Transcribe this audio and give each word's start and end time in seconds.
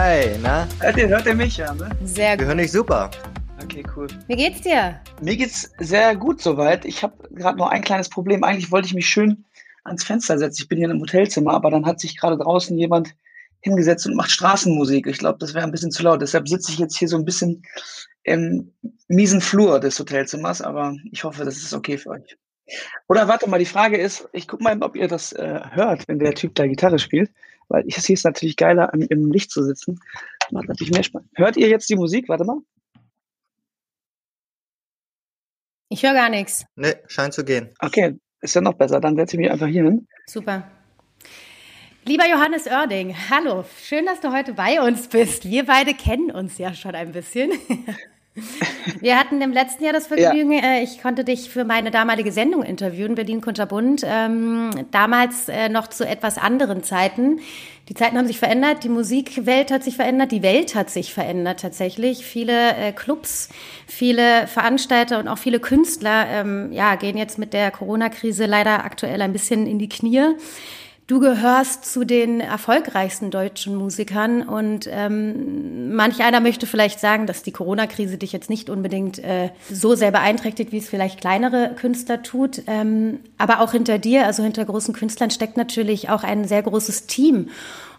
Hi, 0.00 0.38
na? 0.40 0.68
Hört 0.78 0.96
ihr, 0.96 1.08
hört 1.08 1.26
ihr 1.26 1.34
mich 1.34 1.56
ja, 1.56 1.74
ne? 1.74 1.90
Sehr 2.04 2.36
gut. 2.36 2.42
Wir 2.42 2.46
hören 2.46 2.58
dich 2.58 2.70
super. 2.70 3.10
Okay, 3.64 3.82
cool. 3.96 4.06
Wie 4.28 4.36
geht's 4.36 4.60
dir? 4.60 5.00
Mir 5.20 5.36
geht's 5.36 5.72
sehr 5.80 6.14
gut 6.14 6.40
soweit. 6.40 6.84
Ich 6.84 7.02
habe 7.02 7.28
gerade 7.30 7.58
nur 7.58 7.72
ein 7.72 7.82
kleines 7.82 8.08
Problem. 8.08 8.44
Eigentlich 8.44 8.70
wollte 8.70 8.86
ich 8.86 8.94
mich 8.94 9.08
schön 9.08 9.44
ans 9.82 10.04
Fenster 10.04 10.38
setzen. 10.38 10.62
Ich 10.62 10.68
bin 10.68 10.78
hier 10.78 10.84
in 10.84 10.92
einem 10.92 11.00
Hotelzimmer, 11.00 11.52
aber 11.52 11.72
dann 11.72 11.84
hat 11.84 11.98
sich 11.98 12.16
gerade 12.16 12.38
draußen 12.38 12.78
jemand 12.78 13.16
hingesetzt 13.58 14.06
und 14.06 14.14
macht 14.14 14.30
Straßenmusik. 14.30 15.08
Ich 15.08 15.18
glaube, 15.18 15.40
das 15.40 15.52
wäre 15.52 15.64
ein 15.64 15.72
bisschen 15.72 15.90
zu 15.90 16.04
laut. 16.04 16.22
Deshalb 16.22 16.48
sitze 16.48 16.70
ich 16.70 16.78
jetzt 16.78 16.96
hier 16.96 17.08
so 17.08 17.16
ein 17.16 17.24
bisschen 17.24 17.64
im 18.22 18.72
miesen 19.08 19.40
Flur 19.40 19.80
des 19.80 19.98
Hotelzimmers, 19.98 20.62
aber 20.62 20.94
ich 21.10 21.24
hoffe, 21.24 21.44
das 21.44 21.56
ist 21.56 21.74
okay 21.74 21.98
für 21.98 22.10
euch. 22.10 22.38
Oder 23.08 23.26
warte 23.26 23.50
mal, 23.50 23.58
die 23.58 23.64
Frage 23.64 23.96
ist, 23.96 24.28
ich 24.32 24.46
gucke 24.46 24.62
mal, 24.62 24.80
ob 24.80 24.94
ihr 24.94 25.08
das 25.08 25.32
äh, 25.32 25.58
hört, 25.72 26.06
wenn 26.06 26.20
der 26.20 26.34
Typ 26.34 26.54
da 26.54 26.68
Gitarre 26.68 27.00
spielt, 27.00 27.32
weil 27.68 27.84
ich, 27.86 27.96
es 27.96 28.06
hier 28.06 28.14
ist 28.14 28.24
natürlich 28.24 28.56
geiler, 28.56 28.92
im, 28.92 29.02
im 29.02 29.32
Licht 29.32 29.50
zu 29.50 29.62
sitzen. 29.62 30.00
Macht 30.50 30.68
natürlich 30.68 30.92
mehr 30.92 31.02
Spaß. 31.02 31.22
Hört 31.34 31.56
ihr 31.56 31.68
jetzt 31.68 31.88
die 31.90 31.96
Musik? 31.96 32.28
Warte 32.28 32.44
mal. 32.44 32.58
Ich 35.90 36.02
höre 36.02 36.14
gar 36.14 36.28
nichts. 36.28 36.64
Ne, 36.76 37.00
scheint 37.06 37.34
zu 37.34 37.44
gehen. 37.44 37.70
Okay, 37.80 38.18
ist 38.40 38.54
ja 38.54 38.60
noch 38.60 38.74
besser. 38.74 39.00
Dann 39.00 39.16
setze 39.16 39.36
ich 39.36 39.40
mich 39.40 39.50
einfach 39.50 39.66
hier 39.66 39.84
hin. 39.84 40.06
Super. 40.26 40.70
Lieber 42.04 42.26
Johannes 42.26 42.66
Oerding, 42.66 43.14
hallo, 43.28 43.66
schön, 43.82 44.06
dass 44.06 44.20
du 44.20 44.32
heute 44.32 44.54
bei 44.54 44.80
uns 44.80 45.08
bist. 45.08 45.50
Wir 45.50 45.66
beide 45.66 45.92
kennen 45.92 46.30
uns 46.30 46.56
ja 46.56 46.72
schon 46.72 46.94
ein 46.94 47.12
bisschen. 47.12 47.52
Wir 49.00 49.18
hatten 49.18 49.40
im 49.40 49.52
letzten 49.52 49.84
Jahr 49.84 49.92
das 49.92 50.06
Vergnügen, 50.06 50.52
ja. 50.52 50.60
äh, 50.60 50.82
ich 50.82 51.02
konnte 51.02 51.24
dich 51.24 51.50
für 51.50 51.64
meine 51.64 51.90
damalige 51.90 52.32
Sendung 52.32 52.62
interviewen, 52.62 53.14
Berlin 53.14 53.40
Kunterbund, 53.40 54.02
ähm, 54.04 54.70
damals 54.90 55.48
äh, 55.48 55.68
noch 55.68 55.88
zu 55.88 56.06
etwas 56.06 56.38
anderen 56.38 56.82
Zeiten. 56.82 57.40
Die 57.88 57.94
Zeiten 57.94 58.18
haben 58.18 58.26
sich 58.26 58.38
verändert, 58.38 58.84
die 58.84 58.90
Musikwelt 58.90 59.70
hat 59.70 59.82
sich 59.82 59.96
verändert, 59.96 60.30
die 60.30 60.42
Welt 60.42 60.74
hat 60.74 60.90
sich 60.90 61.14
verändert 61.14 61.60
tatsächlich. 61.60 62.24
Viele 62.24 62.76
äh, 62.76 62.92
Clubs, 62.92 63.48
viele 63.86 64.46
Veranstalter 64.46 65.18
und 65.18 65.28
auch 65.28 65.38
viele 65.38 65.58
Künstler 65.58 66.26
ähm, 66.28 66.70
ja, 66.72 66.96
gehen 66.96 67.16
jetzt 67.16 67.38
mit 67.38 67.54
der 67.54 67.70
Corona-Krise 67.70 68.44
leider 68.44 68.84
aktuell 68.84 69.22
ein 69.22 69.32
bisschen 69.32 69.66
in 69.66 69.78
die 69.78 69.88
Knie. 69.88 70.34
Du 71.08 71.20
gehörst 71.20 71.86
zu 71.86 72.04
den 72.04 72.40
erfolgreichsten 72.40 73.30
deutschen 73.30 73.74
Musikern 73.74 74.42
und 74.42 74.86
ähm, 74.90 75.96
manch 75.96 76.22
einer 76.22 76.40
möchte 76.40 76.66
vielleicht 76.66 77.00
sagen, 77.00 77.26
dass 77.26 77.42
die 77.42 77.50
Corona-Krise 77.50 78.18
dich 78.18 78.30
jetzt 78.32 78.50
nicht 78.50 78.68
unbedingt 78.68 79.18
äh, 79.18 79.48
so 79.70 79.94
sehr 79.94 80.10
beeinträchtigt, 80.10 80.70
wie 80.70 80.76
es 80.76 80.88
vielleicht 80.90 81.22
kleinere 81.22 81.74
Künstler 81.76 82.22
tut. 82.22 82.60
Ähm, 82.66 83.20
aber 83.38 83.60
auch 83.60 83.72
hinter 83.72 83.96
dir, 83.98 84.26
also 84.26 84.42
hinter 84.42 84.66
großen 84.66 84.92
Künstlern, 84.92 85.30
steckt 85.30 85.56
natürlich 85.56 86.10
auch 86.10 86.24
ein 86.24 86.46
sehr 86.46 86.62
großes 86.62 87.06
Team. 87.06 87.48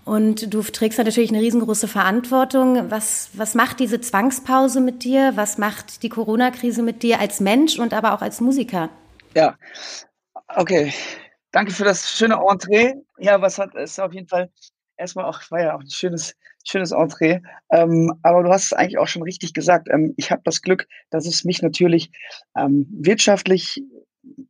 Und 0.05 0.53
du 0.53 0.61
trägst 0.61 0.99
natürlich 0.99 1.31
eine 1.31 1.41
riesengroße 1.41 1.87
Verantwortung. 1.87 2.91
Was, 2.91 3.31
was 3.33 3.55
macht 3.55 3.79
diese 3.79 3.99
Zwangspause 3.99 4.81
mit 4.81 5.03
dir? 5.03 5.31
Was 5.33 5.57
macht 5.57 6.03
die 6.03 6.09
Corona-Krise 6.09 6.83
mit 6.83 7.01
dir 7.01 7.19
als 7.19 7.39
Mensch 7.39 7.79
und 7.79 7.91
aber 7.91 8.13
auch 8.13 8.21
als 8.21 8.39
Musiker? 8.39 8.89
Ja, 9.33 9.55
okay. 10.55 10.93
Danke 11.51 11.71
für 11.73 11.83
das 11.83 12.11
schöne 12.11 12.35
Entree. 12.35 12.93
Ja, 13.17 13.41
was 13.41 13.57
hat 13.57 13.73
ist 13.75 13.99
auf 13.99 14.13
jeden 14.13 14.27
Fall 14.27 14.51
erstmal 14.97 15.25
auch, 15.25 15.39
war 15.49 15.61
ja 15.61 15.75
auch 15.75 15.81
ein 15.81 15.89
schönes, 15.89 16.35
schönes 16.63 16.91
Entree. 16.91 17.39
Ähm, 17.71 18.13
aber 18.21 18.43
du 18.43 18.49
hast 18.49 18.65
es 18.65 18.73
eigentlich 18.73 18.99
auch 18.99 19.07
schon 19.07 19.23
richtig 19.23 19.53
gesagt. 19.53 19.87
Ähm, 19.91 20.13
ich 20.17 20.31
habe 20.31 20.41
das 20.45 20.61
Glück, 20.61 20.87
dass 21.09 21.25
es 21.25 21.43
mich 21.43 21.61
natürlich 21.61 22.11
ähm, 22.55 22.87
wirtschaftlich 22.91 23.83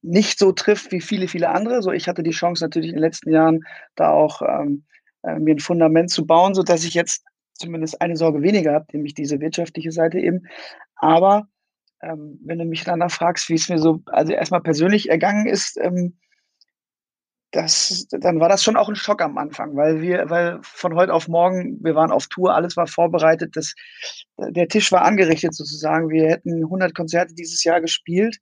nicht 0.02 0.40
so 0.40 0.52
trifft 0.52 0.92
wie 0.92 1.00
viele, 1.00 1.28
viele 1.28 1.50
andere. 1.50 1.82
So, 1.82 1.92
ich 1.92 2.08
hatte 2.08 2.24
die 2.24 2.32
Chance 2.32 2.64
natürlich 2.64 2.90
in 2.90 2.96
den 2.96 3.04
letzten 3.04 3.32
Jahren 3.32 3.62
da 3.96 4.12
auch 4.12 4.42
ähm, 4.42 4.84
äh, 5.24 5.40
mir 5.40 5.56
ein 5.56 5.60
Fundament 5.60 6.10
zu 6.10 6.26
bauen, 6.26 6.54
so 6.54 6.64
dass 6.64 6.84
ich 6.84 6.96
jetzt 6.96 7.24
zumindest 7.54 8.02
eine 8.02 8.18
Sorge 8.18 8.42
weniger 8.42 8.74
habe, 8.74 8.88
nämlich 8.92 9.14
diese 9.14 9.40
wirtschaftliche 9.40 9.92
Seite 9.92 10.20
eben. 10.20 10.48
Aber 10.96 11.48
ähm, 12.02 12.40
wenn 12.44 12.58
du 12.60 12.66
mich 12.66 12.84
danach 12.84 13.12
fragst, 13.12 13.50
wie 13.50 13.56
es 13.56 13.70
mir 13.70 13.80
so, 13.80 14.02
also 14.08 14.34
erstmal 14.34 14.62
persönlich 14.62 15.10
ergangen 15.10 15.46
ist, 15.46 15.78
ähm, 15.78 16.18
das, 17.52 18.06
dann 18.12 18.40
war 18.40 18.48
das 18.48 18.64
schon 18.64 18.78
auch 18.78 18.90
ein 18.90 18.96
Schock 18.96 19.22
am 19.22 19.38
Anfang, 19.38 19.76
weil 19.76 20.02
wir, 20.02 20.30
weil 20.30 20.60
von 20.62 20.94
heute 20.94 21.14
auf 21.14 21.28
morgen, 21.28 21.84
wir 21.84 21.96
waren 21.96 22.12
auf 22.12 22.28
Tour, 22.28 22.54
alles 22.54 22.78
war 22.78 22.86
vorbereitet, 22.86 23.56
das, 23.56 23.74
der 24.38 24.68
Tisch 24.68 24.92
war 24.92 25.02
angerichtet 25.02 25.56
sozusagen. 25.56 26.10
Wir 26.10 26.30
hätten 26.30 26.64
100 26.64 26.94
Konzerte 26.94 27.34
dieses 27.34 27.64
Jahr 27.64 27.82
gespielt, 27.82 28.38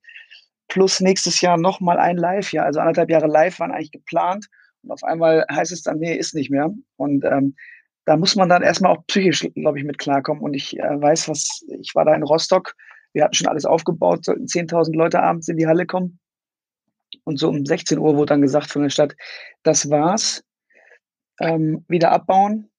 plus 0.68 1.00
nächstes 1.00 1.40
Jahr 1.40 1.56
nochmal 1.56 1.98
ein 1.98 2.18
Live-Jahr. 2.18 2.66
Also 2.66 2.80
anderthalb 2.80 3.10
Jahre 3.10 3.28
live 3.28 3.58
waren 3.60 3.72
eigentlich 3.72 3.92
geplant 3.92 4.46
und 4.82 4.90
auf 4.90 5.02
einmal 5.02 5.46
heißt 5.50 5.72
es 5.72 5.82
dann, 5.82 5.98
nee, 5.98 6.14
ist 6.14 6.34
nicht 6.34 6.50
mehr. 6.50 6.70
Und 6.96 7.24
ähm, 7.24 7.56
da 8.04 8.16
muss 8.16 8.36
man 8.36 8.50
dann 8.50 8.62
erstmal 8.62 8.92
auch 8.92 9.06
psychisch, 9.06 9.48
glaube 9.54 9.78
ich, 9.78 9.84
mit 9.84 9.98
klarkommen. 9.98 10.42
Und 10.42 10.52
ich 10.52 10.78
äh, 10.78 11.00
weiß, 11.00 11.30
was, 11.30 11.64
ich 11.80 11.94
war 11.94 12.04
da 12.04 12.14
in 12.14 12.22
Rostock, 12.22 12.74
wir 13.14 13.24
hatten 13.24 13.34
schon 13.34 13.48
alles 13.48 13.64
aufgebaut, 13.64 14.26
sollten 14.26 14.44
10.000 14.44 14.94
Leute 14.94 15.22
abends 15.22 15.48
in 15.48 15.56
die 15.56 15.66
Halle 15.66 15.86
kommen 15.86 16.18
und 17.24 17.38
so 17.38 17.48
um 17.48 17.64
16 17.64 17.98
Uhr 17.98 18.16
wurde 18.16 18.30
dann 18.30 18.42
gesagt 18.42 18.70
von 18.70 18.82
der 18.82 18.90
Stadt, 18.90 19.14
das 19.62 19.90
war's, 19.90 20.44
ähm, 21.40 21.84
wieder 21.88 22.10
abbauen. 22.12 22.70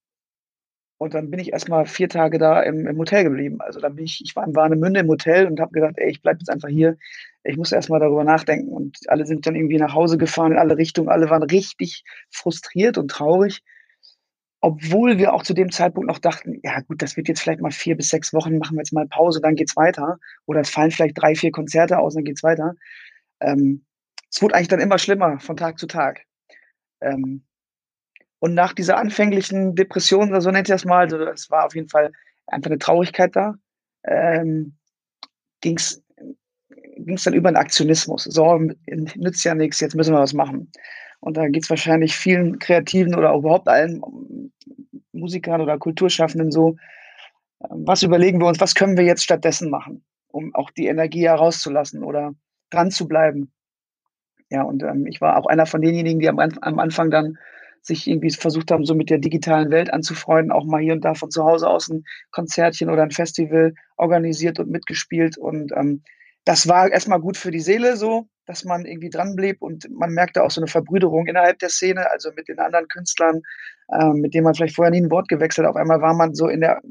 Und 1.02 1.14
dann 1.14 1.32
bin 1.32 1.40
ich 1.40 1.54
erstmal 1.54 1.86
vier 1.86 2.10
Tage 2.10 2.40
da 2.40 2.62
im, 2.62 2.86
im, 2.86 2.98
Hotel 2.98 3.24
geblieben. 3.24 3.62
Also 3.62 3.80
dann 3.80 3.96
bin 3.96 4.04
ich, 4.04 4.22
ich 4.22 4.36
war 4.36 4.46
in 4.46 4.54
Warnemünde 4.54 5.00
im 5.00 5.08
Hotel 5.08 5.48
und 5.48 5.62
habe 5.62 5.72
gedacht, 5.72 5.94
ey, 5.96 6.10
ich 6.10 6.22
bleibe 6.22 6.40
jetzt 6.40 6.50
einfach 6.50 6.68
hier. 6.68 6.98
Ich 7.46 7.56
muss 7.56 7.72
erstmal 7.72 8.02
darüber 8.02 8.26
nachdenken. 8.26 8.74
Und 8.74 8.98
alle 9.08 9.26
sind 9.26 9.48
dann 9.48 9.56
irgendwie 9.56 9.78
nach 9.78 9.94
Hause 9.94 10.18
gefahren 10.18 10.52
in 10.52 10.58
alle 10.58 10.76
Richtungen. 10.76 11.08
Alle 11.08 11.30
waren 11.30 11.44
richtig 11.44 12.04
frustriert 12.30 12.98
und 12.98 13.10
traurig. 13.10 13.62
Obwohl 14.60 15.18
wir 15.18 15.34
auch 15.34 15.44
zu 15.44 15.54
dem 15.54 15.72
Zeitpunkt 15.72 16.10
noch 16.10 16.20
dachten, 16.20 16.60
ja 16.64 16.82
gut, 16.82 17.02
das 17.02 17.16
wird 17.16 17.30
jetzt 17.30 17.40
vielleicht 17.40 17.62
mal 17.62 17.72
vier 17.72 17.96
bis 17.96 18.10
sechs 18.10 18.34
Wochen, 18.34 18.58
machen 18.58 18.76
wir 18.76 18.82
jetzt 18.82 18.92
mal 18.92 19.08
Pause, 19.08 19.40
dann 19.42 19.56
geht's 19.56 19.78
weiter. 19.78 20.18
Oder 20.48 20.60
es 20.60 20.70
fallen 20.70 20.92
vielleicht 20.92 21.18
drei, 21.18 21.34
vier 21.34 21.52
Konzerte 21.52 21.98
aus, 22.00 22.16
dann 22.16 22.26
geht's 22.26 22.44
weiter. 22.44 22.74
Ähm, 23.40 23.86
es 24.32 24.42
wurde 24.42 24.56
eigentlich 24.56 24.68
dann 24.68 24.80
immer 24.80 24.98
schlimmer 24.98 25.40
von 25.40 25.58
Tag 25.58 25.80
zu 25.80 25.88
Tag. 25.88 26.26
Ähm, 27.02 27.44
und 28.40 28.54
nach 28.54 28.74
dieser 28.74 28.98
anfänglichen 28.98 29.76
Depression, 29.76 30.40
so 30.40 30.52
nennt 30.52 30.70
ihr 30.70 30.76
das 30.76 30.86
mal, 30.86 31.02
also 31.02 31.18
es 31.18 31.50
war 31.50 31.66
auf 31.66 31.76
jeden 31.76 31.90
Fall 31.90 32.12
einfach 32.48 32.70
eine 32.70 32.80
Traurigkeit 32.80 33.36
da, 33.36 33.56
ähm, 34.06 34.78
ging 35.62 35.78
es 35.78 36.04
dann 37.24 37.34
über 37.34 37.52
den 37.52 37.58
Aktionismus. 37.58 38.24
So, 38.24 38.58
nützt 38.58 39.44
ja 39.44 39.56
nichts, 39.56 39.80
jetzt 39.82 39.96
müssen 39.96 40.14
wir 40.14 40.22
was 40.22 40.34
machen. 40.34 40.72
Und 41.20 41.36
da 41.36 41.48
geht 41.48 41.64
es 41.64 41.70
wahrscheinlich 41.70 42.16
vielen 42.16 42.60
Kreativen 42.60 43.16
oder 43.16 43.34
überhaupt 43.34 43.68
allen 43.68 44.02
Musikern 45.12 45.62
oder 45.62 45.78
Kulturschaffenden 45.78 46.52
so, 46.52 46.78
ähm, 47.70 47.84
was 47.86 48.04
überlegen 48.04 48.40
wir 48.40 48.48
uns, 48.48 48.60
was 48.60 48.76
können 48.76 48.98
wir 48.98 49.04
jetzt 49.04 49.24
stattdessen 49.24 49.70
machen, 49.70 50.06
um 50.30 50.56
auch 50.56 50.72
die 50.72 50.88
Energie 50.88 51.28
herauszulassen 51.28 52.04
oder 52.04 52.34
dran 52.70 52.92
zu 52.92 53.08
bleiben. 53.08 53.52
Ja, 54.50 54.64
und 54.64 54.84
ähm, 54.84 55.06
ich 55.06 55.22
war 55.22 55.38
auch 55.38 55.46
einer 55.46 55.66
von 55.66 55.82
denjenigen, 55.82 56.20
die 56.20 56.30
am, 56.30 56.40
am 56.40 56.80
Anfang 56.80 57.12
dann 57.12 57.38
sich 57.82 58.08
irgendwie 58.08 58.32
versucht 58.32 58.72
haben, 58.72 58.86
so 58.86 58.96
mit 58.96 59.10
der 59.10 59.20
digitalen 59.20 59.72
Welt 59.72 59.94
anzufreunden, 59.94 60.52
auch 60.52 60.66
mal 60.66 60.82
hier 60.82 60.94
und 60.94 61.06
da 61.06 61.14
von 61.14 61.32
zu 61.32 61.44
Hause 61.44 61.70
aus 61.70 61.90
ein 61.90 62.04
Konzertchen 62.32 62.90
oder 62.90 63.04
ein 63.04 63.12
Festival 63.12 63.74
organisiert 63.96 64.60
und 64.60 64.70
mitgespielt. 64.70 65.38
Und 65.38 65.72
ähm, 65.76 66.04
das 66.46 66.68
war 66.68 66.92
erstmal 66.92 67.20
gut 67.20 67.38
für 67.38 67.52
die 67.52 67.60
Seele 67.60 67.96
so, 67.96 68.28
dass 68.46 68.66
man 68.66 68.86
irgendwie 68.86 69.10
dran 69.10 69.36
blieb 69.36 69.62
und 69.62 69.88
man 69.92 70.12
merkte 70.12 70.44
auch 70.44 70.52
so 70.52 70.60
eine 70.60 70.68
Verbrüderung 70.68 71.28
innerhalb 71.28 71.60
der 71.60 71.70
Szene, 71.70 72.10
also 72.12 72.32
mit 72.36 72.48
den 72.48 72.60
anderen 72.60 72.88
Künstlern, 72.88 73.42
äh, 73.90 74.10
mit 74.14 74.34
denen 74.34 74.46
man 74.46 74.56
vielleicht 74.56 74.76
vorher 74.76 74.92
nie 74.92 75.02
ein 75.02 75.12
Wort 75.12 75.30
gewechselt. 75.30 75.68
Auf 75.68 75.76
einmal 75.76 76.02
war 76.02 76.16
man 76.16 76.34
so 76.34 76.48
in 76.48 76.62
der, 76.62 76.82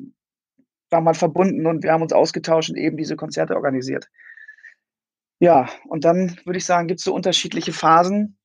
war 0.91 1.01
man 1.01 1.15
verbunden 1.15 1.67
und 1.67 1.83
wir 1.83 1.93
haben 1.93 2.03
uns 2.03 2.13
ausgetauscht 2.13 2.71
und 2.71 2.77
eben 2.77 2.97
diese 2.97 3.17
Konzerte 3.17 3.57
organisiert. 3.57 4.09
Ja, 5.41 5.69
und 5.87 6.05
dann 6.05 6.37
würde 6.45 6.59
ich 6.59 6.67
sagen, 6.67 6.89
gibt 6.89 6.99
es 6.99 7.05
so 7.05 7.15
unterschiedliche 7.15 7.73
Phasen. 7.73 8.37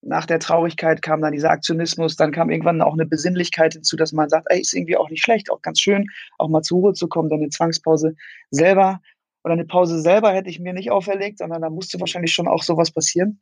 Nach 0.00 0.24
der 0.24 0.38
Traurigkeit 0.38 1.02
kam 1.02 1.20
dann 1.20 1.32
dieser 1.32 1.50
Aktionismus, 1.50 2.16
dann 2.16 2.32
kam 2.32 2.50
irgendwann 2.50 2.80
auch 2.80 2.94
eine 2.94 3.04
Besinnlichkeit 3.04 3.74
hinzu, 3.74 3.96
dass 3.96 4.12
man 4.12 4.28
sagt, 4.28 4.46
ey, 4.48 4.60
ist 4.60 4.72
irgendwie 4.72 4.96
auch 4.96 5.10
nicht 5.10 5.22
schlecht, 5.22 5.50
auch 5.50 5.60
ganz 5.60 5.80
schön, 5.80 6.06
auch 6.38 6.48
mal 6.48 6.62
zur 6.62 6.78
Ruhe 6.78 6.92
zu 6.94 7.08
kommen, 7.08 7.28
dann 7.28 7.40
eine 7.40 7.50
Zwangspause 7.50 8.14
selber 8.50 9.00
oder 9.44 9.54
eine 9.54 9.66
Pause 9.66 10.00
selber 10.00 10.32
hätte 10.32 10.50
ich 10.50 10.60
mir 10.60 10.72
nicht 10.72 10.90
auferlegt, 10.90 11.38
sondern 11.38 11.62
da 11.62 11.70
musste 11.70 12.00
wahrscheinlich 12.00 12.32
schon 12.32 12.48
auch 12.48 12.62
sowas 12.62 12.90
passieren. 12.90 13.40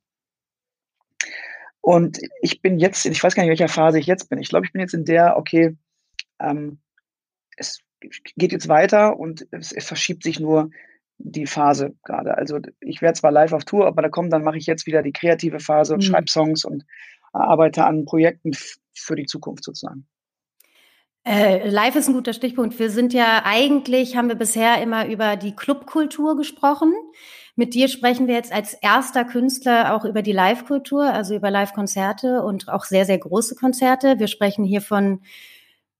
Und 1.80 2.18
ich 2.42 2.62
bin 2.62 2.78
jetzt, 2.78 3.04
ich 3.06 3.22
weiß 3.22 3.34
gar 3.34 3.42
nicht, 3.42 3.48
in 3.48 3.58
welcher 3.58 3.72
Phase 3.72 3.98
ich 3.98 4.06
jetzt 4.06 4.28
bin. 4.28 4.40
Ich 4.40 4.48
glaube, 4.48 4.66
ich 4.66 4.72
bin 4.72 4.80
jetzt 4.80 4.94
in 4.94 5.04
der, 5.04 5.36
okay, 5.36 5.76
ähm, 6.40 6.80
es 7.56 7.80
geht 8.36 8.52
jetzt 8.52 8.68
weiter 8.68 9.18
und 9.18 9.46
es, 9.52 9.72
es 9.72 9.86
verschiebt 9.86 10.24
sich 10.24 10.40
nur 10.40 10.70
die 11.18 11.46
Phase 11.46 11.94
gerade. 12.04 12.36
Also 12.36 12.58
ich 12.80 13.02
werde 13.02 13.18
zwar 13.18 13.32
live 13.32 13.52
auf 13.52 13.64
Tour, 13.64 13.86
aber 13.86 14.02
da 14.02 14.08
kommt, 14.08 14.32
dann 14.32 14.44
mache 14.44 14.58
ich 14.58 14.66
jetzt 14.66 14.86
wieder 14.86 15.02
die 15.02 15.12
kreative 15.12 15.60
Phase 15.60 15.94
und 15.94 16.00
mhm. 16.00 16.06
schreibe 16.06 16.30
Songs 16.30 16.64
und 16.64 16.84
arbeite 17.32 17.84
an 17.84 18.04
Projekten 18.04 18.52
für 18.94 19.16
die 19.16 19.26
Zukunft 19.26 19.64
sozusagen. 19.64 20.06
Äh, 21.26 21.68
live 21.68 21.96
ist 21.96 22.08
ein 22.08 22.14
guter 22.14 22.32
Stichpunkt. 22.32 22.78
Wir 22.78 22.88
sind 22.88 23.12
ja 23.12 23.42
eigentlich, 23.44 24.16
haben 24.16 24.28
wir 24.28 24.36
bisher 24.36 24.80
immer 24.80 25.08
über 25.08 25.36
die 25.36 25.56
Clubkultur 25.56 26.36
gesprochen. 26.36 26.92
Mit 27.56 27.74
dir 27.74 27.88
sprechen 27.88 28.28
wir 28.28 28.34
jetzt 28.34 28.52
als 28.52 28.74
erster 28.74 29.24
Künstler 29.24 29.94
auch 29.94 30.04
über 30.04 30.22
die 30.22 30.32
Live-Kultur, 30.32 31.02
also 31.02 31.34
über 31.34 31.50
Live-Konzerte 31.50 32.42
und 32.42 32.68
auch 32.68 32.84
sehr, 32.84 33.06
sehr 33.06 33.18
große 33.18 33.56
Konzerte. 33.56 34.20
Wir 34.20 34.28
sprechen 34.28 34.64
hier 34.64 34.82
von 34.82 35.22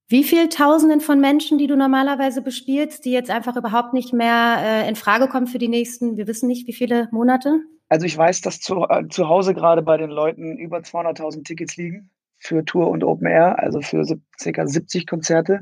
wie 0.09 0.25
viel 0.25 0.49
Tausenden 0.49 1.01
von 1.01 1.21
Menschen, 1.21 1.59
die 1.59 1.67
du 1.67 1.77
normalerweise 1.77 2.43
bespielst, 2.43 3.05
die 3.05 3.13
jetzt 3.13 3.31
einfach 3.31 3.57
überhaupt 3.57 3.93
nicht 3.93 4.13
mehr 4.13 4.59
äh, 4.61 4.89
in 4.89 4.97
Frage 4.97 5.29
kommen 5.29 5.47
für 5.47 5.59
die 5.59 5.69
nächsten, 5.69 6.17
wir 6.17 6.27
wissen 6.27 6.47
nicht, 6.47 6.67
wie 6.69 6.73
viele 6.73 7.09
Monate? 7.11 7.61
Also 7.89 8.07
ich 8.07 8.17
weiß, 8.17 8.41
dass 8.41 8.61
zu, 8.61 8.85
äh, 8.89 9.09
zu 9.09 9.29
Hause 9.29 9.55
gerade 9.55 9.83
bei 9.83 9.97
den 9.97 10.11
Leuten 10.11 10.57
über 10.59 10.79
200.000 10.79 11.45
Tickets 11.45 11.77
liegen 11.77 12.11
für 12.39 12.65
Tour 12.65 12.89
und 12.89 13.03
Open 13.03 13.27
Air, 13.27 13.59
also 13.59 13.81
für 13.81 14.05
ca. 14.05 14.67
70 14.67 15.07
Konzerte, 15.07 15.61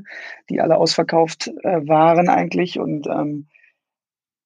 die 0.49 0.61
alle 0.61 0.77
ausverkauft 0.77 1.47
äh, 1.63 1.87
waren 1.87 2.29
eigentlich. 2.29 2.79
Und 2.79 3.07
ähm, 3.07 3.47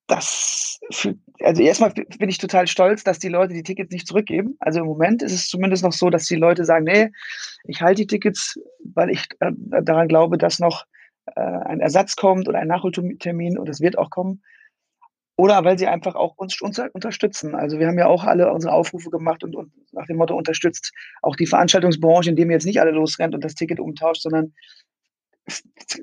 das, 0.10 0.80
für, 0.92 1.16
also 1.42 1.62
erstmal 1.62 1.94
bin 1.94 2.30
ich 2.30 2.38
total 2.38 2.68
stolz, 2.68 3.04
dass 3.04 3.20
die 3.20 3.30
Leute 3.30 3.54
die 3.54 3.64
Tickets 3.64 3.92
nicht 3.92 4.08
zurückgeben. 4.08 4.56
Also 4.60 4.80
im 4.80 4.86
Moment 4.86 5.22
ist 5.22 5.34
es 5.34 5.48
zumindest 5.48 5.84
noch 5.84 5.94
so, 5.94 6.10
dass 6.10 6.26
die 6.26 6.36
Leute 6.36 6.66
sagen, 6.66 6.86
nee, 6.86 7.12
ich 7.66 7.82
halte 7.82 8.02
die 8.02 8.08
Tickets, 8.08 8.60
weil 8.84 9.10
ich 9.10 9.26
äh, 9.40 9.52
daran 9.84 10.08
glaube, 10.08 10.38
dass 10.38 10.60
noch 10.60 10.86
äh, 11.36 11.42
ein 11.42 11.80
Ersatz 11.80 12.16
kommt 12.16 12.50
oder 12.50 12.60
ein 12.60 12.68
Nachholtermin 12.68 13.58
und 13.58 13.70
es 13.70 13.82
wird 13.82 13.98
auch 13.98 14.10
kommen. 14.10 14.42
Oder 15.38 15.64
weil 15.64 15.78
sie 15.78 15.88
einfach 15.88 16.16
auch 16.16 16.36
uns, 16.36 16.60
uns 16.60 16.80
unterstützen. 16.92 17.56
Also 17.56 17.80
wir 17.80 17.88
haben 17.88 17.98
ja 17.98 18.08
auch 18.08 18.26
alle 18.26 18.52
unsere 18.52 18.74
Aufrufe 18.74 19.10
gemacht 19.10 19.42
und, 19.44 19.56
und 19.56 19.72
nach 19.94 20.06
dem 20.06 20.18
Motto 20.18 20.36
unterstützt 20.36 20.92
auch 21.22 21.38
die 21.38 21.48
Veranstaltungsbranche, 21.48 22.32
indem 22.32 22.50
ihr 22.50 22.56
jetzt 22.56 22.66
nicht 22.66 22.82
alle 22.82 22.92
losrennt 22.92 23.36
und 23.36 23.44
das 23.44 23.56
Ticket 23.56 23.80
umtauscht, 23.80 24.24
sondern 24.24 24.54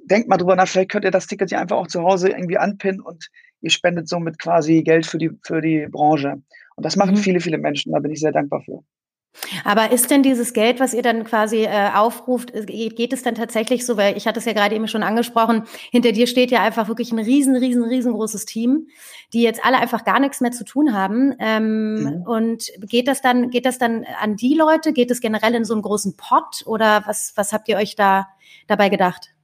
denkt 0.04 0.28
mal 0.28 0.36
drüber 0.36 0.56
nach, 0.56 0.68
vielleicht 0.68 0.90
könnt 0.90 1.04
ihr 1.04 1.10
das 1.10 1.26
Ticket 1.26 1.50
ja 1.50 1.60
einfach 1.60 1.76
auch 1.76 1.86
zu 1.86 2.02
Hause 2.02 2.30
irgendwie 2.30 2.58
anpinnen 2.58 3.00
und 3.00 3.28
ihr 3.66 3.70
spendet 3.70 4.08
somit 4.08 4.38
quasi 4.38 4.82
Geld 4.82 5.06
für 5.06 5.18
die, 5.18 5.30
für 5.42 5.60
die 5.60 5.88
Branche. 5.90 6.40
Und 6.76 6.86
das 6.86 6.94
machen 6.94 7.14
mhm. 7.14 7.18
viele, 7.18 7.40
viele 7.40 7.58
Menschen. 7.58 7.92
Da 7.92 7.98
bin 7.98 8.12
ich 8.12 8.20
sehr 8.20 8.32
dankbar 8.32 8.62
für. 8.62 8.84
Aber 9.64 9.90
ist 9.90 10.10
denn 10.10 10.22
dieses 10.22 10.54
Geld, 10.54 10.80
was 10.80 10.94
ihr 10.94 11.02
dann 11.02 11.24
quasi 11.24 11.64
äh, 11.64 11.90
aufruft, 11.92 12.54
äh, 12.54 12.64
geht 12.64 13.12
es 13.12 13.22
dann 13.22 13.34
tatsächlich 13.34 13.84
so, 13.84 13.96
weil 13.96 14.16
ich 14.16 14.26
hatte 14.26 14.38
es 14.38 14.46
ja 14.46 14.52
gerade 14.52 14.74
eben 14.74 14.88
schon 14.88 15.02
angesprochen, 15.02 15.64
hinter 15.90 16.12
dir 16.12 16.26
steht 16.26 16.50
ja 16.50 16.62
einfach 16.62 16.88
wirklich 16.88 17.12
ein 17.12 17.18
riesen, 17.18 17.54
riesen, 17.56 17.84
riesengroßes 17.84 18.46
Team, 18.46 18.86
die 19.34 19.42
jetzt 19.42 19.62
alle 19.64 19.78
einfach 19.78 20.04
gar 20.04 20.20
nichts 20.20 20.40
mehr 20.40 20.52
zu 20.52 20.64
tun 20.64 20.94
haben. 20.94 21.34
Ähm, 21.38 21.94
mhm. 21.94 22.22
Und 22.22 22.70
geht 22.80 23.08
das 23.08 23.20
dann, 23.20 23.50
geht 23.50 23.66
das 23.66 23.78
dann 23.78 24.06
an 24.20 24.36
die 24.36 24.54
Leute? 24.54 24.92
Geht 24.92 25.10
es 25.10 25.20
generell 25.20 25.54
in 25.54 25.64
so 25.64 25.74
einen 25.74 25.82
großen 25.82 26.16
Pot 26.16 26.62
oder 26.64 27.02
was, 27.06 27.32
was 27.34 27.52
habt 27.52 27.68
ihr 27.68 27.76
euch 27.76 27.96
da 27.96 28.28
dabei 28.68 28.88
gedacht? 28.88 29.34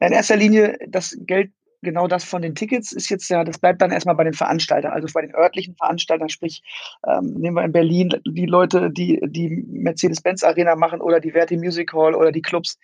In 0.00 0.12
erster 0.12 0.36
Linie, 0.36 0.78
das 0.88 1.16
Geld 1.20 1.52
genau 1.82 2.06
das 2.06 2.24
von 2.24 2.42
den 2.42 2.54
Tickets 2.54 2.92
ist 2.92 3.08
jetzt 3.08 3.28
ja, 3.28 3.44
das 3.44 3.58
bleibt 3.58 3.80
dann 3.82 3.92
erstmal 3.92 4.14
bei 4.14 4.24
den 4.24 4.32
Veranstaltern, 4.32 4.92
also 4.92 5.06
bei 5.12 5.22
den 5.22 5.34
örtlichen 5.34 5.76
Veranstaltern, 5.76 6.28
sprich, 6.28 6.62
ähm, 7.06 7.34
nehmen 7.34 7.56
wir 7.56 7.64
in 7.64 7.72
Berlin 7.72 8.10
die 8.26 8.46
Leute, 8.46 8.90
die 8.90 9.20
die 9.26 9.48
Mercedes-Benz 9.48 10.42
Arena 10.42 10.76
machen 10.76 11.00
oder 11.00 11.20
die 11.20 11.32
Verti 11.32 11.56
Music 11.56 11.92
Hall 11.92 12.14
oder 12.14 12.32
die 12.32 12.42
Clubs, 12.42 12.78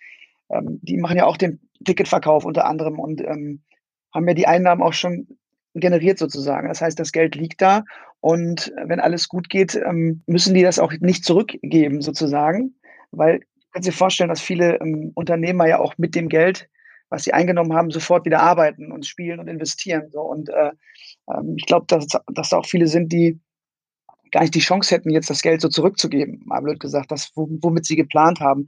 ähm, 0.49 0.79
die 0.81 0.97
machen 0.97 1.17
ja 1.17 1.25
auch 1.25 1.37
den 1.37 1.59
Ticketverkauf 1.85 2.45
unter 2.45 2.65
anderem 2.65 2.99
und 2.99 3.21
ähm, 3.21 3.61
haben 4.13 4.27
ja 4.27 4.33
die 4.33 4.47
Einnahmen 4.47 4.83
auch 4.83 4.93
schon 4.93 5.27
generiert 5.73 6.19
sozusagen. 6.19 6.67
Das 6.67 6.81
heißt, 6.81 6.99
das 6.99 7.11
Geld 7.11 7.35
liegt 7.35 7.61
da 7.61 7.83
und 8.19 8.71
wenn 8.85 8.99
alles 8.99 9.27
gut 9.27 9.49
geht, 9.49 9.75
ähm, 9.75 10.23
müssen 10.27 10.53
die 10.53 10.61
das 10.61 10.79
auch 10.79 10.93
nicht 10.99 11.25
zurückgeben 11.25 12.01
sozusagen, 12.01 12.75
weil 13.11 13.39
du 13.39 13.45
kannst 13.71 13.87
dir 13.87 13.93
vorstellen, 13.93 14.29
dass 14.29 14.41
viele 14.41 14.79
ähm, 14.79 15.11
Unternehmer 15.15 15.67
ja 15.67 15.79
auch 15.79 15.95
mit 15.97 16.15
dem 16.15 16.29
Geld 16.29 16.69
was 17.13 17.25
sie 17.25 17.33
eingenommen 17.33 17.73
haben, 17.73 17.91
sofort 17.91 18.25
wieder 18.25 18.39
arbeiten 18.39 18.91
und 18.91 19.05
spielen 19.05 19.39
und 19.39 19.47
investieren. 19.47 20.09
So. 20.11 20.21
Und 20.21 20.49
äh, 20.49 20.71
ähm, 21.29 21.53
ich 21.57 21.67
glaube, 21.67 21.85
dass, 21.87 22.07
dass 22.33 22.49
da 22.49 22.57
auch 22.57 22.65
viele 22.65 22.87
sind, 22.87 23.13
die 23.13 23.39
gar 24.31 24.41
nicht 24.41 24.55
die 24.55 24.59
Chance 24.59 24.95
hätten, 24.95 25.11
jetzt 25.11 25.29
das 25.29 25.43
Geld 25.43 25.61
so 25.61 25.69
zurückzugeben, 25.69 26.41
mal 26.43 26.61
blöd 26.61 26.79
gesagt, 26.79 27.11
das, 27.11 27.31
womit 27.35 27.85
sie 27.85 27.95
geplant 27.95 28.39
haben. 28.39 28.65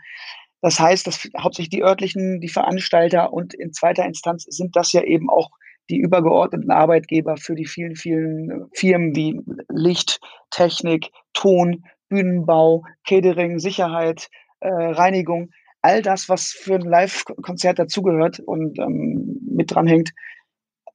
Das 0.61 0.79
heißt, 0.79 1.07
dass 1.07 1.27
hauptsächlich 1.39 1.71
die 1.71 1.83
örtlichen, 1.83 2.39
die 2.39 2.47
Veranstalter 2.47 3.33
und 3.33 3.55
in 3.55 3.73
zweiter 3.73 4.05
Instanz 4.05 4.43
sind 4.43 4.75
das 4.75 4.93
ja 4.93 5.01
eben 5.01 5.27
auch 5.27 5.49
die 5.89 5.97
übergeordneten 5.97 6.69
Arbeitgeber 6.69 7.37
für 7.37 7.55
die 7.55 7.65
vielen, 7.65 7.95
vielen 7.95 8.69
Firmen 8.75 9.15
wie 9.15 9.41
Licht, 9.69 10.19
Technik, 10.51 11.09
Ton, 11.33 11.83
Bühnenbau, 12.09 12.83
Catering, 13.07 13.57
Sicherheit, 13.57 14.29
äh, 14.59 14.69
Reinigung 14.69 15.49
all 15.85 16.01
das, 16.01 16.29
was 16.29 16.47
für 16.47 16.75
ein 16.75 16.81
Live-Konzert 16.81 17.77
dazugehört 17.77 18.39
und 18.39 18.79
ähm, 18.79 19.39
mit 19.47 19.71
dranhängt, 19.71 20.13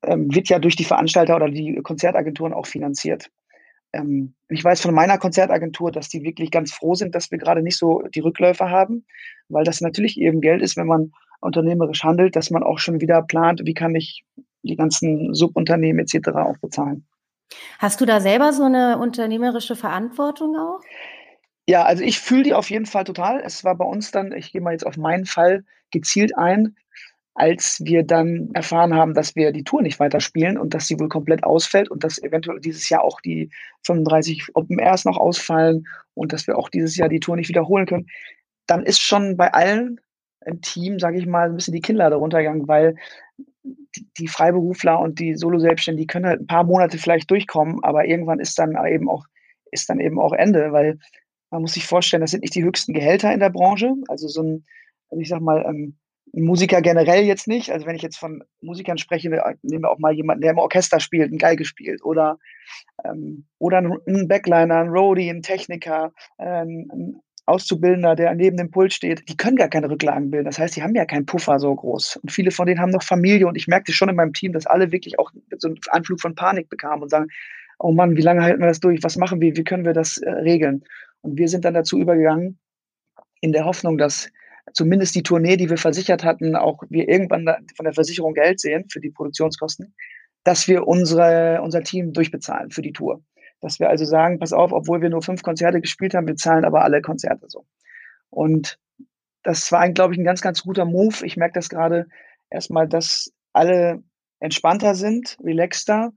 ähm, 0.02 0.34
wird 0.34 0.48
ja 0.48 0.58
durch 0.58 0.74
die 0.74 0.84
Veranstalter 0.84 1.36
oder 1.36 1.48
die 1.48 1.76
Konzertagenturen 1.82 2.52
auch 2.52 2.66
finanziert. 2.66 3.30
Ähm, 3.92 4.34
ich 4.48 4.64
weiß 4.64 4.80
von 4.80 4.92
meiner 4.92 5.16
Konzertagentur, 5.18 5.92
dass 5.92 6.08
die 6.08 6.24
wirklich 6.24 6.50
ganz 6.50 6.72
froh 6.72 6.96
sind, 6.96 7.14
dass 7.14 7.30
wir 7.30 7.38
gerade 7.38 7.62
nicht 7.62 7.78
so 7.78 8.02
die 8.14 8.20
Rückläufer 8.20 8.68
haben, 8.68 9.06
weil 9.48 9.62
das 9.62 9.80
natürlich 9.80 10.18
eben 10.18 10.40
Geld 10.40 10.60
ist, 10.60 10.76
wenn 10.76 10.88
man 10.88 11.12
unternehmerisch 11.40 12.02
handelt, 12.02 12.34
dass 12.34 12.50
man 12.50 12.64
auch 12.64 12.80
schon 12.80 13.00
wieder 13.00 13.22
plant, 13.22 13.62
wie 13.64 13.74
kann 13.74 13.94
ich 13.94 14.24
die 14.62 14.76
ganzen 14.76 15.34
Subunternehmen 15.34 16.00
etc. 16.04 16.30
auch 16.30 16.58
bezahlen. 16.58 17.06
Hast 17.78 18.00
du 18.00 18.06
da 18.06 18.20
selber 18.20 18.52
so 18.52 18.64
eine 18.64 18.98
unternehmerische 18.98 19.76
Verantwortung 19.76 20.56
auch? 20.56 20.80
Ja, 21.70 21.84
also 21.84 22.02
ich 22.02 22.18
fühle 22.18 22.42
die 22.42 22.54
auf 22.54 22.68
jeden 22.68 22.84
Fall 22.84 23.04
total. 23.04 23.40
Es 23.44 23.62
war 23.62 23.76
bei 23.76 23.84
uns 23.84 24.10
dann, 24.10 24.32
ich 24.32 24.50
gehe 24.50 24.60
mal 24.60 24.72
jetzt 24.72 24.84
auf 24.84 24.96
meinen 24.96 25.24
Fall 25.24 25.62
gezielt 25.92 26.36
ein, 26.36 26.74
als 27.34 27.80
wir 27.84 28.02
dann 28.02 28.50
erfahren 28.54 28.92
haben, 28.92 29.14
dass 29.14 29.36
wir 29.36 29.52
die 29.52 29.62
Tour 29.62 29.80
nicht 29.80 30.00
weiterspielen 30.00 30.58
und 30.58 30.74
dass 30.74 30.88
sie 30.88 30.98
wohl 30.98 31.08
komplett 31.08 31.44
ausfällt 31.44 31.88
und 31.88 32.02
dass 32.02 32.20
eventuell 32.20 32.58
dieses 32.58 32.88
Jahr 32.88 33.04
auch 33.04 33.20
die 33.20 33.50
35 33.86 34.48
Open 34.54 34.80
Airs 34.80 35.04
noch 35.04 35.16
ausfallen 35.16 35.86
und 36.14 36.32
dass 36.32 36.48
wir 36.48 36.58
auch 36.58 36.70
dieses 36.70 36.96
Jahr 36.96 37.08
die 37.08 37.20
Tour 37.20 37.36
nicht 37.36 37.48
wiederholen 37.48 37.86
können, 37.86 38.08
dann 38.66 38.82
ist 38.82 39.00
schon 39.00 39.36
bei 39.36 39.52
allen 39.54 40.00
im 40.46 40.60
Team, 40.62 40.98
sage 40.98 41.18
ich 41.18 41.26
mal, 41.26 41.50
ein 41.50 41.54
bisschen 41.54 41.74
die 41.74 41.82
Kinnlade 41.82 42.16
runtergegangen, 42.16 42.66
weil 42.66 42.96
die, 44.18 44.26
Freiberufler 44.26 44.98
und 44.98 45.20
die 45.20 45.36
Solo-Selbstständigen, 45.36 46.02
die 46.02 46.12
können 46.12 46.26
halt 46.26 46.40
ein 46.40 46.48
paar 46.48 46.64
Monate 46.64 46.98
vielleicht 46.98 47.30
durchkommen, 47.30 47.84
aber 47.84 48.06
irgendwann 48.06 48.40
ist 48.40 48.58
dann 48.58 48.74
eben 48.88 49.08
auch, 49.08 49.24
ist 49.70 49.88
dann 49.88 50.00
eben 50.00 50.18
auch 50.18 50.32
Ende, 50.32 50.72
weil 50.72 50.98
man 51.50 51.62
muss 51.62 51.74
sich 51.74 51.86
vorstellen, 51.86 52.20
das 52.20 52.30
sind 52.30 52.42
nicht 52.42 52.54
die 52.54 52.64
höchsten 52.64 52.92
Gehälter 52.92 53.32
in 53.32 53.40
der 53.40 53.50
Branche. 53.50 53.94
Also 54.08 54.28
so 54.28 54.42
ein, 54.42 54.64
also 55.10 55.20
ich 55.20 55.28
sag 55.28 55.40
mal, 55.40 55.64
ähm, 55.66 55.96
ein 56.34 56.42
Musiker 56.42 56.80
generell 56.80 57.24
jetzt 57.24 57.48
nicht. 57.48 57.70
Also 57.70 57.86
wenn 57.86 57.96
ich 57.96 58.02
jetzt 58.02 58.18
von 58.18 58.44
Musikern 58.60 58.98
spreche, 58.98 59.28
nehmen 59.28 59.82
wir 59.82 59.90
auch 59.90 59.98
mal 59.98 60.12
jemanden, 60.12 60.42
der 60.42 60.52
im 60.52 60.58
Orchester 60.58 61.00
spielt, 61.00 61.32
ein 61.32 61.38
Geige 61.38 61.64
spielt 61.64 62.04
oder, 62.04 62.38
ähm, 63.04 63.46
oder 63.58 63.78
ein 63.78 64.28
Backliner, 64.28 64.76
ein 64.76 64.88
Roadie, 64.88 65.28
ein 65.28 65.42
Techniker, 65.42 66.12
ähm, 66.38 66.88
ein 66.92 67.20
Auszubildender, 67.46 68.14
der 68.14 68.32
neben 68.34 68.56
dem 68.56 68.70
Pult 68.70 68.92
steht, 68.92 69.28
die 69.28 69.36
können 69.36 69.56
gar 69.56 69.68
keine 69.68 69.90
Rücklagen 69.90 70.30
bilden. 70.30 70.44
Das 70.44 70.58
heißt, 70.58 70.76
die 70.76 70.82
haben 70.82 70.94
ja 70.94 71.04
keinen 71.04 71.26
Puffer 71.26 71.58
so 71.58 71.74
groß. 71.74 72.20
Und 72.22 72.30
viele 72.30 72.52
von 72.52 72.66
denen 72.66 72.80
haben 72.80 72.90
noch 72.90 73.02
Familie 73.02 73.48
und 73.48 73.56
ich 73.56 73.66
merkte 73.66 73.92
schon 73.92 74.08
in 74.08 74.14
meinem 74.14 74.34
Team, 74.34 74.52
dass 74.52 74.66
alle 74.66 74.92
wirklich 74.92 75.18
auch 75.18 75.32
so 75.58 75.68
einen 75.68 75.78
Anflug 75.88 76.20
von 76.20 76.36
Panik 76.36 76.68
bekamen 76.68 77.02
und 77.02 77.08
sagen, 77.08 77.26
oh 77.80 77.92
Mann, 77.92 78.16
wie 78.16 78.22
lange 78.22 78.42
halten 78.42 78.60
wir 78.60 78.68
das 78.68 78.80
durch? 78.80 79.02
Was 79.02 79.16
machen 79.16 79.40
wir? 79.40 79.56
Wie 79.56 79.64
können 79.64 79.84
wir 79.84 79.94
das 79.94 80.18
äh, 80.18 80.30
regeln? 80.30 80.84
Und 81.22 81.38
wir 81.38 81.48
sind 81.48 81.64
dann 81.64 81.74
dazu 81.74 81.98
übergegangen, 81.98 82.58
in 83.40 83.52
der 83.52 83.64
Hoffnung, 83.64 83.98
dass 83.98 84.30
zumindest 84.74 85.14
die 85.14 85.22
Tournee, 85.22 85.56
die 85.56 85.70
wir 85.70 85.78
versichert 85.78 86.22
hatten, 86.22 86.54
auch 86.56 86.82
wir 86.90 87.08
irgendwann 87.08 87.46
von 87.74 87.84
der 87.84 87.94
Versicherung 87.94 88.34
Geld 88.34 88.60
sehen 88.60 88.84
für 88.90 89.00
die 89.00 89.10
Produktionskosten, 89.10 89.94
dass 90.44 90.68
wir 90.68 90.86
unsere, 90.86 91.60
unser 91.62 91.82
Team 91.82 92.12
durchbezahlen 92.12 92.70
für 92.70 92.82
die 92.82 92.92
Tour. 92.92 93.22
Dass 93.60 93.80
wir 93.80 93.88
also 93.88 94.04
sagen, 94.04 94.38
pass 94.38 94.52
auf, 94.52 94.72
obwohl 94.72 95.02
wir 95.02 95.10
nur 95.10 95.22
fünf 95.22 95.42
Konzerte 95.42 95.80
gespielt 95.80 96.14
haben, 96.14 96.26
wir 96.26 96.36
zahlen 96.36 96.64
aber 96.64 96.82
alle 96.84 97.02
Konzerte 97.02 97.46
so. 97.48 97.66
Und 98.28 98.78
das 99.42 99.72
war, 99.72 99.88
glaube 99.88 100.14
ich, 100.14 100.20
ein 100.20 100.24
ganz, 100.24 100.42
ganz 100.42 100.62
guter 100.62 100.84
Move. 100.84 101.24
Ich 101.24 101.36
merke 101.36 101.54
das 101.54 101.68
gerade 101.68 102.06
erstmal, 102.50 102.86
dass 102.86 103.32
alle 103.52 104.02
entspannter 104.38 104.94
sind, 104.94 105.36
relaxter 105.42 106.12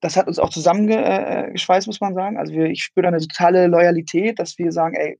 das 0.00 0.16
hat 0.16 0.26
uns 0.26 0.38
auch 0.38 0.50
zusammengeschweißt, 0.50 1.86
muss 1.86 2.00
man 2.00 2.14
sagen. 2.14 2.38
Also 2.38 2.52
wir, 2.52 2.66
ich 2.66 2.82
spüre 2.82 3.08
eine 3.08 3.18
totale 3.18 3.66
Loyalität, 3.66 4.38
dass 4.38 4.58
wir 4.58 4.72
sagen, 4.72 4.94
ey, 4.94 5.18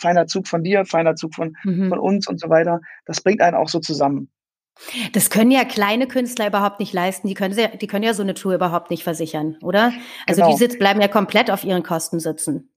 feiner 0.00 0.26
Zug 0.26 0.46
von 0.46 0.62
dir, 0.62 0.84
feiner 0.84 1.16
Zug 1.16 1.34
von, 1.34 1.56
mhm. 1.64 1.88
von 1.88 1.98
uns 1.98 2.28
und 2.28 2.40
so 2.40 2.48
weiter. 2.48 2.80
Das 3.06 3.22
bringt 3.22 3.40
einen 3.40 3.56
auch 3.56 3.68
so 3.68 3.80
zusammen. 3.80 4.30
Das 5.12 5.30
können 5.30 5.50
ja 5.50 5.64
kleine 5.64 6.06
Künstler 6.06 6.46
überhaupt 6.46 6.80
nicht 6.80 6.92
leisten. 6.92 7.28
Die 7.28 7.34
können, 7.34 7.56
die 7.80 7.86
können 7.86 8.04
ja 8.04 8.14
so 8.14 8.22
eine 8.22 8.34
Tour 8.34 8.54
überhaupt 8.54 8.90
nicht 8.90 9.02
versichern, 9.02 9.56
oder? 9.62 9.92
Also 10.26 10.42
genau. 10.42 10.52
die 10.52 10.58
sitz, 10.58 10.78
bleiben 10.78 11.00
ja 11.00 11.08
komplett 11.08 11.50
auf 11.50 11.64
ihren 11.64 11.82
Kosten 11.82 12.20
sitzen. 12.20 12.70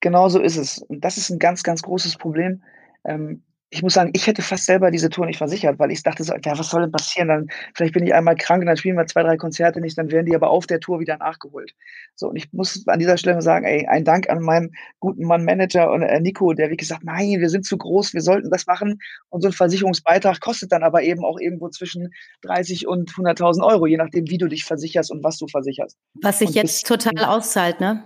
Genau 0.00 0.28
so 0.28 0.40
ist 0.40 0.56
es. 0.56 0.78
Und 0.78 1.04
das 1.04 1.16
ist 1.16 1.30
ein 1.30 1.38
ganz, 1.38 1.62
ganz 1.62 1.82
großes 1.82 2.16
Problem. 2.16 2.62
Ähm, 3.04 3.42
ich 3.76 3.82
muss 3.82 3.92
sagen, 3.92 4.10
ich 4.14 4.26
hätte 4.26 4.40
fast 4.40 4.64
selber 4.64 4.90
diese 4.90 5.10
Tour 5.10 5.26
nicht 5.26 5.36
versichert, 5.36 5.78
weil 5.78 5.90
ich 5.90 6.02
dachte 6.02 6.24
so, 6.24 6.32
ja, 6.32 6.58
was 6.58 6.70
soll 6.70 6.80
denn 6.80 6.92
passieren? 6.92 7.28
Dann, 7.28 7.48
vielleicht 7.74 7.92
bin 7.92 8.06
ich 8.06 8.14
einmal 8.14 8.34
krank 8.34 8.60
und 8.60 8.66
dann 8.66 8.76
spielen 8.78 8.96
wir 8.96 9.06
zwei, 9.06 9.22
drei 9.22 9.36
Konzerte 9.36 9.82
nicht, 9.82 9.98
dann 9.98 10.10
werden 10.10 10.24
die 10.24 10.34
aber 10.34 10.48
auf 10.48 10.66
der 10.66 10.80
Tour 10.80 10.98
wieder 10.98 11.18
nachgeholt. 11.18 11.74
So, 12.14 12.28
und 12.28 12.36
ich 12.36 12.50
muss 12.54 12.88
an 12.88 12.98
dieser 12.98 13.18
Stelle 13.18 13.42
sagen, 13.42 13.66
ey, 13.66 13.86
ein 13.86 14.04
Dank 14.04 14.30
an 14.30 14.40
meinen 14.40 14.72
guten 14.98 15.26
Mann 15.26 15.44
Manager 15.44 15.92
und 15.92 16.00
äh, 16.02 16.20
Nico, 16.20 16.54
der 16.54 16.70
wie 16.70 16.78
gesagt, 16.78 17.04
nein, 17.04 17.38
wir 17.38 17.50
sind 17.50 17.66
zu 17.66 17.76
groß, 17.76 18.14
wir 18.14 18.22
sollten 18.22 18.50
das 18.50 18.66
machen. 18.66 18.98
Und 19.28 19.42
so 19.42 19.48
ein 19.48 19.52
Versicherungsbeitrag 19.52 20.40
kostet 20.40 20.72
dann 20.72 20.82
aber 20.82 21.02
eben 21.02 21.22
auch 21.22 21.38
irgendwo 21.38 21.68
zwischen 21.68 22.14
30 22.42 22.86
und 22.86 23.10
100.000 23.10 23.62
Euro, 23.62 23.86
je 23.86 23.98
nachdem, 23.98 24.30
wie 24.30 24.38
du 24.38 24.48
dich 24.48 24.64
versicherst 24.64 25.10
und 25.10 25.22
was 25.22 25.36
du 25.36 25.48
versicherst. 25.48 25.98
Was 26.22 26.38
sich 26.38 26.48
und 26.48 26.54
jetzt 26.54 26.86
total 26.86 27.26
auszahlt, 27.26 27.80
ne? 27.80 28.04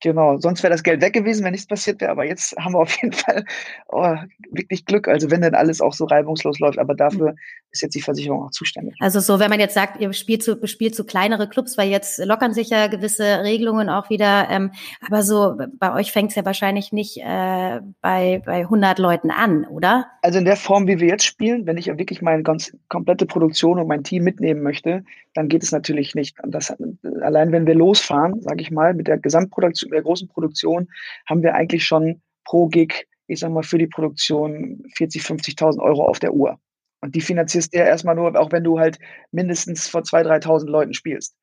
Genau, 0.00 0.38
sonst 0.38 0.62
wäre 0.62 0.72
das 0.72 0.84
Geld 0.84 1.02
weg 1.02 1.12
gewesen, 1.12 1.44
wenn 1.44 1.52
nichts 1.52 1.66
passiert 1.66 2.00
wäre. 2.00 2.12
Aber 2.12 2.24
jetzt 2.24 2.56
haben 2.56 2.74
wir 2.74 2.80
auf 2.80 2.92
jeden 3.02 3.12
Fall 3.14 3.44
oh, 3.88 4.14
wirklich 4.50 4.84
Glück. 4.84 5.08
Also 5.08 5.30
wenn 5.30 5.40
dann 5.40 5.54
alles 5.54 5.80
auch 5.80 5.92
so 5.92 6.04
reibungslos 6.04 6.60
läuft. 6.60 6.78
Aber 6.78 6.94
dafür 6.94 7.34
ist 7.70 7.82
jetzt 7.82 7.94
die 7.94 8.00
Versicherung 8.00 8.44
auch 8.44 8.50
zuständig. 8.50 8.94
Also 9.00 9.20
so, 9.20 9.40
wenn 9.40 9.50
man 9.50 9.60
jetzt 9.60 9.74
sagt, 9.74 10.00
ihr 10.00 10.12
spielt 10.12 10.42
zu, 10.42 10.58
spielt 10.66 10.94
zu 10.94 11.04
kleinere 11.04 11.48
Clubs, 11.48 11.76
weil 11.76 11.90
jetzt 11.90 12.18
lockern 12.24 12.54
sich 12.54 12.70
ja 12.70 12.86
gewisse 12.86 13.42
Regelungen 13.42 13.88
auch 13.88 14.08
wieder. 14.08 14.48
Ähm, 14.50 14.70
aber 15.06 15.22
so, 15.22 15.58
bei 15.78 15.92
euch 15.94 16.12
fängt 16.12 16.30
es 16.30 16.36
ja 16.36 16.44
wahrscheinlich 16.44 16.92
nicht 16.92 17.18
äh, 17.18 17.80
bei, 18.00 18.40
bei 18.44 18.60
100 18.60 18.98
Leuten 18.98 19.30
an, 19.30 19.64
oder? 19.64 20.06
Also 20.22 20.38
in 20.38 20.44
der 20.44 20.56
Form, 20.56 20.86
wie 20.86 21.00
wir 21.00 21.08
jetzt 21.08 21.24
spielen, 21.24 21.66
wenn 21.66 21.76
ich 21.76 21.86
ja 21.86 21.98
wirklich 21.98 22.22
meine 22.22 22.42
ganz 22.42 22.76
komplette 22.88 23.26
Produktion 23.26 23.78
und 23.78 23.88
mein 23.88 24.04
Team 24.04 24.22
mitnehmen 24.24 24.62
möchte, 24.62 25.04
dann 25.38 25.48
geht 25.48 25.62
es 25.62 25.70
natürlich 25.70 26.16
nicht. 26.16 26.36
Das, 26.48 26.74
allein 27.20 27.52
wenn 27.52 27.64
wir 27.64 27.76
losfahren, 27.76 28.42
sage 28.42 28.60
ich 28.60 28.72
mal, 28.72 28.92
mit 28.92 29.06
der 29.06 29.18
Gesamtproduktion, 29.18 29.92
der 29.92 30.02
großen 30.02 30.26
Produktion, 30.26 30.88
haben 31.26 31.44
wir 31.44 31.54
eigentlich 31.54 31.86
schon 31.86 32.20
pro 32.44 32.66
Gig, 32.66 33.06
ich 33.28 33.38
sag 33.38 33.52
mal, 33.52 33.62
für 33.62 33.78
die 33.78 33.86
Produktion 33.86 34.82
40, 34.96 35.22
50.000 35.22 35.78
Euro 35.78 36.06
auf 36.06 36.18
der 36.18 36.34
Uhr. 36.34 36.58
Und 37.02 37.14
die 37.14 37.20
finanzierst 37.20 37.72
du 37.72 37.78
ja 37.78 37.84
erstmal 37.84 38.16
nur, 38.16 38.36
auch 38.36 38.50
wenn 38.50 38.64
du 38.64 38.80
halt 38.80 38.98
mindestens 39.30 39.86
vor 39.86 40.00
2.000, 40.00 40.42
3.000 40.44 40.66
Leuten 40.66 40.92
spielst. 40.92 41.36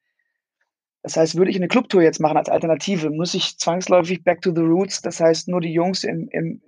Das 1.01 1.15
heißt, 1.15 1.37
würde 1.37 1.51
ich 1.51 1.57
eine 1.57 1.69
Clubtour 1.69 2.01
jetzt 2.01 2.19
machen 2.19 2.35
als 2.35 2.49
Alternative, 2.49 3.09
muss 3.11 3.33
ich 3.33 3.57
zwangsläufig 3.57 4.25
back 4.25 4.41
to 4.41 4.53
the 4.53 4.61
roots. 4.61 5.01
Das 5.01 5.21
heißt, 5.21 5.47
nur 5.47 5.61
die 5.61 5.71
Jungs 5.71 6.03
im, 6.03 6.27
im, 6.31 6.61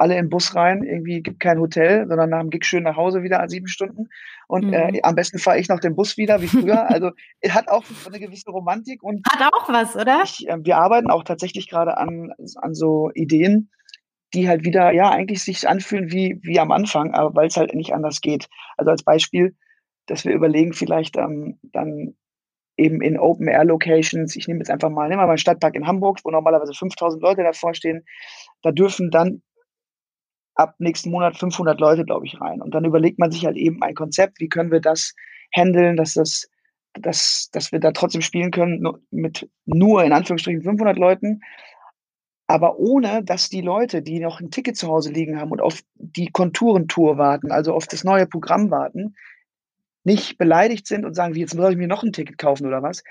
alle 0.00 0.16
im 0.16 0.30
Bus 0.30 0.54
rein, 0.54 0.82
irgendwie 0.82 1.22
gibt 1.22 1.40
kein 1.40 1.60
Hotel, 1.60 2.06
sondern 2.08 2.30
nach 2.30 2.40
dem 2.40 2.48
Gig 2.48 2.64
schön 2.64 2.84
nach 2.84 2.96
Hause 2.96 3.22
wieder 3.22 3.40
an 3.40 3.50
sieben 3.50 3.68
Stunden. 3.68 4.08
Und 4.48 4.72
äh, 4.72 4.88
mhm. 4.88 4.94
äh, 4.94 5.02
am 5.02 5.14
besten 5.14 5.38
fahre 5.38 5.58
ich 5.58 5.68
noch 5.68 5.78
den 5.78 5.94
Bus 5.94 6.16
wieder, 6.16 6.40
wie 6.40 6.48
früher. 6.48 6.88
Also 6.90 7.10
hat 7.48 7.68
auch 7.68 7.84
eine 8.06 8.18
gewisse 8.18 8.50
Romantik. 8.50 9.02
Und 9.02 9.22
hat 9.30 9.52
auch 9.52 9.68
was, 9.68 9.96
oder? 9.96 10.22
Ich, 10.24 10.48
äh, 10.48 10.56
wir 10.62 10.78
arbeiten 10.78 11.10
auch 11.10 11.22
tatsächlich 11.22 11.68
gerade 11.68 11.98
an, 11.98 12.32
an 12.56 12.74
so 12.74 13.10
Ideen, 13.14 13.70
die 14.32 14.48
halt 14.48 14.64
wieder, 14.64 14.90
ja, 14.92 15.10
eigentlich 15.10 15.42
sich 15.42 15.68
anfühlen 15.68 16.10
wie, 16.10 16.38
wie 16.42 16.58
am 16.58 16.72
Anfang, 16.72 17.12
aber 17.12 17.34
weil 17.34 17.48
es 17.48 17.56
halt 17.56 17.74
nicht 17.74 17.92
anders 17.92 18.22
geht. 18.22 18.48
Also 18.78 18.90
als 18.90 19.02
Beispiel, 19.02 19.54
dass 20.06 20.24
wir 20.24 20.32
überlegen, 20.32 20.72
vielleicht 20.72 21.16
ähm, 21.18 21.58
dann 21.62 22.14
eben 22.78 23.02
in 23.02 23.18
Open-Air-Locations, 23.18 24.34
ich 24.34 24.48
nehme 24.48 24.60
jetzt 24.60 24.70
einfach 24.70 24.88
mal, 24.88 25.08
nehmen 25.08 25.20
wir 25.20 25.26
mal 25.26 25.32
einen 25.32 25.38
Stadtpark 25.38 25.74
in 25.74 25.86
Hamburg, 25.86 26.20
wo 26.24 26.30
normalerweise 26.30 26.72
5000 26.72 27.22
Leute 27.22 27.42
davor 27.42 27.74
stehen, 27.74 28.06
da 28.62 28.72
dürfen 28.72 29.10
dann 29.10 29.42
ab 30.60 30.74
nächsten 30.78 31.10
Monat 31.10 31.36
500 31.36 31.80
Leute, 31.80 32.04
glaube 32.04 32.26
ich, 32.26 32.40
rein. 32.40 32.60
Und 32.60 32.74
dann 32.74 32.84
überlegt 32.84 33.18
man 33.18 33.32
sich 33.32 33.46
halt 33.46 33.56
eben 33.56 33.82
ein 33.82 33.94
Konzept, 33.94 34.40
wie 34.40 34.48
können 34.48 34.70
wir 34.70 34.80
das 34.80 35.14
handeln, 35.54 35.96
dass 35.96 36.14
das, 36.14 36.48
dass, 36.92 37.48
dass 37.52 37.72
wir 37.72 37.80
da 37.80 37.92
trotzdem 37.92 38.20
spielen 38.20 38.50
können 38.50 38.86
mit 39.10 39.48
nur 39.64 40.04
in 40.04 40.12
Anführungsstrichen 40.12 40.62
500 40.62 40.98
Leuten, 40.98 41.40
aber 42.46 42.78
ohne, 42.78 43.22
dass 43.22 43.48
die 43.48 43.60
Leute, 43.60 44.02
die 44.02 44.18
noch 44.18 44.40
ein 44.40 44.50
Ticket 44.50 44.76
zu 44.76 44.88
Hause 44.88 45.12
liegen 45.12 45.40
haben 45.40 45.52
und 45.52 45.60
auf 45.60 45.82
die 45.94 46.30
Konturentour 46.30 47.16
warten, 47.16 47.52
also 47.52 47.72
auf 47.72 47.86
das 47.86 48.02
neue 48.04 48.26
Programm 48.26 48.70
warten, 48.70 49.14
nicht 50.02 50.36
beleidigt 50.36 50.86
sind 50.86 51.04
und 51.04 51.14
sagen, 51.14 51.34
wie 51.34 51.40
jetzt 51.40 51.52
soll 51.52 51.72
ich 51.72 51.78
mir 51.78 51.86
noch 51.86 52.02
ein 52.02 52.12
Ticket 52.12 52.38
kaufen 52.38 52.66
oder 52.66 52.82
was. 52.82 53.04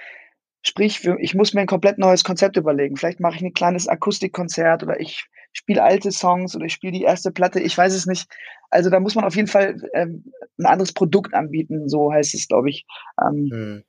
Sprich, 0.62 1.08
ich 1.20 1.36
muss 1.36 1.53
mir 1.53 1.62
ein 1.62 1.68
komplett 1.68 1.98
neues 1.98 2.25
Konzept 2.25 2.58
überlegen. 2.58 2.98
Vielleicht 2.98 3.22
mache 3.22 3.38
ich 3.38 3.41
ein 3.41 3.53
kleines 3.53 3.88
Akustikkonzert 3.88 4.84
oder 4.84 5.00
ich 5.00 5.29
spiele 5.53 5.84
alte 5.84 6.12
Songs 6.12 6.56
oder 6.56 6.65
ich 6.65 6.74
spiele 6.74 6.94
die 6.94 7.03
erste 7.03 7.32
Platte, 7.32 7.60
ich 7.60 7.77
weiß 7.77 7.94
es 7.94 8.06
nicht. 8.06 8.29
Also 8.70 8.89
da 8.89 9.00
muss 9.00 9.15
man 9.15 9.25
auf 9.25 9.36
jeden 9.36 9.48
Fall 9.48 9.77
ähm, 9.94 10.32
ein 10.58 10.65
anderes 10.65 10.94
Produkt 10.94 11.34
anbieten, 11.34 11.89
so 11.89 12.12
heißt 12.12 12.34
es, 12.36 12.48
glaube 12.48 12.70
ich. 12.70 12.86
Ähm, 13.22 13.50
hm. 13.51 13.84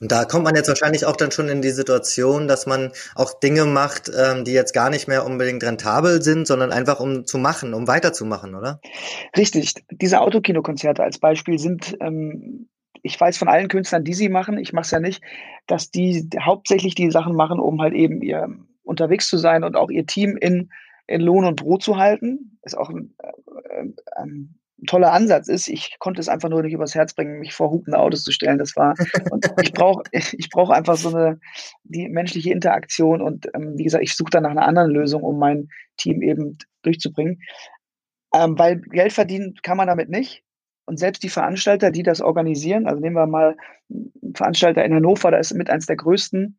Und 0.00 0.10
da 0.10 0.24
kommt 0.24 0.44
man 0.44 0.54
jetzt 0.54 0.68
wahrscheinlich 0.68 1.04
auch 1.04 1.16
dann 1.16 1.32
schon 1.32 1.48
in 1.48 1.60
die 1.60 1.70
Situation, 1.70 2.48
dass 2.48 2.66
man 2.66 2.92
auch 3.14 3.38
Dinge 3.40 3.66
macht, 3.66 4.10
ähm, 4.16 4.44
die 4.44 4.52
jetzt 4.52 4.72
gar 4.72 4.88
nicht 4.88 5.06
mehr 5.06 5.26
unbedingt 5.26 5.62
rentabel 5.62 6.22
sind, 6.22 6.46
sondern 6.46 6.72
einfach 6.72 7.00
um 7.00 7.26
zu 7.26 7.36
machen, 7.36 7.74
um 7.74 7.86
weiterzumachen, 7.86 8.54
oder? 8.54 8.80
Richtig. 9.36 9.74
Diese 9.90 10.20
Autokinokonzerte 10.20 11.02
als 11.02 11.18
Beispiel 11.18 11.58
sind 11.58 11.96
ähm, 12.00 12.68
ich 13.02 13.20
weiß 13.20 13.38
von 13.38 13.48
allen 13.48 13.68
Künstlern, 13.68 14.04
die 14.04 14.14
sie 14.14 14.28
machen, 14.28 14.58
ich 14.58 14.72
mache 14.72 14.84
es 14.84 14.90
ja 14.90 15.00
nicht, 15.00 15.22
dass 15.66 15.90
die 15.90 16.28
hauptsächlich 16.40 16.94
die 16.94 17.10
Sachen 17.10 17.34
machen, 17.34 17.58
um 17.58 17.80
halt 17.80 17.94
eben 17.94 18.22
ihr 18.22 18.48
unterwegs 18.90 19.28
zu 19.28 19.38
sein 19.38 19.64
und 19.64 19.76
auch 19.76 19.88
ihr 19.88 20.04
Team 20.04 20.36
in, 20.36 20.70
in 21.06 21.20
Lohn 21.20 21.44
und 21.44 21.56
Brot 21.56 21.82
zu 21.82 21.96
halten. 21.96 22.58
Ist 22.62 22.76
auch 22.76 22.90
ein, 22.90 23.14
äh, 23.18 23.84
ein 24.16 24.60
toller 24.86 25.12
Ansatz 25.12 25.48
ist. 25.48 25.68
Ich 25.68 25.96
konnte 26.00 26.20
es 26.20 26.28
einfach 26.28 26.48
nur 26.48 26.62
nicht 26.62 26.72
übers 26.72 26.94
Herz 26.94 27.14
bringen, 27.14 27.38
mich 27.38 27.54
vor 27.54 27.70
hupende 27.70 27.98
Autos 27.98 28.24
zu 28.24 28.32
stellen. 28.32 28.58
Das 28.58 28.74
war, 28.76 28.94
und 29.30 29.46
ich 29.62 29.72
brauche 29.72 30.02
ich 30.12 30.50
brauche 30.50 30.74
einfach 30.74 30.96
so 30.96 31.14
eine, 31.14 31.40
die 31.84 32.08
menschliche 32.08 32.50
Interaktion 32.50 33.22
und 33.22 33.46
ähm, 33.54 33.74
wie 33.76 33.84
gesagt, 33.84 34.02
ich 34.02 34.16
suche 34.16 34.30
dann 34.30 34.42
nach 34.42 34.50
einer 34.50 34.66
anderen 34.66 34.90
Lösung, 34.90 35.22
um 35.22 35.38
mein 35.38 35.68
Team 35.96 36.20
eben 36.20 36.58
durchzubringen. 36.82 37.40
Ähm, 38.34 38.58
weil 38.58 38.80
Geld 38.80 39.12
verdienen 39.12 39.54
kann 39.62 39.76
man 39.76 39.86
damit 39.86 40.08
nicht. 40.08 40.42
Und 40.86 40.98
selbst 40.98 41.22
die 41.22 41.28
Veranstalter, 41.28 41.92
die 41.92 42.02
das 42.02 42.20
organisieren, 42.20 42.88
also 42.88 43.00
nehmen 43.00 43.14
wir 43.14 43.26
mal 43.26 43.56
einen 43.88 44.34
Veranstalter 44.34 44.84
in 44.84 44.94
Hannover, 44.94 45.30
da 45.30 45.38
ist 45.38 45.54
mit 45.54 45.70
eins 45.70 45.86
der 45.86 45.96
größten 45.96 46.58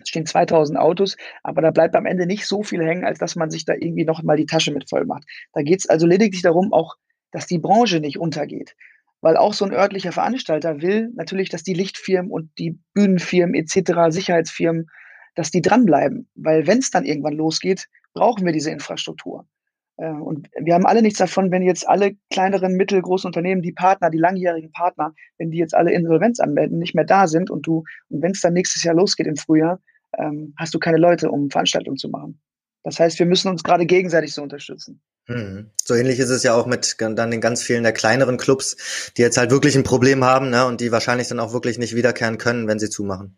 es 0.00 0.08
stehen 0.08 0.26
2000 0.26 0.78
Autos, 0.78 1.16
aber 1.42 1.62
da 1.62 1.70
bleibt 1.70 1.94
am 1.94 2.06
Ende 2.06 2.26
nicht 2.26 2.46
so 2.46 2.62
viel 2.62 2.84
hängen, 2.84 3.04
als 3.04 3.18
dass 3.18 3.36
man 3.36 3.50
sich 3.50 3.64
da 3.64 3.74
irgendwie 3.74 4.04
noch 4.04 4.22
mal 4.22 4.36
die 4.36 4.46
Tasche 4.46 4.72
mit 4.72 4.88
voll 4.88 5.06
macht. 5.06 5.24
Da 5.52 5.62
geht 5.62 5.80
es 5.80 5.88
also 5.88 6.06
lediglich 6.06 6.42
darum, 6.42 6.72
auch, 6.72 6.96
dass 7.32 7.46
die 7.46 7.58
Branche 7.58 8.00
nicht 8.00 8.18
untergeht. 8.18 8.74
Weil 9.20 9.36
auch 9.36 9.54
so 9.54 9.64
ein 9.64 9.72
örtlicher 9.72 10.12
Veranstalter 10.12 10.82
will 10.82 11.10
natürlich, 11.14 11.48
dass 11.48 11.62
die 11.62 11.74
Lichtfirmen 11.74 12.30
und 12.30 12.50
die 12.58 12.78
Bühnenfirmen 12.94 13.54
etc., 13.54 14.10
Sicherheitsfirmen, 14.10 14.86
dass 15.34 15.50
die 15.50 15.62
dranbleiben. 15.62 16.28
Weil 16.34 16.66
wenn 16.66 16.78
es 16.78 16.90
dann 16.90 17.04
irgendwann 17.04 17.34
losgeht, 17.34 17.88
brauchen 18.12 18.44
wir 18.44 18.52
diese 18.52 18.70
Infrastruktur. 18.70 19.46
Äh, 19.96 20.10
und 20.10 20.48
wir 20.60 20.74
haben 20.74 20.86
alle 20.86 21.02
nichts 21.02 21.18
davon, 21.18 21.50
wenn 21.50 21.62
jetzt 21.62 21.88
alle 21.88 22.16
kleineren, 22.30 22.74
mittelgroßen 22.74 23.28
Unternehmen, 23.28 23.62
die 23.62 23.72
Partner, 23.72 24.10
die 24.10 24.18
langjährigen 24.18 24.72
Partner, 24.72 25.14
wenn 25.38 25.50
die 25.50 25.58
jetzt 25.58 25.74
alle 25.74 25.92
Insolvenz 25.92 26.40
anmelden, 26.40 26.78
nicht 26.78 26.94
mehr 26.94 27.04
da 27.04 27.26
sind 27.26 27.50
und 27.50 27.66
du, 27.66 27.84
und 28.08 28.22
wenn 28.22 28.32
es 28.32 28.40
dann 28.40 28.52
nächstes 28.52 28.82
Jahr 28.82 28.94
losgeht 28.94 29.26
im 29.26 29.36
Frühjahr, 29.36 29.80
ähm, 30.18 30.54
hast 30.56 30.74
du 30.74 30.78
keine 30.78 30.98
Leute, 30.98 31.30
um 31.30 31.50
Veranstaltungen 31.50 31.96
zu 31.96 32.08
machen. 32.08 32.40
Das 32.82 33.00
heißt, 33.00 33.18
wir 33.18 33.26
müssen 33.26 33.48
uns 33.48 33.64
gerade 33.64 33.84
gegenseitig 33.84 34.32
so 34.32 34.42
unterstützen. 34.42 35.02
Mhm. 35.26 35.70
So 35.82 35.94
ähnlich 35.94 36.20
ist 36.20 36.30
es 36.30 36.44
ja 36.44 36.54
auch 36.54 36.66
mit 36.66 36.96
dann 37.00 37.30
den 37.32 37.40
ganz 37.40 37.62
vielen 37.62 37.82
der 37.82 37.92
kleineren 37.92 38.36
Clubs, 38.36 39.12
die 39.16 39.22
jetzt 39.22 39.36
halt 39.36 39.50
wirklich 39.50 39.74
ein 39.74 39.82
Problem 39.82 40.24
haben 40.24 40.50
ne, 40.50 40.66
und 40.66 40.80
die 40.80 40.92
wahrscheinlich 40.92 41.26
dann 41.26 41.40
auch 41.40 41.52
wirklich 41.52 41.78
nicht 41.78 41.96
wiederkehren 41.96 42.38
können, 42.38 42.68
wenn 42.68 42.78
sie 42.78 42.88
zumachen. 42.88 43.36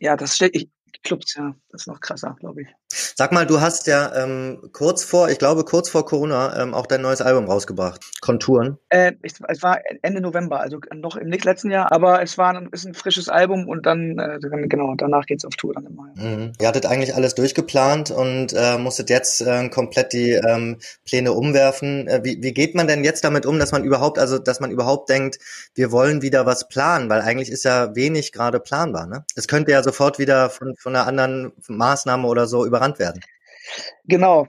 Ja, 0.00 0.16
das 0.16 0.36
stelle 0.36 0.50
ich, 0.52 0.68
Clubs, 1.02 1.34
ja. 1.34 1.54
Das 1.70 1.82
ist 1.82 1.86
noch 1.86 2.00
krasser, 2.00 2.36
glaube 2.40 2.62
ich. 2.62 2.68
Sag 2.92 3.32
mal, 3.32 3.46
du 3.46 3.60
hast 3.60 3.86
ja 3.86 4.12
ähm, 4.16 4.70
kurz 4.72 5.04
vor, 5.04 5.28
ich 5.28 5.38
glaube 5.38 5.64
kurz 5.64 5.88
vor 5.88 6.04
Corona, 6.04 6.60
ähm, 6.60 6.74
auch 6.74 6.86
dein 6.86 7.02
neues 7.02 7.20
Album 7.20 7.44
rausgebracht. 7.46 8.00
Konturen. 8.20 8.78
Äh, 8.88 9.12
ich, 9.22 9.34
es 9.46 9.62
war 9.62 9.78
Ende 10.02 10.20
November, 10.20 10.60
also 10.60 10.78
noch 10.94 11.16
im 11.16 11.28
nicht 11.28 11.44
letzten 11.44 11.70
Jahr, 11.70 11.92
aber 11.92 12.22
es 12.22 12.36
war 12.36 12.54
ein, 12.54 12.68
ist 12.72 12.86
ein 12.86 12.94
frisches 12.94 13.28
Album 13.28 13.68
und 13.68 13.86
dann, 13.86 14.18
äh, 14.18 14.38
genau, 14.66 14.94
danach 14.96 15.26
geht's 15.26 15.44
auf 15.44 15.54
Tour 15.54 15.74
dann 15.74 15.86
immer. 15.86 16.08
Mhm. 16.14 16.52
Ihr 16.60 16.68
hattet 16.68 16.86
eigentlich 16.86 17.14
alles 17.14 17.34
durchgeplant 17.34 18.10
und 18.10 18.52
äh, 18.52 18.76
musstet 18.78 19.08
jetzt 19.10 19.40
äh, 19.40 19.68
komplett 19.68 20.12
die 20.12 20.32
ähm, 20.32 20.78
Pläne 21.04 21.32
umwerfen. 21.32 22.08
Äh, 22.08 22.20
wie, 22.24 22.42
wie 22.42 22.52
geht 22.52 22.74
man 22.74 22.88
denn 22.88 23.04
jetzt 23.04 23.22
damit 23.22 23.46
um, 23.46 23.58
dass 23.58 23.72
man 23.72 23.84
überhaupt, 23.84 24.18
also 24.18 24.38
dass 24.38 24.60
man 24.60 24.70
überhaupt 24.70 25.08
denkt, 25.10 25.38
wir 25.74 25.92
wollen 25.92 26.22
wieder 26.22 26.46
was 26.46 26.68
planen, 26.68 27.08
weil 27.08 27.20
eigentlich 27.20 27.50
ist 27.50 27.64
ja 27.64 27.94
wenig 27.94 28.32
gerade 28.32 28.58
planbar, 28.58 29.06
ne? 29.06 29.24
Es 29.36 29.46
könnte 29.46 29.72
ja 29.72 29.82
sofort 29.82 30.18
wieder 30.18 30.50
von, 30.50 30.74
von 30.76 30.96
einer 30.96 31.06
anderen 31.06 31.52
Maßnahme 31.68 32.26
oder 32.26 32.46
so 32.46 32.64
überrannt 32.80 32.98
werden? 32.98 33.20
Genau. 34.04 34.48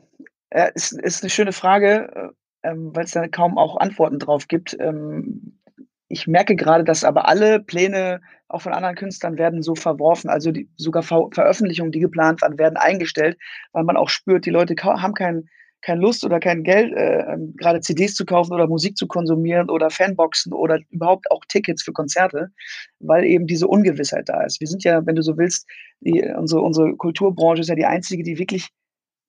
Ja, 0.53 0.65
ist, 0.65 0.93
ist 0.93 1.23
eine 1.23 1.29
schöne 1.29 1.53
Frage, 1.53 2.33
äh, 2.63 2.69
ähm, 2.69 2.95
weil 2.95 3.05
es 3.05 3.11
da 3.11 3.27
kaum 3.27 3.57
auch 3.57 3.77
Antworten 3.77 4.19
drauf 4.19 4.47
gibt. 4.47 4.75
Ähm, 4.79 5.59
ich 6.07 6.27
merke 6.27 6.55
gerade, 6.55 6.83
dass 6.83 7.03
aber 7.03 7.27
alle 7.27 7.61
Pläne 7.61 8.21
auch 8.49 8.61
von 8.61 8.73
anderen 8.73 8.95
Künstlern 8.95 9.37
werden 9.37 9.61
so 9.61 9.75
verworfen. 9.75 10.29
Also 10.29 10.51
die, 10.51 10.69
sogar 10.75 11.03
Ver 11.03 11.29
Veröffentlichungen, 11.31 11.93
die 11.93 12.01
geplant 12.01 12.41
waren, 12.41 12.59
werden 12.59 12.75
eingestellt, 12.75 13.37
weil 13.71 13.85
man 13.85 13.95
auch 13.95 14.09
spürt, 14.09 14.45
die 14.45 14.49
Leute 14.49 14.75
haben 14.83 15.13
keinen 15.13 15.49
keine 15.81 16.01
Lust 16.01 16.23
oder 16.23 16.39
kein 16.39 16.63
Geld, 16.63 16.93
äh, 16.93 17.33
ähm, 17.33 17.53
gerade 17.57 17.81
CDs 17.81 18.13
zu 18.13 18.25
kaufen 18.25 18.53
oder 18.53 18.67
Musik 18.67 18.97
zu 18.97 19.07
konsumieren 19.07 19.69
oder 19.69 19.89
Fanboxen 19.89 20.53
oder 20.53 20.79
überhaupt 20.89 21.29
auch 21.31 21.43
Tickets 21.45 21.83
für 21.83 21.91
Konzerte, 21.91 22.51
weil 22.99 23.25
eben 23.25 23.47
diese 23.47 23.67
Ungewissheit 23.67 24.29
da 24.29 24.43
ist. 24.43 24.59
Wir 24.59 24.67
sind 24.67 24.83
ja, 24.83 25.05
wenn 25.05 25.15
du 25.15 25.23
so 25.23 25.37
willst, 25.37 25.67
die, 26.01 26.23
unsere, 26.37 26.61
unsere 26.61 26.95
Kulturbranche 26.95 27.61
ist 27.61 27.69
ja 27.69 27.75
die 27.75 27.85
einzige, 27.85 28.23
die 28.23 28.37
wirklich 28.37 28.69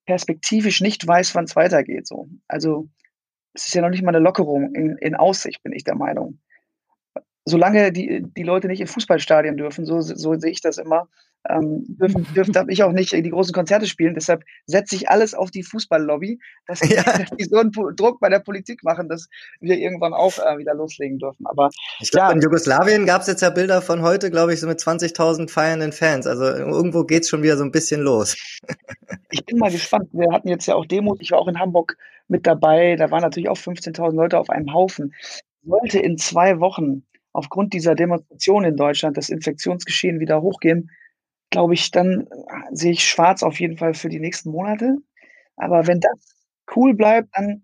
perspektivisch 0.06 0.80
nicht 0.80 1.06
weiß, 1.06 1.34
wann 1.34 1.44
es 1.44 1.56
weitergeht. 1.56 2.06
So. 2.06 2.28
Also 2.48 2.88
es 3.54 3.66
ist 3.66 3.74
ja 3.74 3.82
noch 3.82 3.90
nicht 3.90 4.02
mal 4.02 4.14
eine 4.14 4.24
Lockerung 4.24 4.74
in, 4.74 4.96
in 4.98 5.14
Aussicht, 5.14 5.62
bin 5.62 5.72
ich 5.72 5.84
der 5.84 5.94
Meinung. 5.94 6.38
Solange 7.44 7.92
die, 7.92 8.22
die 8.24 8.42
Leute 8.42 8.68
nicht 8.68 8.80
in 8.80 8.86
Fußballstadien 8.86 9.56
dürfen, 9.56 9.84
so, 9.84 10.00
so 10.00 10.34
sehe 10.34 10.52
ich 10.52 10.60
das 10.60 10.78
immer, 10.78 11.08
ähm, 11.48 11.84
dürfen, 11.88 12.26
dürfen, 12.34 12.52
darf 12.52 12.66
ich 12.68 12.82
auch 12.82 12.92
nicht 12.92 13.12
die 13.12 13.30
großen 13.30 13.52
Konzerte 13.52 13.86
spielen. 13.86 14.14
Deshalb 14.14 14.44
setze 14.66 14.94
ich 14.94 15.08
alles 15.08 15.34
auf 15.34 15.50
die 15.50 15.62
Fußballlobby, 15.62 16.38
dass 16.66 16.80
die, 16.80 16.94
ja. 16.94 17.02
dass 17.02 17.30
die 17.38 17.44
so 17.44 17.56
einen 17.56 17.72
Druck 17.72 18.20
bei 18.20 18.28
der 18.28 18.38
Politik 18.38 18.84
machen, 18.84 19.08
dass 19.08 19.28
wir 19.60 19.76
irgendwann 19.78 20.14
auch 20.14 20.38
äh, 20.38 20.58
wieder 20.58 20.74
loslegen 20.74 21.18
dürfen. 21.18 21.46
Aber 21.46 21.70
ich 22.00 22.10
glaube, 22.10 22.28
ja. 22.28 22.32
in 22.32 22.40
Jugoslawien 22.40 23.06
gab 23.06 23.22
es 23.22 23.26
jetzt 23.26 23.42
ja 23.42 23.50
Bilder 23.50 23.82
von 23.82 24.02
heute, 24.02 24.30
glaube 24.30 24.54
ich, 24.54 24.60
so 24.60 24.66
mit 24.66 24.78
20.000 24.78 25.50
feiernden 25.50 25.92
Fans. 25.92 26.26
Also 26.26 26.44
irgendwo 26.44 27.04
geht 27.04 27.22
es 27.22 27.28
schon 27.28 27.42
wieder 27.42 27.56
so 27.56 27.64
ein 27.64 27.72
bisschen 27.72 28.00
los. 28.00 28.36
ich 29.30 29.44
bin 29.44 29.58
mal 29.58 29.70
gespannt. 29.70 30.08
Wir 30.12 30.32
hatten 30.32 30.48
jetzt 30.48 30.66
ja 30.66 30.74
auch 30.74 30.86
Demos. 30.86 31.18
Ich 31.20 31.32
war 31.32 31.38
auch 31.38 31.48
in 31.48 31.58
Hamburg 31.58 31.96
mit 32.28 32.46
dabei. 32.46 32.96
Da 32.96 33.10
waren 33.10 33.22
natürlich 33.22 33.48
auch 33.48 33.58
15.000 33.58 34.14
Leute 34.14 34.38
auf 34.38 34.50
einem 34.50 34.72
Haufen. 34.72 35.14
Sollte 35.64 35.98
in 35.98 36.18
zwei 36.18 36.60
Wochen 36.60 37.04
aufgrund 37.32 37.72
dieser 37.72 37.94
Demonstration 37.94 38.64
in 38.64 38.76
Deutschland 38.76 39.16
das 39.16 39.28
Infektionsgeschehen 39.28 40.20
wieder 40.20 40.42
hochgehen, 40.42 40.90
glaube 41.52 41.74
ich, 41.74 41.92
dann 41.92 42.28
sehe 42.72 42.92
ich 42.92 43.08
schwarz 43.08 43.44
auf 43.44 43.60
jeden 43.60 43.78
Fall 43.78 43.94
für 43.94 44.08
die 44.08 44.18
nächsten 44.18 44.50
Monate. 44.50 44.96
Aber 45.56 45.86
wenn 45.86 46.00
das 46.00 46.34
cool 46.74 46.94
bleibt, 46.94 47.28
dann, 47.36 47.62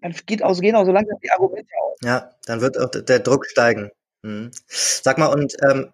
dann 0.00 0.14
geht 0.26 0.44
auch, 0.44 0.58
gehen 0.60 0.76
auch 0.76 0.84
so 0.84 0.92
langsam 0.92 1.18
die 1.22 1.30
Argumente 1.32 1.72
aus. 1.82 1.98
Ja, 2.02 2.30
dann 2.46 2.60
wird 2.60 2.78
auch 2.78 2.90
der 2.90 3.18
Druck 3.18 3.46
steigen. 3.46 3.90
Mhm. 4.22 4.52
Sag 4.66 5.18
mal, 5.18 5.26
und 5.26 5.56
ähm, 5.68 5.92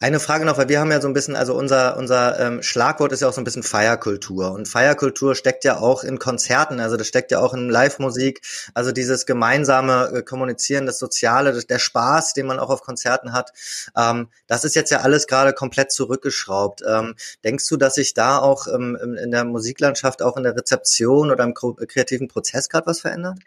eine 0.00 0.20
Frage 0.20 0.44
noch, 0.44 0.58
weil 0.58 0.68
wir 0.68 0.80
haben 0.80 0.90
ja 0.90 1.00
so 1.00 1.08
ein 1.08 1.14
bisschen, 1.14 1.36
also 1.36 1.54
unser, 1.54 1.96
unser 1.96 2.38
ähm, 2.40 2.62
Schlagwort 2.62 3.12
ist 3.12 3.20
ja 3.20 3.28
auch 3.28 3.32
so 3.32 3.40
ein 3.40 3.44
bisschen 3.44 3.62
Feierkultur. 3.62 4.52
Und 4.52 4.66
Feierkultur 4.66 5.34
steckt 5.34 5.64
ja 5.64 5.78
auch 5.78 6.04
in 6.04 6.18
Konzerten, 6.18 6.80
also 6.80 6.96
das 6.96 7.06
steckt 7.06 7.30
ja 7.30 7.40
auch 7.40 7.54
in 7.54 7.68
Live-Musik, 7.68 8.40
also 8.74 8.92
dieses 8.92 9.26
gemeinsame 9.26 10.10
äh, 10.14 10.22
Kommunizieren, 10.22 10.86
das 10.86 10.98
Soziale, 10.98 11.52
das, 11.52 11.66
der 11.66 11.78
Spaß, 11.78 12.34
den 12.34 12.46
man 12.46 12.58
auch 12.58 12.70
auf 12.70 12.82
Konzerten 12.82 13.32
hat. 13.32 13.52
Ähm, 13.96 14.28
das 14.46 14.64
ist 14.64 14.74
jetzt 14.74 14.90
ja 14.90 15.00
alles 15.00 15.26
gerade 15.26 15.52
komplett 15.52 15.92
zurückgeschraubt. 15.92 16.82
Ähm, 16.86 17.14
denkst 17.44 17.68
du, 17.68 17.76
dass 17.76 17.94
sich 17.94 18.14
da 18.14 18.38
auch 18.38 18.66
ähm, 18.66 18.96
in 19.22 19.30
der 19.30 19.44
Musiklandschaft, 19.44 20.22
auch 20.22 20.36
in 20.36 20.42
der 20.42 20.56
Rezeption 20.56 21.30
oder 21.30 21.44
im 21.44 21.54
kreativen 21.54 22.28
Prozess 22.28 22.68
gerade 22.68 22.86
was 22.86 23.00
verändert? 23.00 23.38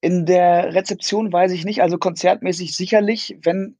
In 0.00 0.26
der 0.26 0.74
Rezeption 0.74 1.32
weiß 1.32 1.52
ich 1.52 1.64
nicht, 1.64 1.80
also 1.80 1.96
konzertmäßig 1.96 2.76
sicherlich, 2.76 3.38
wenn 3.42 3.76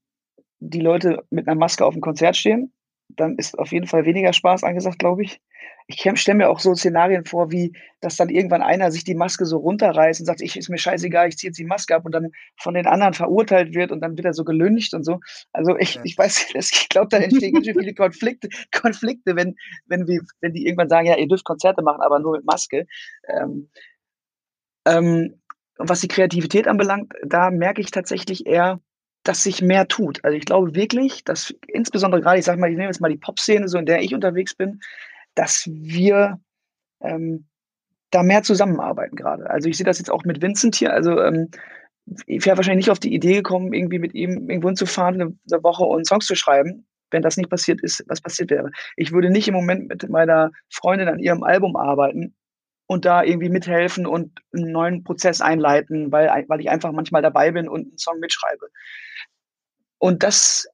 die 0.60 0.80
Leute 0.80 1.24
mit 1.30 1.46
einer 1.46 1.58
Maske 1.58 1.84
auf 1.84 1.94
dem 1.94 2.00
Konzert 2.00 2.36
stehen, 2.36 2.72
dann 3.08 3.36
ist 3.36 3.58
auf 3.58 3.72
jeden 3.72 3.86
Fall 3.86 4.04
weniger 4.04 4.32
Spaß 4.32 4.64
angesagt, 4.64 4.98
glaube 4.98 5.22
ich. 5.22 5.40
Ich 5.86 6.00
stelle 6.14 6.38
mir 6.38 6.48
auch 6.48 6.60
so 6.60 6.74
Szenarien 6.74 7.26
vor, 7.26 7.50
wie 7.50 7.76
dass 8.00 8.16
dann 8.16 8.30
irgendwann 8.30 8.62
einer 8.62 8.90
sich 8.90 9.04
die 9.04 9.14
Maske 9.14 9.44
so 9.44 9.58
runterreißt 9.58 10.20
und 10.20 10.26
sagt, 10.26 10.40
ich 10.40 10.56
ist 10.56 10.70
mir 10.70 10.78
scheißegal, 10.78 11.28
ich 11.28 11.36
ziehe 11.36 11.50
jetzt 11.50 11.58
die 11.58 11.64
Maske 11.64 11.94
ab 11.94 12.06
und 12.06 12.12
dann 12.12 12.30
von 12.56 12.74
den 12.74 12.86
anderen 12.86 13.12
verurteilt 13.12 13.74
wird 13.74 13.92
und 13.92 14.00
dann 14.00 14.16
wird 14.16 14.24
er 14.24 14.32
so 14.32 14.44
gelüncht 14.44 14.94
und 14.94 15.04
so. 15.04 15.20
Also 15.52 15.76
ich, 15.76 15.96
ja. 15.96 16.00
ich 16.04 16.16
weiß, 16.16 16.46
ich 16.54 16.88
glaube, 16.88 17.08
da 17.10 17.18
entstehen 17.18 17.52
ganz 17.52 17.66
viele 17.66 17.94
Konflikte, 17.94 18.48
Konflikte, 18.72 19.36
wenn, 19.36 19.56
wenn, 19.86 20.06
wir, 20.06 20.22
wenn 20.40 20.54
die 20.54 20.66
irgendwann 20.66 20.88
sagen, 20.88 21.06
ja, 21.06 21.16
ihr 21.16 21.28
dürft 21.28 21.44
Konzerte 21.44 21.82
machen, 21.82 22.00
aber 22.00 22.18
nur 22.18 22.32
mit 22.32 22.46
Maske. 22.46 22.86
Ähm, 23.28 23.68
ähm, 24.86 25.40
was 25.76 26.00
die 26.00 26.08
Kreativität 26.08 26.68
anbelangt, 26.68 27.12
da 27.24 27.50
merke 27.50 27.80
ich 27.80 27.90
tatsächlich 27.90 28.46
eher, 28.46 28.80
dass 29.24 29.42
sich 29.42 29.62
mehr 29.62 29.88
tut. 29.88 30.22
Also 30.22 30.36
ich 30.36 30.44
glaube 30.44 30.74
wirklich, 30.74 31.24
dass 31.24 31.52
insbesondere 31.66 32.20
gerade, 32.20 32.38
ich 32.38 32.44
sage 32.44 32.60
mal, 32.60 32.70
ich 32.70 32.76
nehme 32.76 32.88
jetzt 32.88 33.00
mal 33.00 33.10
die 33.10 33.18
Pop-Szene, 33.18 33.68
so 33.68 33.78
in 33.78 33.86
der 33.86 34.02
ich 34.02 34.14
unterwegs 34.14 34.54
bin, 34.54 34.80
dass 35.34 35.68
wir 35.72 36.38
ähm, 37.00 37.46
da 38.10 38.22
mehr 38.22 38.42
zusammenarbeiten 38.42 39.16
gerade. 39.16 39.48
Also 39.50 39.68
ich 39.68 39.76
sehe 39.76 39.86
das 39.86 39.98
jetzt 39.98 40.10
auch 40.10 40.24
mit 40.24 40.42
Vincent 40.42 40.76
hier. 40.76 40.92
Also 40.92 41.20
ähm, 41.20 41.50
ich 42.26 42.44
wäre 42.44 42.56
wahrscheinlich 42.56 42.86
nicht 42.86 42.92
auf 42.92 43.00
die 43.00 43.14
Idee 43.14 43.36
gekommen, 43.36 43.72
irgendwie 43.72 43.98
mit 43.98 44.14
ihm 44.14 44.50
irgendwo 44.50 44.68
hinzufahren, 44.68 45.14
eine, 45.14 45.36
eine 45.50 45.64
Woche 45.64 45.84
und 45.84 46.06
Songs 46.06 46.26
zu 46.26 46.34
schreiben, 46.34 46.86
wenn 47.10 47.22
das 47.22 47.38
nicht 47.38 47.48
passiert 47.48 47.82
ist, 47.82 48.04
was 48.06 48.20
passiert 48.20 48.50
wäre. 48.50 48.70
Ich 48.96 49.10
würde 49.10 49.30
nicht 49.30 49.48
im 49.48 49.54
Moment 49.54 49.88
mit 49.88 50.08
meiner 50.10 50.50
Freundin 50.70 51.08
an 51.08 51.18
ihrem 51.18 51.42
Album 51.42 51.76
arbeiten 51.76 52.34
und 52.86 53.04
da 53.04 53.22
irgendwie 53.22 53.48
mithelfen 53.48 54.06
und 54.06 54.40
einen 54.52 54.72
neuen 54.72 55.04
Prozess 55.04 55.40
einleiten, 55.40 56.12
weil, 56.12 56.44
weil 56.48 56.60
ich 56.60 56.70
einfach 56.70 56.92
manchmal 56.92 57.22
dabei 57.22 57.50
bin 57.50 57.68
und 57.68 57.88
einen 57.88 57.98
Song 57.98 58.18
mitschreibe. 58.20 58.68
Und 59.98 60.22
das 60.22 60.66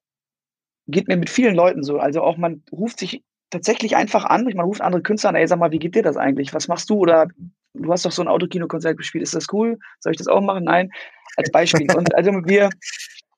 geht 0.89 1.09
mir 1.09 1.17
mit 1.17 1.31
vielen 1.31 1.55
Leuten 1.55 1.85
so. 1.85 1.99
Also 1.99 2.23
auch 2.23 2.37
man 2.37 2.65
ruft 2.73 2.99
sich 2.99 3.23
tatsächlich 3.51 3.97
einfach 3.97 4.25
an, 4.25 4.45
man 4.45 4.67
ruft 4.67 4.81
andere 4.81 5.03
Künstler 5.03 5.31
an, 5.31 5.37
ey, 5.37 5.47
sag 5.47 5.59
mal, 5.59 5.73
wie 5.73 5.79
geht 5.79 5.95
dir 5.95 6.03
das 6.03 6.17
eigentlich? 6.17 6.53
Was 6.53 6.69
machst 6.69 6.91
du? 6.91 6.97
Oder 6.97 7.29
du 7.75 7.93
hast 7.93 8.05
doch 8.05 8.13
so 8.13 8.23
ein 8.23 8.29
Autokino-Konzert 8.29 8.97
gespielt, 8.97 9.23
ist 9.23 9.35
das 9.35 9.47
cool? 9.53 9.79
Soll 10.01 10.13
ich 10.13 10.19
das 10.19 10.29
auch 10.29 10.41
machen? 10.41 10.65
Nein, 10.65 10.91
als 11.37 11.51
Beispiel. 11.51 11.87
und 11.95 12.15
also 12.15 12.33
wir, 12.45 12.71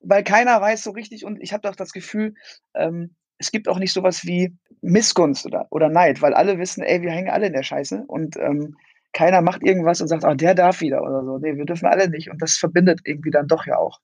weil 0.00 0.24
keiner 0.24 0.60
weiß 0.60 0.82
so 0.82 0.90
richtig 0.90 1.24
und 1.24 1.40
ich 1.42 1.52
habe 1.52 1.62
doch 1.62 1.76
das 1.76 1.92
Gefühl, 1.92 2.34
ähm, 2.74 3.14
es 3.38 3.50
gibt 3.50 3.68
auch 3.68 3.78
nicht 3.78 3.92
sowas 3.92 4.24
wie 4.24 4.56
Missgunst 4.82 5.46
oder, 5.46 5.66
oder 5.70 5.88
Neid, 5.88 6.20
weil 6.20 6.34
alle 6.34 6.58
wissen, 6.58 6.82
ey, 6.82 7.00
wir 7.02 7.10
hängen 7.10 7.30
alle 7.30 7.46
in 7.46 7.52
der 7.52 7.62
Scheiße 7.62 8.04
und 8.06 8.36
ähm, 8.36 8.76
keiner 9.12 9.40
macht 9.42 9.62
irgendwas 9.62 10.00
und 10.00 10.08
sagt, 10.08 10.24
ah, 10.24 10.34
der 10.34 10.54
darf 10.54 10.80
wieder 10.80 11.02
oder 11.02 11.24
so. 11.24 11.38
Nee, 11.38 11.56
wir 11.56 11.64
dürfen 11.64 11.86
alle 11.86 12.08
nicht 12.08 12.30
und 12.30 12.40
das 12.42 12.56
verbindet 12.56 13.00
irgendwie 13.04 13.30
dann 13.30 13.46
doch 13.46 13.66
ja 13.66 13.76
auch. 13.76 14.00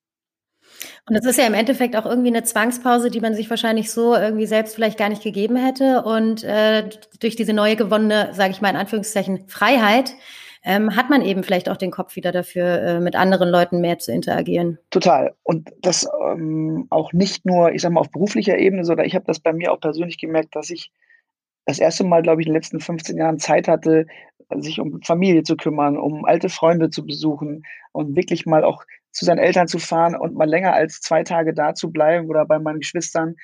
Und 1.08 1.16
es 1.16 1.24
ist 1.24 1.38
ja 1.38 1.46
im 1.46 1.54
Endeffekt 1.54 1.96
auch 1.96 2.06
irgendwie 2.06 2.28
eine 2.28 2.44
Zwangspause, 2.44 3.10
die 3.10 3.20
man 3.20 3.34
sich 3.34 3.48
wahrscheinlich 3.50 3.90
so 3.90 4.14
irgendwie 4.14 4.46
selbst 4.46 4.74
vielleicht 4.74 4.98
gar 4.98 5.08
nicht 5.08 5.22
gegeben 5.22 5.56
hätte. 5.56 6.02
Und 6.02 6.44
äh, 6.44 6.88
durch 7.20 7.36
diese 7.36 7.52
neue 7.52 7.76
gewonnene, 7.76 8.30
sage 8.34 8.50
ich 8.50 8.60
mal 8.60 8.70
in 8.70 8.76
Anführungszeichen, 8.76 9.48
Freiheit, 9.48 10.14
ähm, 10.62 10.96
hat 10.96 11.10
man 11.10 11.22
eben 11.22 11.42
vielleicht 11.42 11.68
auch 11.68 11.76
den 11.76 11.90
Kopf 11.90 12.16
wieder 12.16 12.32
dafür, 12.32 12.82
äh, 12.82 13.00
mit 13.00 13.16
anderen 13.16 13.48
Leuten 13.48 13.80
mehr 13.80 13.98
zu 13.98 14.12
interagieren. 14.12 14.78
Total. 14.90 15.34
Und 15.42 15.72
das 15.80 16.08
ähm, 16.26 16.86
auch 16.90 17.12
nicht 17.12 17.46
nur, 17.46 17.72
ich 17.72 17.82
sag 17.82 17.92
mal, 17.92 18.00
auf 18.00 18.10
beruflicher 18.10 18.58
Ebene, 18.58 18.84
sondern 18.84 19.06
ich 19.06 19.14
habe 19.14 19.24
das 19.26 19.40
bei 19.40 19.52
mir 19.52 19.72
auch 19.72 19.80
persönlich 19.80 20.18
gemerkt, 20.18 20.54
dass 20.56 20.70
ich 20.70 20.90
das 21.66 21.78
erste 21.78 22.04
Mal, 22.04 22.22
glaube 22.22 22.40
ich, 22.40 22.46
in 22.46 22.52
den 22.52 22.56
letzten 22.56 22.80
15 22.80 23.16
Jahren 23.18 23.38
Zeit 23.38 23.68
hatte, 23.68 24.06
sich 24.56 24.80
um 24.80 25.02
Familie 25.02 25.42
zu 25.42 25.56
kümmern, 25.56 25.98
um 25.98 26.24
alte 26.24 26.48
Freunde 26.48 26.90
zu 26.90 27.04
besuchen 27.04 27.64
und 27.92 28.16
wirklich 28.16 28.46
mal 28.46 28.64
auch 28.64 28.84
zu 29.10 29.24
seinen 29.24 29.38
Eltern 29.38 29.68
zu 29.68 29.78
fahren 29.78 30.16
und 30.16 30.34
mal 30.34 30.48
länger 30.48 30.72
als 30.72 31.00
zwei 31.00 31.22
Tage 31.24 31.52
da 31.52 31.74
zu 31.74 31.90
bleiben 31.90 32.28
oder 32.28 32.46
bei 32.46 32.58
meinen 32.58 32.80
Geschwistern. 32.80 33.36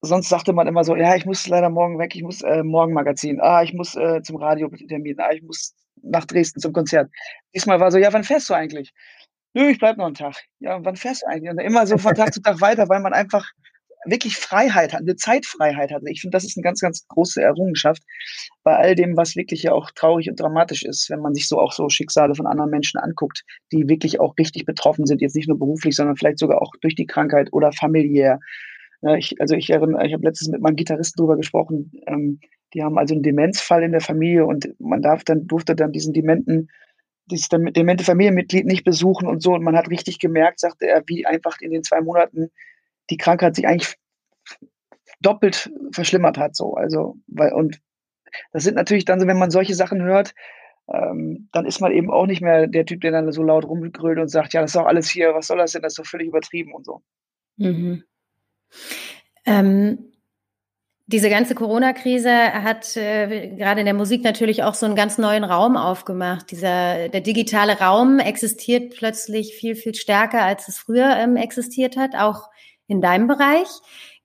Sonst 0.00 0.28
sagte 0.28 0.52
man 0.52 0.66
immer 0.66 0.82
so, 0.82 0.96
ja, 0.96 1.14
ich 1.14 1.26
muss 1.26 1.46
leider 1.46 1.68
morgen 1.68 1.98
weg, 1.98 2.16
ich 2.16 2.22
muss 2.22 2.42
äh, 2.42 2.62
Morgenmagazin, 2.62 3.40
ah, 3.40 3.62
ich 3.62 3.74
muss 3.74 3.94
äh, 3.94 4.22
zum 4.22 4.36
Radiotermin, 4.36 5.20
ah, 5.20 5.32
ich 5.32 5.42
muss 5.42 5.74
nach 6.02 6.24
Dresden 6.24 6.60
zum 6.60 6.72
Konzert. 6.72 7.10
Diesmal 7.54 7.80
war 7.80 7.90
so, 7.90 7.98
ja, 7.98 8.12
wann 8.12 8.24
fährst 8.24 8.48
du 8.50 8.54
eigentlich? 8.54 8.92
Nö, 9.54 9.68
ich 9.68 9.78
bleib 9.78 9.96
noch 9.96 10.06
einen 10.06 10.14
Tag. 10.14 10.36
Ja, 10.60 10.78
wann 10.84 10.96
fährst 10.96 11.22
du 11.22 11.26
eigentlich? 11.26 11.50
Und 11.50 11.58
immer 11.58 11.86
so 11.86 11.98
von 11.98 12.14
Tag 12.14 12.32
zu 12.32 12.40
Tag 12.40 12.60
weiter, 12.60 12.88
weil 12.88 13.00
man 13.00 13.12
einfach 13.12 13.50
wirklich 14.06 14.36
Freiheit 14.36 14.92
hat, 14.92 15.00
eine 15.00 15.16
Zeitfreiheit 15.16 15.90
hat. 15.90 16.02
Ich 16.06 16.20
finde, 16.20 16.34
das 16.34 16.44
ist 16.44 16.56
eine 16.56 16.62
ganz, 16.62 16.80
ganz 16.80 17.06
große 17.08 17.42
Errungenschaft 17.42 18.02
bei 18.62 18.76
all 18.76 18.94
dem, 18.94 19.16
was 19.16 19.36
wirklich 19.36 19.62
ja 19.62 19.72
auch 19.72 19.90
traurig 19.90 20.30
und 20.30 20.40
dramatisch 20.40 20.84
ist, 20.84 21.10
wenn 21.10 21.20
man 21.20 21.34
sich 21.34 21.48
so 21.48 21.58
auch 21.58 21.72
so 21.72 21.88
Schicksale 21.88 22.34
von 22.34 22.46
anderen 22.46 22.70
Menschen 22.70 22.98
anguckt, 22.98 23.42
die 23.72 23.88
wirklich 23.88 24.20
auch 24.20 24.36
richtig 24.38 24.64
betroffen 24.64 25.06
sind, 25.06 25.20
jetzt 25.20 25.36
nicht 25.36 25.48
nur 25.48 25.58
beruflich, 25.58 25.96
sondern 25.96 26.16
vielleicht 26.16 26.38
sogar 26.38 26.62
auch 26.62 26.72
durch 26.80 26.94
die 26.94 27.06
Krankheit 27.06 27.52
oder 27.52 27.72
familiär. 27.72 28.40
Ich, 29.18 29.40
also 29.40 29.54
ich 29.54 29.70
erinnere, 29.70 30.06
ich 30.06 30.12
habe 30.12 30.24
letztens 30.24 30.50
mit 30.50 30.60
meinem 30.60 30.76
Gitarristen 30.76 31.18
darüber 31.18 31.36
gesprochen, 31.36 31.90
ähm, 32.06 32.40
die 32.74 32.82
haben 32.82 32.98
also 32.98 33.14
einen 33.14 33.22
Demenzfall 33.22 33.82
in 33.82 33.92
der 33.92 34.00
Familie 34.00 34.46
und 34.46 34.74
man 34.78 35.02
darf 35.02 35.24
dann, 35.24 35.46
durfte 35.46 35.74
dann 35.74 35.92
diesen 35.92 36.12
dementen, 36.12 36.70
dieses 37.26 37.48
demente 37.48 38.04
Familienmitglied 38.04 38.66
nicht 38.66 38.84
besuchen 38.84 39.26
und 39.26 39.42
so. 39.42 39.54
Und 39.54 39.62
man 39.62 39.76
hat 39.76 39.90
richtig 39.90 40.18
gemerkt, 40.18 40.60
sagte 40.60 40.86
er, 40.86 41.02
wie 41.06 41.26
einfach 41.26 41.60
in 41.60 41.70
den 41.70 41.82
zwei 41.82 42.00
Monaten 42.00 42.50
die 43.10 43.16
Krankheit 43.16 43.56
sich 43.56 43.66
eigentlich 43.66 43.96
doppelt 45.20 45.70
verschlimmert 45.92 46.38
hat. 46.38 46.56
So. 46.56 46.74
Also, 46.74 47.16
weil, 47.26 47.52
und 47.52 47.80
das 48.52 48.64
sind 48.64 48.74
natürlich 48.74 49.04
dann 49.04 49.20
so, 49.20 49.26
wenn 49.26 49.38
man 49.38 49.50
solche 49.50 49.74
Sachen 49.74 50.02
hört, 50.02 50.34
ähm, 50.92 51.48
dann 51.52 51.66
ist 51.66 51.80
man 51.80 51.92
eben 51.92 52.10
auch 52.10 52.26
nicht 52.26 52.42
mehr 52.42 52.66
der 52.66 52.84
Typ, 52.84 53.00
der 53.00 53.12
dann 53.12 53.30
so 53.32 53.42
laut 53.42 53.64
rumgrölt 53.64 54.18
und 54.18 54.28
sagt, 54.28 54.54
ja, 54.54 54.60
das 54.60 54.70
ist 54.70 54.76
doch 54.76 54.86
alles 54.86 55.08
hier, 55.08 55.34
was 55.34 55.46
soll 55.46 55.58
das 55.58 55.72
denn, 55.72 55.82
das 55.82 55.92
ist 55.92 55.98
doch 55.98 56.06
völlig 56.06 56.28
übertrieben 56.28 56.74
und 56.74 56.84
so. 56.84 57.02
Mhm. 57.56 58.04
Ähm, 59.46 60.12
diese 61.10 61.28
ganze 61.28 61.56
Corona-Krise 61.56 62.30
hat 62.30 62.96
äh, 62.96 63.48
gerade 63.56 63.80
in 63.80 63.86
der 63.86 63.94
Musik 63.94 64.22
natürlich 64.22 64.62
auch 64.62 64.74
so 64.74 64.86
einen 64.86 64.94
ganz 64.94 65.18
neuen 65.18 65.42
Raum 65.42 65.76
aufgemacht. 65.76 66.50
Dieser 66.52 67.08
der 67.08 67.20
digitale 67.20 67.80
Raum 67.80 68.20
existiert 68.20 68.94
plötzlich 68.96 69.54
viel 69.54 69.74
viel 69.74 69.94
stärker, 69.94 70.42
als 70.42 70.68
es 70.68 70.78
früher 70.78 71.16
ähm, 71.16 71.36
existiert 71.36 71.96
hat, 71.96 72.14
auch 72.14 72.48
in 72.86 73.00
deinem 73.00 73.26
Bereich. 73.26 73.66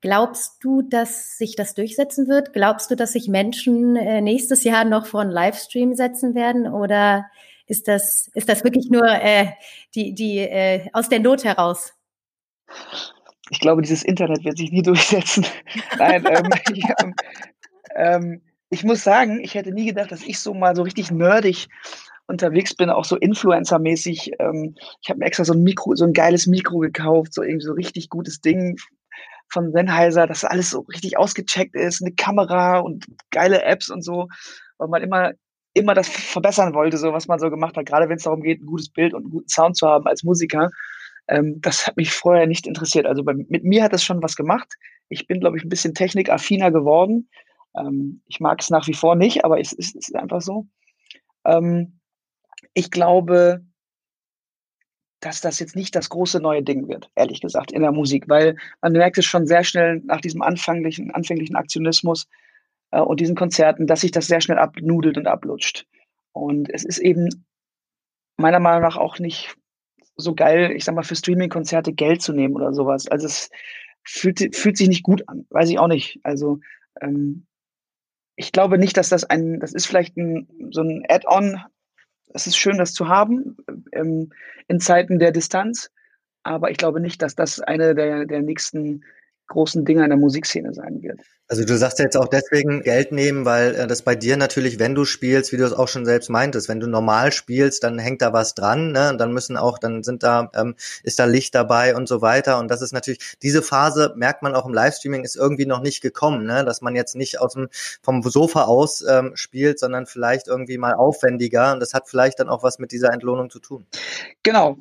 Glaubst 0.02 0.64
du, 0.64 0.84
dass 0.84 1.38
sich 1.40 1.56
das 1.56 1.74
durchsetzen 1.74 2.28
wird? 2.28 2.54
Glaubst 2.54 2.92
du, 2.92 2.96
dass 2.96 3.14
sich 3.14 3.28
Menschen 3.28 3.96
äh, 3.96 4.22
nächstes 4.22 4.64
Jahr 4.64 4.86
noch 4.86 5.08
vor 5.08 5.22
einen 5.22 5.32
Livestream 5.32 5.96
setzen 5.96 6.36
werden? 6.36 6.72
Oder 6.72 7.26
ist 7.66 7.88
das 7.88 8.30
ist 8.36 8.48
das 8.48 8.64
wirklich 8.64 8.92
nur 8.92 9.08
äh, 9.08 9.48
die 9.96 10.14
die 10.14 10.38
äh, 10.38 10.88
aus 10.94 11.10
der 11.10 11.20
Not 11.20 11.44
heraus? 11.46 11.94
Ich 13.50 13.60
glaube, 13.60 13.82
dieses 13.82 14.04
Internet 14.04 14.44
wird 14.44 14.58
sich 14.58 14.72
nie 14.72 14.82
durchsetzen. 14.84 15.46
Nein, 15.98 16.26
ähm, 16.28 16.50
ich, 16.74 16.84
ähm, 17.02 17.16
ähm, 17.96 18.42
ich, 18.70 18.84
muss 18.84 19.04
sagen, 19.04 19.40
ich 19.42 19.56
hätte 19.56 19.72
nie 19.72 19.86
gedacht, 19.86 20.12
dass 20.12 20.24
ich 20.24 20.40
so 20.40 20.54
mal 20.54 20.76
so 20.76 20.84
richtig 20.84 21.12
nerdig 21.12 21.68
unterwegs 22.28 22.74
bin, 22.74 22.90
auch 22.90 23.06
so 23.06 23.18
Influencer-mäßig. 23.18 24.32
Ähm, 24.40 24.76
ich 25.02 25.10
habe 25.10 25.20
mir 25.20 25.26
extra 25.26 25.46
so 25.46 25.54
ein 25.54 25.64
Mikro, 25.64 25.96
so 25.96 26.06
ein 26.06 26.14
geiles 26.14 26.48
Mikro 26.48 26.80
gekauft, 26.80 27.34
so 27.34 27.44
irgendwie 27.44 27.66
so 27.66 27.74
richtig 27.74 28.10
gutes 28.10 28.42
Ding 28.42 28.78
von 29.50 29.72
Sennheiser, 29.72 30.26
dass 30.26 30.44
alles 30.44 30.72
so 30.72 30.80
richtig 30.82 31.18
ausgecheckt 31.18 31.76
ist, 31.76 32.02
eine 32.02 32.14
Kamera 32.16 32.80
und 32.80 33.06
geile 33.30 33.62
Apps 33.64 33.92
und 33.92 34.02
so, 34.02 34.28
weil 34.80 34.88
man 34.88 35.04
immer 35.04 35.34
immer 35.76 35.94
das 35.94 36.08
verbessern 36.08 36.74
wollte, 36.74 36.98
so 36.98 37.12
was 37.12 37.28
man 37.28 37.38
so 37.38 37.50
gemacht 37.50 37.76
hat, 37.78 37.86
gerade 37.86 38.08
wenn 38.08 38.16
es 38.16 38.24
darum 38.24 38.42
geht, 38.42 38.62
ein 38.62 38.66
gutes 38.66 38.90
Bild 38.90 39.14
und 39.14 39.24
einen 39.24 39.32
guten 39.32 39.50
Sound 39.50 39.78
zu 39.78 39.88
haben 39.88 40.08
als 40.08 40.24
Musiker. 40.24 40.70
Ähm, 41.28 41.62
das 41.62 41.88
hat 41.88 41.98
mich 41.98 42.12
vorher 42.12 42.48
nicht 42.48 42.68
interessiert. 42.68 43.06
Also 43.06 43.24
bei, 43.24 43.34
mit 43.34 43.64
mir 43.64 43.84
hat 43.84 43.94
das 43.94 44.04
schon 44.04 44.22
was 44.22 44.36
gemacht. 44.36 44.74
Ich 45.10 45.28
bin, 45.28 45.40
glaube 45.40 45.58
ich, 45.58 45.64
ein 45.64 45.70
bisschen 45.70 45.94
technikaffiner 45.94 46.72
geworden. 46.72 47.30
Ähm, 47.78 48.22
ich 48.28 48.40
mag 48.40 48.62
es 48.62 48.70
nach 48.70 48.88
wie 48.88 48.94
vor 48.94 49.16
nicht, 49.16 49.44
aber 49.46 49.60
es, 49.60 49.74
es, 49.74 49.96
es 49.96 50.10
ist 50.10 50.16
einfach 50.16 50.42
so. 50.42 50.68
Ähm, 51.46 52.00
ich 52.74 52.92
glaube, 52.92 53.66
dass 55.20 55.42
das 55.42 55.60
jetzt 55.60 55.76
nicht 55.76 55.96
das 55.96 56.10
große 56.10 56.40
neue 56.40 56.62
Ding 56.62 56.88
wird, 56.88 57.10
ehrlich 57.16 57.42
gesagt, 57.42 57.72
in 57.72 57.82
der 57.82 57.92
Musik, 57.92 58.26
weil 58.28 58.58
man 58.82 58.92
merkt 58.92 59.18
es 59.18 59.26
schon 59.26 59.48
sehr 59.48 59.64
schnell 59.64 60.02
nach 60.06 60.22
diesem 60.22 60.42
anfänglichen, 60.42 61.12
anfänglichen 61.12 61.56
Aktionismus 61.56 62.28
äh, 62.92 63.00
und 63.00 63.20
diesen 63.20 63.36
Konzerten, 63.36 63.88
dass 63.88 64.02
sich 64.02 64.12
das 64.12 64.28
sehr 64.28 64.42
schnell 64.42 64.60
abnudelt 64.60 65.18
und 65.18 65.28
ablutscht. 65.28 65.88
Und 66.34 66.70
es 66.70 66.84
ist 66.84 67.00
eben 67.00 67.46
meiner 68.38 68.60
Meinung 68.60 68.82
nach 68.82 68.98
auch 68.98 69.18
nicht 69.20 69.56
so 70.16 70.34
geil, 70.36 70.72
ich 70.72 70.86
sag 70.86 70.96
mal, 70.96 71.04
für 71.04 71.16
Streaming-Konzerte 71.16 71.94
Geld 71.94 72.22
zu 72.22 72.34
nehmen 72.34 72.56
oder 72.56 72.74
sowas. 72.74 73.08
Also 73.08 73.28
es 73.28 73.50
fühlt, 74.04 74.56
fühlt 74.56 74.78
sich 74.78 74.88
nicht 74.88 75.04
gut 75.04 75.28
an, 75.28 75.46
weiß 75.50 75.70
ich 75.70 75.80
auch 75.80 75.88
nicht. 75.88 76.20
Also 76.24 76.60
ähm, 77.02 77.46
ich 78.36 78.52
glaube 78.52 78.78
nicht, 78.78 78.98
dass 78.98 79.10
das 79.10 79.24
ein, 79.24 79.60
das 79.60 79.74
ist 79.74 79.88
vielleicht 79.88 80.18
ein, 80.18 80.48
so 80.72 80.82
ein 80.82 81.04
Add-on. 81.08 81.62
Es 82.34 82.48
ist 82.48 82.58
schön, 82.58 82.78
das 82.78 82.94
zu 82.94 83.08
haben 83.08 83.58
ähm, 83.94 84.32
in 84.68 84.80
Zeiten 84.80 85.20
der 85.20 85.32
Distanz, 85.32 85.92
aber 86.44 86.70
ich 86.70 86.78
glaube 86.78 87.00
nicht, 87.00 87.22
dass 87.22 87.36
das 87.36 87.60
eine 87.60 87.96
der, 87.96 88.26
der 88.26 88.42
nächsten 88.42 89.04
großen 89.48 89.86
Dinger 89.86 90.04
in 90.04 90.10
der 90.10 90.18
Musikszene 90.18 90.74
sein 90.74 91.02
wird. 91.02 91.20
Also 91.48 91.64
du 91.64 91.78
sagst 91.78 92.00
ja 92.00 92.06
jetzt 92.06 92.18
auch 92.18 92.28
deswegen 92.28 92.82
Geld 92.82 93.12
nehmen, 93.12 93.46
weil 93.46 93.76
äh, 93.76 93.88
das 93.88 94.02
bei 94.02 94.16
dir 94.16 94.36
natürlich, 94.36 94.80
wenn 94.80 94.96
du 94.96 95.06
spielst, 95.06 95.52
wie 95.52 95.58
du 95.58 95.64
es 95.64 95.74
auch 95.74 95.88
schon 95.88 96.04
selbst 96.04 96.30
meintest, 96.30 96.70
wenn 96.70 96.80
du 96.80 96.88
normal 96.88 97.32
spielst, 97.32 97.84
dann 97.84 98.00
hängt 98.00 98.24
da 98.24 98.34
was 98.34 98.56
dran, 98.56 98.92
ne? 98.92 99.10
Und 99.12 99.20
dann 99.20 99.32
müssen 99.32 99.56
auch, 99.56 99.78
dann 99.78 100.02
sind 100.02 100.24
da, 100.24 100.50
ähm, 100.56 100.76
ist 101.04 101.20
da 101.20 101.26
Licht 101.26 101.54
dabei 101.54 101.96
und 101.96 102.08
so 102.08 102.24
weiter. 102.24 102.58
Und 102.58 102.72
das 102.72 102.82
ist 102.82 102.94
natürlich, 102.94 103.36
diese 103.44 103.62
Phase 103.62 104.14
merkt 104.16 104.42
man 104.42 104.56
auch 104.56 104.66
im 104.66 104.74
Livestreaming, 104.74 105.24
ist 105.24 105.36
irgendwie 105.36 105.68
noch 105.68 105.82
nicht 105.82 106.02
gekommen, 106.02 106.48
ne? 106.48 106.66
Dass 106.66 106.82
man 106.82 106.96
jetzt 106.96 107.16
nicht 107.16 107.40
aus 107.40 107.54
dem 107.54 107.68
vom 108.02 108.24
Sofa 108.24 108.64
aus 108.64 109.06
ähm, 109.08 109.34
spielt, 109.36 109.78
sondern 109.78 110.08
vielleicht 110.08 110.48
irgendwie 110.48 110.80
mal 110.80 110.96
aufwendiger. 110.96 111.74
Und 111.74 111.80
das 111.80 111.94
hat 111.94 112.10
vielleicht 112.10 112.40
dann 112.40 112.50
auch 112.50 112.64
was 112.64 112.80
mit 112.80 112.92
dieser 112.92 113.14
Entlohnung 113.14 113.52
zu 113.52 113.60
tun. 113.60 113.86
Genau, 114.42 114.78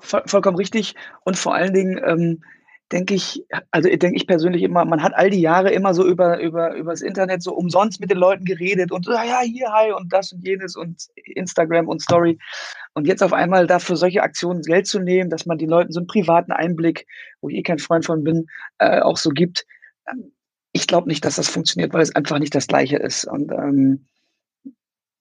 voll, 0.00 0.22
vollkommen 0.24 0.56
richtig. 0.56 0.94
Und 1.24 1.36
vor 1.36 1.54
allen 1.54 1.74
Dingen 1.74 2.00
ähm, 2.02 2.42
denke 2.94 3.14
ich, 3.14 3.44
also 3.72 3.88
denke 3.88 4.14
ich 4.14 4.28
persönlich 4.28 4.62
immer, 4.62 4.84
man 4.84 5.02
hat 5.02 5.14
all 5.16 5.28
die 5.28 5.40
Jahre 5.40 5.70
immer 5.72 5.94
so 5.94 6.06
über, 6.06 6.40
über, 6.40 6.76
über 6.76 6.92
das 6.92 7.02
Internet 7.02 7.42
so 7.42 7.52
umsonst 7.52 8.00
mit 8.00 8.08
den 8.08 8.18
Leuten 8.18 8.44
geredet 8.44 8.92
und 8.92 9.06
ja, 9.06 9.24
ja, 9.24 9.40
hier, 9.40 9.72
hi 9.72 9.92
und 9.92 10.12
das 10.12 10.32
und 10.32 10.46
jenes 10.46 10.76
und 10.76 11.08
Instagram 11.16 11.88
und 11.88 12.00
Story. 12.00 12.38
Und 12.94 13.08
jetzt 13.08 13.24
auf 13.24 13.32
einmal 13.32 13.66
dafür 13.66 13.96
solche 13.96 14.22
Aktionen 14.22 14.62
Geld 14.62 14.86
zu 14.86 15.00
nehmen, 15.00 15.28
dass 15.28 15.44
man 15.44 15.58
den 15.58 15.68
Leuten 15.68 15.92
so 15.92 15.98
einen 15.98 16.06
privaten 16.06 16.52
Einblick, 16.52 17.06
wo 17.40 17.48
ich 17.48 17.56
eh 17.56 17.62
kein 17.62 17.80
Freund 17.80 18.04
von 18.06 18.22
bin, 18.22 18.46
äh, 18.78 19.00
auch 19.00 19.16
so 19.16 19.30
gibt. 19.30 19.66
Ähm, 20.08 20.30
ich 20.70 20.86
glaube 20.86 21.08
nicht, 21.08 21.24
dass 21.24 21.34
das 21.34 21.48
funktioniert, 21.48 21.92
weil 21.92 22.02
es 22.02 22.14
einfach 22.14 22.38
nicht 22.38 22.54
das 22.54 22.68
Gleiche 22.68 22.96
ist. 22.96 23.24
Und 23.24 23.50
ähm, 23.50 24.06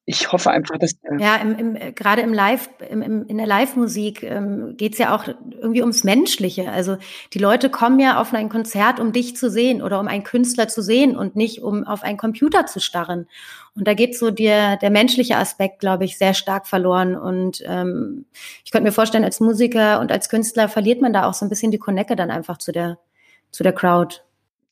ich 0.05 0.33
hoffe 0.33 0.51
einfach, 0.51 0.77
dass. 0.77 0.95
Ja, 1.17 1.37
im, 1.37 1.55
im, 1.57 1.75
äh, 1.77 1.93
gerade 1.93 2.21
im 2.21 2.33
Live, 2.33 2.69
im, 2.89 3.01
im, 3.01 3.25
in 3.25 3.37
der 3.37 3.47
Live-Musik 3.47 4.23
ähm, 4.23 4.75
geht 4.75 4.93
es 4.93 4.99
ja 4.99 5.15
auch 5.15 5.27
irgendwie 5.27 5.79
ums 5.79 6.03
Menschliche. 6.03 6.69
Also 6.71 6.97
die 7.33 7.39
Leute 7.39 7.69
kommen 7.69 7.99
ja 7.99 8.19
auf 8.19 8.33
ein 8.33 8.49
Konzert, 8.49 8.99
um 8.99 9.13
dich 9.13 9.37
zu 9.37 9.49
sehen 9.49 9.81
oder 9.81 10.01
um 10.01 10.09
einen 10.09 10.23
Künstler 10.23 10.67
zu 10.67 10.81
sehen 10.81 11.15
und 11.15 11.37
nicht 11.37 11.61
um 11.61 11.85
auf 11.85 12.03
einen 12.03 12.17
Computer 12.17 12.65
zu 12.65 12.81
starren. 12.81 13.27
Und 13.75 13.87
da 13.87 13.93
geht 13.93 14.17
so 14.17 14.29
der, 14.29 14.75
der 14.75 14.89
menschliche 14.89 15.37
Aspekt, 15.37 15.79
glaube 15.79 16.03
ich, 16.03 16.17
sehr 16.17 16.33
stark 16.33 16.67
verloren. 16.67 17.15
Und 17.15 17.63
ähm, 17.65 18.25
ich 18.65 18.71
könnte 18.71 18.85
mir 18.85 18.91
vorstellen, 18.91 19.23
als 19.23 19.39
Musiker 19.39 20.01
und 20.01 20.11
als 20.11 20.27
Künstler 20.27 20.67
verliert 20.67 21.01
man 21.01 21.13
da 21.13 21.29
auch 21.29 21.33
so 21.33 21.45
ein 21.45 21.49
bisschen 21.49 21.71
die 21.71 21.79
Connecte 21.79 22.17
dann 22.17 22.29
einfach 22.29 22.57
zu 22.57 22.73
der, 22.73 22.97
zu 23.51 23.63
der 23.63 23.73
Crowd. 23.73 24.17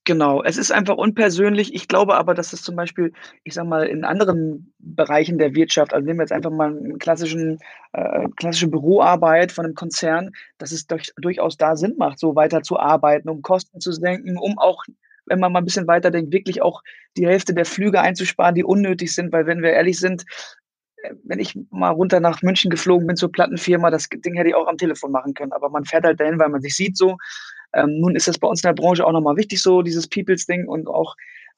Genau, 0.07 0.41
es 0.43 0.57
ist 0.57 0.71
einfach 0.71 0.97
unpersönlich. 0.97 1.75
Ich 1.75 1.87
glaube 1.87 2.15
aber, 2.15 2.33
dass 2.33 2.53
es 2.53 2.63
zum 2.63 2.75
Beispiel, 2.75 3.13
ich 3.43 3.53
sag 3.53 3.67
mal, 3.67 3.85
in 3.85 4.03
anderen 4.03 4.73
Bereichen 4.79 5.37
der 5.37 5.53
Wirtschaft, 5.53 5.93
also 5.93 6.03
nehmen 6.03 6.17
wir 6.17 6.23
jetzt 6.23 6.31
einfach 6.31 6.49
mal 6.49 6.75
klassischen, 6.97 7.59
äh, 7.93 8.27
klassische 8.35 8.67
Büroarbeit 8.67 9.51
von 9.51 9.65
einem 9.65 9.75
Konzern, 9.75 10.31
dass 10.57 10.71
es 10.71 10.87
durch, 10.87 11.11
durchaus 11.21 11.55
da 11.55 11.75
Sinn 11.75 11.95
macht, 11.99 12.17
so 12.17 12.35
weiter 12.35 12.63
zu 12.63 12.79
arbeiten, 12.79 13.29
um 13.29 13.43
Kosten 13.43 13.79
zu 13.79 13.91
senken, 13.91 14.37
um 14.39 14.57
auch, 14.57 14.83
wenn 15.27 15.39
man 15.39 15.51
mal 15.51 15.59
ein 15.59 15.65
bisschen 15.65 15.87
weiter 15.87 16.09
denkt, 16.09 16.33
wirklich 16.33 16.63
auch 16.63 16.81
die 17.15 17.27
Hälfte 17.27 17.53
der 17.53 17.65
Flüge 17.65 18.01
einzusparen, 18.01 18.55
die 18.55 18.63
unnötig 18.63 19.13
sind, 19.13 19.31
weil 19.31 19.45
wenn 19.45 19.61
wir 19.61 19.69
ehrlich 19.71 19.99
sind, 19.99 20.23
äh, 21.03 21.13
wenn 21.23 21.39
ich 21.39 21.55
mal 21.69 21.89
runter 21.89 22.19
nach 22.19 22.41
München 22.41 22.71
geflogen 22.71 23.05
bin 23.05 23.15
zur 23.17 23.31
Plattenfirma, 23.31 23.91
das 23.91 24.09
Ding 24.09 24.35
hätte 24.35 24.49
ich 24.49 24.55
auch 24.55 24.67
am 24.67 24.77
Telefon 24.77 25.11
machen 25.11 25.35
können, 25.35 25.51
aber 25.53 25.69
man 25.69 25.85
fährt 25.85 26.05
halt 26.05 26.19
dahin, 26.19 26.39
weil 26.39 26.49
man 26.49 26.61
sich 26.61 26.75
sieht 26.75 26.97
so 26.97 27.17
ähm, 27.73 27.99
nun 27.99 28.15
ist 28.15 28.27
es 28.27 28.37
bei 28.37 28.47
uns 28.47 28.63
in 28.63 28.67
der 28.67 28.81
Branche 28.81 29.05
auch 29.05 29.11
nochmal 29.11 29.37
wichtig, 29.37 29.61
so 29.61 29.81
dieses 29.81 30.07
Peoples-Ding 30.07 30.67
und 30.67 30.87
auch 30.87 31.15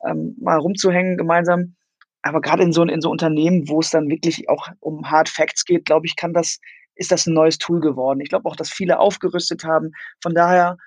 ähm, 0.08 0.36
mal 0.40 0.58
rumzuhängen 0.58 1.18
gemeinsam. 1.18 1.76
Aber 2.22 2.42
gerade 2.42 2.64
in 2.64 2.72
so, 2.72 2.84
in 2.84 3.02
so 3.02 3.10
Unternehmen, 3.10 3.68
wo 3.68 3.80
es 3.80 3.90
dann 3.90 4.10
wirklich 4.10 4.50
auch 4.50 4.68
um 4.80 5.10
Hard 5.10 5.30
Facts 5.30 5.66
geht, 5.66 5.86
glaube 5.86 6.06
ich, 6.06 6.16
kann 6.16 6.34
das, 6.34 6.60
ist 6.96 7.12
das 7.12 7.26
ein 7.26 7.34
neues 7.34 7.58
Tool 7.58 7.82
geworden. 7.82 8.22
Ich 8.22 8.30
glaube 8.30 8.48
auch, 8.50 8.56
dass 8.56 8.70
viele 8.70 9.00
aufgerüstet 9.00 9.64
haben. 9.64 9.92
Von 10.22 10.34
daher 10.34 10.78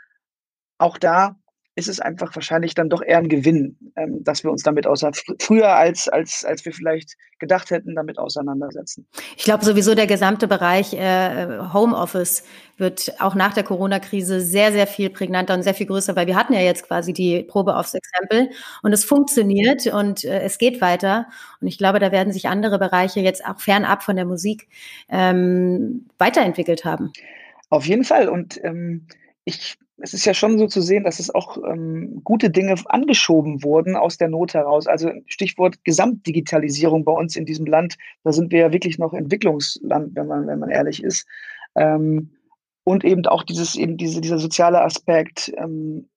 auch 0.79 0.99
da 0.99 1.37
ist 1.77 1.89
es 1.89 2.01
einfach 2.01 2.35
wahrscheinlich 2.35 2.75
dann 2.75 2.89
doch 2.89 3.03
eher 3.03 3.19
ein 3.19 3.29
Gewinn, 3.29 3.77
ähm, 3.97 4.25
dass 4.25 4.43
wir 4.43 4.51
uns 4.51 4.62
damit 4.62 4.87
außer 4.87 5.12
früher 5.39 5.77
als, 5.77 6.09
als, 6.09 6.43
als 6.43 6.65
wir 6.65 6.73
vielleicht 6.73 7.17
gedacht 7.39 7.71
hätten, 7.71 7.95
damit 7.95 8.19
auseinandersetzen. 8.19 9.07
Ich 9.37 9.45
glaube 9.45 9.62
sowieso 9.62 9.95
der 9.95 10.07
gesamte 10.07 10.49
Bereich 10.49 10.95
äh, 10.95 11.59
Homeoffice 11.75 12.45
wird 12.79 13.21
auch 13.21 13.35
nach 13.35 13.53
der 13.53 13.62
Corona-Krise 13.62 14.41
sehr, 14.41 14.73
sehr 14.73 14.87
viel 14.87 15.11
prägnanter 15.11 15.53
und 15.53 15.62
sehr 15.62 15.75
viel 15.75 15.87
größer, 15.87 16.17
weil 16.17 16.27
wir 16.27 16.35
hatten 16.35 16.55
ja 16.55 16.61
jetzt 16.61 16.89
quasi 16.89 17.12
die 17.12 17.43
Probe 17.43 17.77
aufs 17.77 17.93
Exempel 17.93 18.49
und 18.83 18.95
es 18.95 19.05
funktioniert 19.05 19.87
und 19.87 20.25
äh, 20.25 20.41
es 20.41 20.57
geht 20.57 20.81
weiter. 20.81 21.27
Und 21.61 21.67
ich 21.67 21.77
glaube, 21.77 21.99
da 21.99 22.11
werden 22.11 22.33
sich 22.33 22.49
andere 22.49 22.79
Bereiche 22.79 23.21
jetzt 23.21 23.45
auch 23.45 23.61
fernab 23.61 24.03
von 24.03 24.17
der 24.17 24.25
Musik 24.25 24.69
ähm, 25.11 26.07
weiterentwickelt 26.17 26.87
haben. 26.87 27.12
Auf 27.69 27.85
jeden 27.85 28.05
Fall. 28.05 28.31
Und 28.31 28.59
ähm, 28.65 29.07
ich 29.45 29.77
es 29.99 30.13
ist 30.13 30.27
ja 30.27 30.35
schon 30.35 30.59
so 30.59 30.67
zu 30.67 30.83
sehen, 30.83 31.05
dass 31.05 31.21
es 31.21 31.35
auch 31.35 31.57
ähm, 31.57 32.21
gute 32.23 32.51
Dinge 32.51 32.75
angeschoben 32.87 33.63
wurden 33.63 33.97
aus 33.97 34.19
der 34.19 34.29
Not 34.29 34.53
heraus. 34.55 34.87
Also 34.87 35.11
Stichwort 35.27 35.83
Gesamtdigitalisierung 35.85 37.05
bei 37.05 37.13
uns 37.13 37.35
in 37.37 37.47
diesem 37.47 37.67
Land, 37.67 37.97
da 38.23 38.33
sind 38.33 38.53
wir 38.53 38.61
ja 38.61 38.73
wirklich 38.73 38.99
noch 38.99 39.15
Entwicklungsland, 39.15 40.15
wenn 40.15 40.27
man, 40.27 40.47
wenn 40.47 40.59
man 40.59 40.71
ehrlich 40.71 41.03
ist. 41.03 41.27
Ähm, 41.77 42.31
und 42.85 43.05
eben 43.05 43.25
auch 43.27 43.43
dieses, 43.43 43.75
eben 43.75 43.97
diese, 43.97 44.21
dieser 44.21 44.39
soziale 44.39 44.83
Aspekt, 44.83 45.53
ähm, 45.57 46.09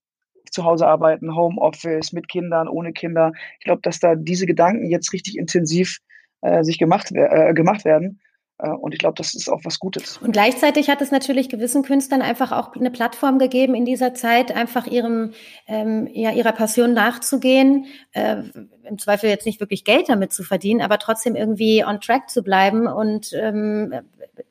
zu 0.51 0.63
Hause 0.65 0.87
arbeiten, 0.87 1.35
Homeoffice, 1.35 2.11
mit 2.11 2.27
Kindern, 2.27 2.67
ohne 2.67 2.91
Kinder. 2.91 3.31
Ich 3.59 3.65
glaube, 3.65 3.81
dass 3.81 3.99
da 3.99 4.15
diese 4.15 4.45
Gedanken 4.45 4.89
jetzt 4.89 5.13
richtig 5.13 5.37
intensiv 5.37 5.99
äh, 6.41 6.63
sich 6.63 6.79
gemacht, 6.79 7.11
äh, 7.13 7.53
gemacht 7.53 7.85
werden. 7.85 8.19
Äh, 8.59 8.69
und 8.69 8.93
ich 8.93 8.99
glaube, 8.99 9.15
das 9.15 9.33
ist 9.33 9.49
auch 9.49 9.61
was 9.63 9.79
Gutes. 9.79 10.17
Und 10.17 10.31
gleichzeitig 10.31 10.89
hat 10.89 11.01
es 11.01 11.11
natürlich 11.11 11.49
gewissen 11.49 11.83
Künstlern 11.83 12.21
einfach 12.21 12.51
auch 12.51 12.75
eine 12.75 12.91
Plattform 12.91 13.39
gegeben 13.39 13.73
in 13.73 13.85
dieser 13.85 14.13
Zeit, 14.13 14.55
einfach 14.55 14.85
ihrem, 14.85 15.31
ähm, 15.67 16.07
ja, 16.13 16.31
ihrer 16.31 16.51
Passion 16.51 16.93
nachzugehen, 16.93 17.85
äh, 18.11 18.43
im 18.83 18.97
Zweifel 18.97 19.29
jetzt 19.29 19.45
nicht 19.45 19.59
wirklich 19.59 19.83
Geld 19.83 20.09
damit 20.09 20.33
zu 20.33 20.43
verdienen, 20.43 20.81
aber 20.81 20.99
trotzdem 20.99 21.35
irgendwie 21.35 21.83
on 21.85 22.01
track 22.01 22.29
zu 22.29 22.43
bleiben 22.43 22.87
und 22.87 23.33
ähm, 23.33 23.93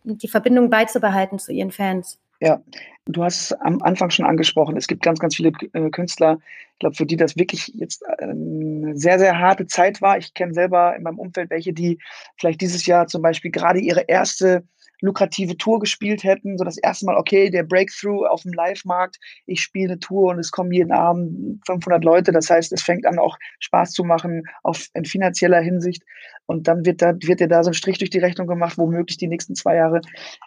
die 0.05 0.29
Verbindung 0.29 0.71
beizubehalten 0.71 1.39
zu 1.39 1.53
ihren 1.53 1.71
Fans. 1.71 2.19
Ja, 2.41 2.63
du 3.07 3.25
hast 3.25 3.41
es 3.41 3.53
am 3.53 3.83
Anfang 3.83 4.11
schon 4.11 4.27
angesprochen. 4.27 4.77
Es 4.77 4.87
gibt 4.87 5.03
ganz, 5.03 5.19
ganz 5.19 5.35
viele 5.37 5.53
äh, 5.73 5.91
Künstler, 5.91 6.39
ich 6.75 6.79
glaube, 6.79 6.95
für 6.95 7.07
die 7.07 7.17
das 7.17 7.37
wirklich 7.37 7.73
jetzt 7.75 8.07
eine 8.07 8.33
ähm, 8.33 8.97
sehr, 8.97 9.19
sehr 9.19 9.39
harte 9.39 9.67
Zeit 9.67 10.01
war. 10.01 10.19
Ich 10.19 10.35
kenne 10.35 10.55
selber 10.55 10.95
in 10.95 11.03
meinem 11.03 11.19
Umfeld 11.19 11.51
welche, 11.51 11.73
die 11.73 11.99
vielleicht 12.37 12.61
dieses 12.61 12.87
Jahr 12.87 13.09
zum 13.09 13.23
Beispiel 13.23 13.51
gerade 13.51 13.81
ihre 13.81 14.03
erste 14.03 14.63
lukrative 15.01 15.57
Tour 15.57 15.79
gespielt 15.81 16.25
hätten. 16.25 16.59
So 16.59 16.65
das 16.65 16.79
erste 16.79 17.07
Mal, 17.07 17.17
okay, 17.17 17.51
der 17.51 17.63
Breakthrough 17.63 18.27
auf 18.27 18.43
dem 18.43 18.53
Live-Markt, 18.53 19.19
ich 19.47 19.61
spiele 19.61 19.93
eine 19.93 19.99
Tour 20.01 20.31
und 20.31 20.39
es 20.39 20.51
kommen 20.51 20.73
jeden 20.73 20.93
Abend 20.93 21.61
500 21.67 22.05
Leute. 22.05 22.33
Das 22.33 22.51
heißt, 22.51 22.73
es 22.73 22.83
fängt 22.83 23.07
an, 23.07 23.19
auch 23.19 23.37
Spaß 23.61 23.93
zu 23.93 24.05
machen 24.05 24.45
auf, 24.63 24.87
in 24.95 25.05
finanzieller 25.05 25.61
Hinsicht. 25.61 26.03
Und 26.47 26.67
dann 26.69 26.85
wird 26.85 27.03
da, 27.03 27.15
wird 27.21 27.41
dir 27.41 27.49
da 27.49 27.63
so 27.63 27.71
ein 27.71 27.75
Strich 27.75 27.99
durch 27.99 28.11
die 28.11 28.19
Rechnung 28.19 28.47
gemacht, 28.47 28.79
womöglich 28.79 29.19
die 29.19 29.29
nächsten 29.29 29.55
zwei 29.55 29.77
Jahre. 29.77 30.01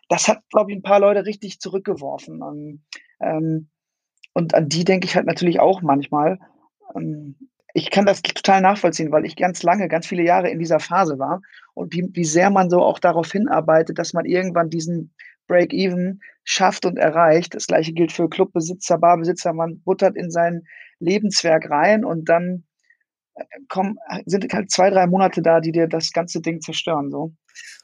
Das 0.10 0.28
hat, 0.28 0.42
glaube 0.50 0.72
ich, 0.72 0.78
ein 0.78 0.84
paar 0.84 1.00
Leute 1.00 1.26
richtig 1.26 1.60
zurückgeworfen. 1.60 2.42
Und, 2.42 2.84
ähm, 3.22 3.70
und 4.34 4.56
an 4.56 4.68
die 4.68 4.84
denke 4.84 5.06
ich 5.06 5.16
halt 5.16 5.28
natürlich 5.28 5.60
auch 5.60 5.82
manchmal. 5.82 6.40
Ähm, 6.96 7.36
ich 7.73 7.89
kann 7.89 8.05
das 8.05 8.21
total 8.21 8.62
nachvollziehen, 8.62 9.12
weil 9.12 9.25
ich 9.25 9.36
ganz 9.36 9.63
lange, 9.63 9.88
ganz 9.88 10.07
viele 10.07 10.23
Jahre 10.23 10.49
in 10.49 10.60
dieser 10.60 10.79
Phase 10.79 11.19
war 11.19 11.41
und 11.73 11.93
wie, 11.93 12.07
wie 12.13 12.25
sehr 12.25 12.49
man 12.49 12.69
so 12.69 12.81
auch 12.81 12.99
darauf 12.99 13.31
hinarbeitet, 13.31 13.97
dass 13.97 14.13
man 14.13 14.25
irgendwann 14.25 14.69
diesen 14.69 15.13
Break-Even 15.47 16.21
schafft 16.43 16.86
und 16.86 16.97
erreicht. 16.97 17.55
Das 17.55 17.67
gleiche 17.67 17.93
gilt 17.93 18.12
für 18.12 18.29
Clubbesitzer, 18.29 18.97
Barbesitzer. 18.97 19.53
Man 19.53 19.81
buttert 19.81 20.15
in 20.15 20.31
sein 20.31 20.63
Lebenswerk 20.99 21.69
rein 21.69 22.05
und 22.05 22.29
dann 22.29 22.63
äh, 23.36 23.43
kommen, 23.67 23.97
sind 24.25 24.51
halt 24.53 24.71
zwei, 24.71 24.89
drei 24.89 25.07
Monate 25.07 25.41
da, 25.41 25.60
die 25.60 25.71
dir 25.71 25.88
das 25.88 26.12
ganze 26.12 26.41
Ding 26.41 26.62
zerstören. 26.62 27.10
So. 27.10 27.34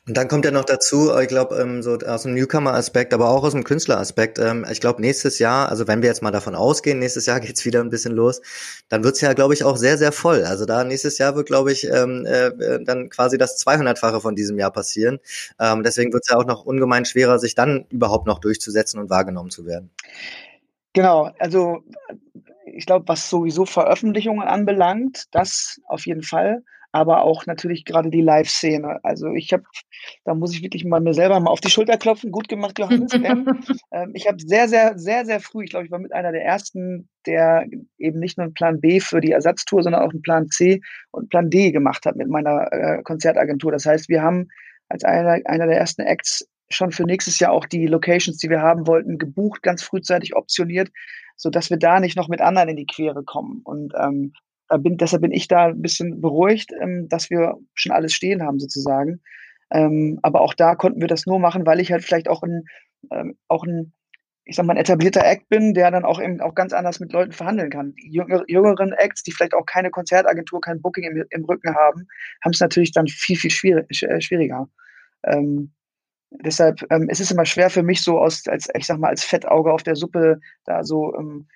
Und 0.07 0.15
dann 0.15 0.29
kommt 0.29 0.45
ja 0.45 0.51
noch 0.51 0.63
dazu, 0.63 1.11
äh, 1.11 1.23
ich 1.23 1.27
glaube, 1.27 1.57
ähm, 1.57 1.83
so 1.83 1.97
aus 1.97 2.23
dem 2.23 2.33
Newcomer-Aspekt, 2.33 3.13
aber 3.13 3.29
auch 3.29 3.43
aus 3.43 3.51
dem 3.51 3.65
Künstler-Aspekt. 3.65 4.39
Ähm, 4.39 4.65
ich 4.71 4.79
glaube, 4.79 5.01
nächstes 5.01 5.37
Jahr, 5.37 5.67
also 5.69 5.85
wenn 5.87 6.01
wir 6.01 6.07
jetzt 6.07 6.21
mal 6.21 6.31
davon 6.31 6.55
ausgehen, 6.55 6.99
nächstes 6.99 7.25
Jahr 7.25 7.39
geht's 7.41 7.65
wieder 7.65 7.81
ein 7.81 7.89
bisschen 7.89 8.13
los, 8.13 8.41
dann 8.87 9.03
wird's 9.03 9.19
ja, 9.19 9.33
glaube 9.33 9.53
ich, 9.53 9.65
auch 9.65 9.75
sehr, 9.75 9.97
sehr 9.97 10.13
voll. 10.13 10.45
Also 10.45 10.65
da 10.65 10.85
nächstes 10.85 11.17
Jahr 11.17 11.35
wird, 11.35 11.47
glaube 11.47 11.73
ich, 11.73 11.83
ähm, 11.89 12.25
äh, 12.25 12.79
dann 12.85 13.09
quasi 13.09 13.37
das 13.37 13.59
200-fache 13.59 14.21
von 14.21 14.35
diesem 14.35 14.57
Jahr 14.57 14.71
passieren. 14.71 15.19
Ähm, 15.59 15.83
deswegen 15.83 16.13
wird's 16.13 16.29
ja 16.29 16.37
auch 16.37 16.45
noch 16.45 16.63
ungemein 16.63 17.03
schwerer, 17.03 17.37
sich 17.37 17.53
dann 17.53 17.85
überhaupt 17.89 18.27
noch 18.27 18.39
durchzusetzen 18.39 19.01
und 19.01 19.09
wahrgenommen 19.09 19.49
zu 19.49 19.65
werden. 19.65 19.91
Genau, 20.93 21.31
also 21.37 21.83
ich 22.77 22.85
glaube, 22.85 23.07
was 23.07 23.29
sowieso 23.29 23.65
Veröffentlichungen 23.65 24.47
anbelangt, 24.47 25.25
das 25.31 25.81
auf 25.87 26.05
jeden 26.05 26.23
Fall 26.23 26.63
aber 26.91 27.21
auch 27.21 27.45
natürlich 27.45 27.85
gerade 27.85 28.09
die 28.09 28.21
Live-Szene. 28.21 28.99
Also 29.03 29.31
ich 29.33 29.53
habe, 29.53 29.63
da 30.25 30.33
muss 30.33 30.53
ich 30.53 30.63
wirklich 30.63 30.85
mal 30.85 31.01
mir 31.01 31.13
selber 31.13 31.39
mal 31.39 31.51
auf 31.51 31.59
die 31.59 31.69
Schulter 31.69 31.97
klopfen. 31.97 32.31
Gut 32.31 32.47
gemacht, 32.47 32.79
Johannes. 32.79 33.11
ähm, 33.91 34.11
ich 34.13 34.27
habe 34.27 34.37
sehr, 34.39 34.67
sehr, 34.67 34.97
sehr, 34.97 35.25
sehr 35.25 35.39
früh, 35.39 35.65
ich 35.65 35.69
glaube, 35.69 35.85
ich 35.85 35.91
war 35.91 35.99
mit 35.99 36.13
einer 36.13 36.31
der 36.31 36.43
ersten, 36.43 37.09
der 37.25 37.67
eben 37.97 38.19
nicht 38.19 38.37
nur 38.37 38.45
einen 38.45 38.53
Plan 38.53 38.79
B 38.79 38.99
für 38.99 39.21
die 39.21 39.31
Ersatztour, 39.31 39.83
sondern 39.83 40.01
auch 40.01 40.11
einen 40.11 40.21
Plan 40.21 40.47
C 40.47 40.81
und 41.11 41.29
Plan 41.29 41.49
D 41.49 41.71
gemacht 41.71 42.05
hat 42.05 42.15
mit 42.15 42.29
meiner 42.29 42.71
äh, 42.71 43.03
Konzertagentur. 43.03 43.71
Das 43.71 43.85
heißt, 43.85 44.09
wir 44.09 44.21
haben 44.21 44.47
als 44.89 45.03
einer, 45.03 45.39
einer 45.45 45.67
der 45.67 45.77
ersten 45.77 46.01
Acts 46.01 46.47
schon 46.69 46.91
für 46.91 47.03
nächstes 47.03 47.39
Jahr 47.39 47.51
auch 47.51 47.65
die 47.65 47.87
Locations, 47.87 48.37
die 48.37 48.49
wir 48.49 48.61
haben 48.61 48.87
wollten, 48.87 49.17
gebucht, 49.17 49.63
ganz 49.63 49.83
frühzeitig 49.83 50.35
optioniert, 50.35 50.89
so 51.35 51.49
dass 51.49 51.69
wir 51.69 51.77
da 51.77 51.99
nicht 51.99 52.17
noch 52.17 52.27
mit 52.27 52.41
anderen 52.41 52.69
in 52.69 52.75
die 52.77 52.85
Quere 52.85 53.23
kommen. 53.23 53.61
Und 53.63 53.93
ähm, 53.99 54.33
bin, 54.79 54.97
deshalb 54.97 55.21
bin 55.21 55.31
ich 55.31 55.47
da 55.47 55.67
ein 55.67 55.81
bisschen 55.81 56.19
beruhigt, 56.19 56.71
ähm, 56.81 57.07
dass 57.09 57.29
wir 57.29 57.55
schon 57.73 57.91
alles 57.91 58.13
stehen 58.13 58.43
haben 58.43 58.59
sozusagen. 58.59 59.21
Ähm, 59.71 60.19
aber 60.23 60.41
auch 60.41 60.53
da 60.53 60.75
konnten 60.75 61.01
wir 61.01 61.07
das 61.07 61.25
nur 61.25 61.39
machen, 61.39 61.65
weil 61.65 61.79
ich 61.79 61.91
halt 61.91 62.03
vielleicht 62.03 62.29
auch 62.29 62.43
ein, 62.43 62.63
ähm, 63.11 63.37
auch 63.47 63.63
ein, 63.63 63.93
ich 64.45 64.55
sag 64.55 64.65
mal, 64.65 64.73
ein 64.73 64.79
etablierter 64.79 65.25
Act 65.25 65.49
bin, 65.49 65.73
der 65.73 65.91
dann 65.91 66.05
auch 66.05 66.21
eben 66.21 66.39
auch 66.41 66.55
ganz 66.55 66.73
anders 66.73 66.99
mit 66.99 67.11
Leuten 67.11 67.33
verhandeln 67.33 67.69
kann. 67.69 67.93
Die 67.95 68.11
jüngere, 68.11 68.43
jüngeren 68.47 68.93
Acts, 68.93 69.23
die 69.23 69.31
vielleicht 69.31 69.53
auch 69.53 69.65
keine 69.65 69.89
Konzertagentur, 69.89 70.61
kein 70.61 70.81
Booking 70.81 71.03
im, 71.03 71.23
im 71.29 71.45
Rücken 71.45 71.75
haben, 71.75 72.07
haben 72.43 72.51
es 72.51 72.59
natürlich 72.59 72.91
dann 72.91 73.07
viel, 73.07 73.37
viel 73.37 73.51
schwierig, 73.51 73.85
schwieriger. 74.19 74.69
Ähm, 75.23 75.73
deshalb 76.31 76.85
ähm, 76.89 77.07
es 77.09 77.19
ist 77.19 77.27
es 77.27 77.31
immer 77.31 77.45
schwer 77.45 77.69
für 77.69 77.83
mich 77.83 78.03
so 78.03 78.19
aus, 78.19 78.47
als, 78.47 78.67
ich 78.75 78.85
sag 78.85 78.99
mal, 78.99 79.09
als 79.09 79.23
Fettauge 79.23 79.71
auf 79.71 79.83
der 79.83 79.95
Suppe 79.95 80.39
da 80.65 80.83
so 80.83 81.13
ähm, 81.15 81.47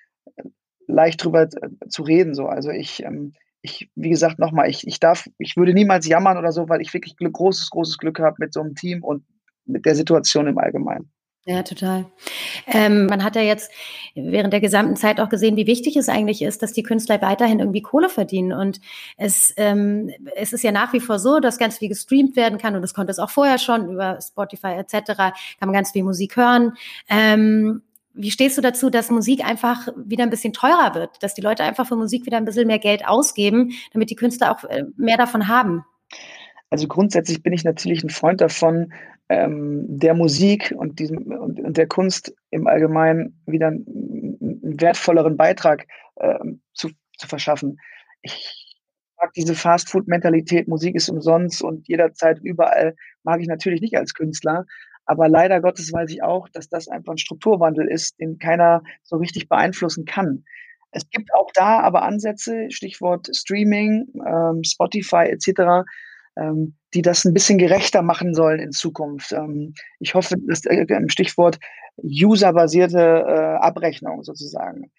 leicht 0.86 1.22
drüber 1.24 1.42
äh, 1.42 1.88
zu 1.88 2.02
reden. 2.02 2.34
So. 2.34 2.46
Also 2.46 2.70
ich, 2.70 3.02
ähm, 3.02 3.32
ich, 3.62 3.90
wie 3.94 4.10
gesagt, 4.10 4.38
nochmal, 4.38 4.68
ich, 4.68 4.86
ich 4.86 5.00
darf, 5.00 5.28
ich 5.38 5.56
würde 5.56 5.74
niemals 5.74 6.06
jammern 6.06 6.38
oder 6.38 6.52
so, 6.52 6.68
weil 6.68 6.80
ich 6.80 6.92
wirklich 6.92 7.16
Glück, 7.16 7.34
großes, 7.34 7.70
großes 7.70 7.98
Glück 7.98 8.18
habe 8.20 8.36
mit 8.38 8.52
so 8.52 8.60
einem 8.60 8.74
Team 8.74 9.02
und 9.02 9.24
mit 9.64 9.86
der 9.86 9.94
Situation 9.94 10.46
im 10.46 10.58
Allgemeinen. 10.58 11.12
Ja, 11.44 11.64
total. 11.64 12.06
Ähm, 12.68 13.06
man 13.06 13.24
hat 13.24 13.34
ja 13.34 13.42
jetzt 13.42 13.72
während 14.14 14.52
der 14.52 14.60
gesamten 14.60 14.94
Zeit 14.94 15.18
auch 15.18 15.28
gesehen, 15.28 15.56
wie 15.56 15.66
wichtig 15.66 15.96
es 15.96 16.08
eigentlich 16.08 16.40
ist, 16.42 16.62
dass 16.62 16.72
die 16.72 16.84
Künstler 16.84 17.20
weiterhin 17.20 17.58
irgendwie 17.58 17.82
Kohle 17.82 18.08
verdienen. 18.08 18.52
Und 18.52 18.80
es, 19.16 19.52
ähm, 19.56 20.12
es 20.36 20.52
ist 20.52 20.62
ja 20.62 20.70
nach 20.70 20.92
wie 20.92 21.00
vor 21.00 21.18
so, 21.18 21.40
dass 21.40 21.58
ganz 21.58 21.78
viel 21.78 21.88
gestreamt 21.88 22.36
werden 22.36 22.58
kann 22.58 22.76
und 22.76 22.82
das 22.82 22.94
konnte 22.94 23.10
es 23.10 23.18
auch 23.18 23.30
vorher 23.30 23.58
schon 23.58 23.90
über 23.90 24.20
Spotify 24.20 24.74
etc. 24.78 25.16
kann 25.16 25.34
man 25.60 25.72
ganz 25.72 25.90
viel 25.90 26.04
Musik 26.04 26.36
hören. 26.36 26.74
Ähm, 27.08 27.82
wie 28.14 28.30
stehst 28.30 28.56
du 28.56 28.62
dazu, 28.62 28.88
dass 28.88 29.10
Musik 29.10 29.44
einfach 29.44 29.88
wieder 29.96 30.22
ein 30.22 30.30
bisschen 30.30 30.52
teurer 30.52 30.94
wird, 30.94 31.22
dass 31.22 31.34
die 31.34 31.40
Leute 31.40 31.64
einfach 31.64 31.88
für 31.88 31.96
Musik 31.96 32.24
wieder 32.24 32.36
ein 32.36 32.44
bisschen 32.44 32.68
mehr 32.68 32.78
Geld 32.78 33.08
ausgeben, 33.08 33.72
damit 33.92 34.10
die 34.10 34.16
Künstler 34.16 34.52
auch 34.52 34.62
äh, 34.64 34.84
mehr 34.96 35.16
davon 35.16 35.48
haben? 35.48 35.84
Also 36.72 36.88
grundsätzlich 36.88 37.42
bin 37.42 37.52
ich 37.52 37.64
natürlich 37.64 38.02
ein 38.02 38.08
Freund 38.08 38.40
davon, 38.40 38.94
ähm, 39.28 39.84
der 39.88 40.14
Musik 40.14 40.72
und, 40.74 41.00
diesem, 41.00 41.18
und, 41.18 41.60
und, 41.60 41.76
der 41.76 41.86
Kunst 41.86 42.34
im 42.48 42.66
Allgemeinen 42.66 43.42
wieder 43.44 43.66
einen, 43.66 44.78
wertvolleren 44.80 45.36
Beitrag 45.36 45.86
äh, 46.16 46.38
zu, 46.72 46.88
zu 47.18 47.28
verschaffen. 47.28 47.78
Ich 48.22 48.80
mag 49.20 49.34
diese 49.34 49.54
Fast-Food-Mentalität, 49.54 50.66
Musik 50.66 50.94
ist 50.94 51.10
umsonst 51.10 51.62
und 51.62 51.88
jederzeit 51.88 52.38
überall, 52.42 52.94
mag 53.22 53.42
ich 53.42 53.48
natürlich 53.48 53.82
nicht 53.82 53.98
als 53.98 54.14
Künstler. 54.14 54.64
Aber 55.04 55.28
leider 55.28 55.60
Gottes 55.60 55.92
weiß 55.92 56.08
ich 56.08 56.22
auch, 56.22 56.48
dass 56.48 56.70
das 56.70 56.88
einfach 56.88 57.12
ein 57.12 57.18
Strukturwandel 57.18 57.86
ist, 57.86 58.18
den 58.18 58.38
keiner 58.38 58.82
so 59.02 59.16
richtig 59.16 59.50
beeinflussen 59.50 60.06
kann. 60.06 60.44
Es 60.90 61.10
gibt 61.10 61.34
auch 61.34 61.50
da 61.52 61.80
aber 61.80 62.00
Ansätze, 62.00 62.70
Stichwort 62.70 63.28
Streaming, 63.36 64.06
ähm, 64.26 64.64
Spotify 64.64 65.24
etc., 65.24 65.84
ähm, 66.36 66.76
die 66.94 67.02
das 67.02 67.24
ein 67.24 67.34
bisschen 67.34 67.58
gerechter 67.58 68.02
machen 68.02 68.34
sollen 68.34 68.60
in 68.60 68.72
Zukunft. 68.72 69.32
Ähm, 69.32 69.74
ich 70.00 70.14
hoffe, 70.14 70.36
dass 70.48 70.64
äh, 70.66 70.86
Stichwort 71.08 71.58
userbasierte 71.96 72.98
äh, 72.98 73.64
Abrechnung 73.64 74.22
sozusagen. 74.22 74.90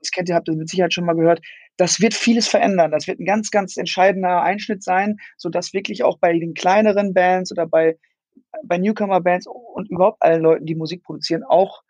Das 0.00 0.10
kennt 0.10 0.28
ihr, 0.28 0.34
habt 0.34 0.48
ihr 0.48 0.56
mit 0.56 0.68
Sicherheit 0.68 0.92
schon 0.92 1.04
mal 1.04 1.14
gehört. 1.14 1.40
Das 1.76 2.00
wird 2.00 2.14
vieles 2.14 2.48
verändern. 2.48 2.90
Das 2.90 3.06
wird 3.06 3.20
ein 3.20 3.24
ganz, 3.24 3.50
ganz 3.50 3.76
entscheidender 3.76 4.42
Einschnitt 4.42 4.82
sein, 4.82 5.18
sodass 5.36 5.72
wirklich 5.72 6.02
auch 6.02 6.18
bei 6.18 6.36
den 6.38 6.54
kleineren 6.54 7.14
Bands 7.14 7.52
oder 7.52 7.66
bei 7.66 7.96
bei 8.64 8.78
Newcomer-Bands 8.78 9.46
und 9.46 9.90
überhaupt 9.90 10.22
allen 10.22 10.42
Leuten, 10.42 10.66
die 10.66 10.74
Musik 10.74 11.02
produzieren, 11.02 11.42
auch 11.42 11.82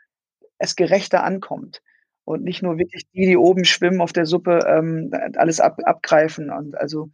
es 0.59 0.77
gerechter 0.77 1.25
ankommt. 1.25 1.83
Und 2.25 2.45
nicht 2.45 2.63
nur 2.63 2.79
wirklich 2.79 3.05
die, 3.13 3.27
die 3.27 3.37
oben 3.37 3.65
schwimmen 3.65 4.01
auf 4.01 4.13
der 4.13 4.27
Suppe, 4.27 4.61
ähm, 4.67 5.11
alles 5.37 5.61
ab, 5.61 5.79
abgreifen. 5.85 6.51
Und 6.51 6.77
also, 6.79 7.11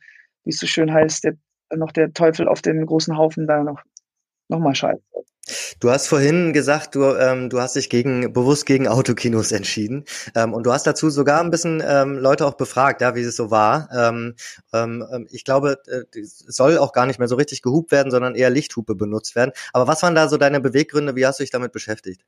wie 0.48 0.50
es 0.50 0.58
so 0.58 0.66
schön 0.66 0.92
heißt, 0.92 1.24
der, 1.24 1.34
noch 1.76 1.92
der 1.92 2.14
Teufel 2.14 2.48
auf 2.48 2.62
den 2.62 2.86
großen 2.86 3.18
Haufen 3.18 3.46
da 3.46 3.62
noch, 3.62 3.82
noch 4.48 4.58
mal 4.58 4.74
scheißt. 4.74 5.02
Du 5.78 5.90
hast 5.90 6.08
vorhin 6.08 6.54
gesagt, 6.54 6.94
du, 6.94 7.04
ähm, 7.16 7.50
du 7.50 7.60
hast 7.60 7.76
dich 7.76 7.90
gegen, 7.90 8.32
bewusst 8.32 8.64
gegen 8.64 8.88
Autokinos 8.88 9.52
entschieden. 9.52 10.06
Ähm, 10.34 10.54
und 10.54 10.64
du 10.64 10.72
hast 10.72 10.86
dazu 10.86 11.10
sogar 11.10 11.42
ein 11.42 11.50
bisschen 11.50 11.82
ähm, 11.86 12.16
Leute 12.16 12.46
auch 12.46 12.54
befragt, 12.54 13.02
ja, 13.02 13.14
wie 13.14 13.20
es 13.20 13.36
so 13.36 13.50
war. 13.50 13.90
Ähm, 13.94 14.36
ähm, 14.72 15.06
ähm 15.12 15.28
ich 15.30 15.44
glaube, 15.44 15.78
äh, 15.86 16.18
es 16.18 16.38
soll 16.38 16.78
auch 16.78 16.92
gar 16.92 17.04
nicht 17.04 17.18
mehr 17.18 17.28
so 17.28 17.36
richtig 17.36 17.60
gehupt 17.60 17.92
werden, 17.92 18.10
sondern 18.10 18.34
eher 18.34 18.48
Lichthupe 18.48 18.94
benutzt 18.94 19.36
werden. 19.36 19.52
Aber 19.74 19.86
was 19.86 20.02
waren 20.02 20.14
da 20.14 20.28
so 20.28 20.38
deine 20.38 20.60
Beweggründe? 20.60 21.14
Wie 21.14 21.26
hast 21.26 21.40
du 21.40 21.42
dich 21.42 21.50
damit 21.50 21.72
beschäftigt? 21.72 22.22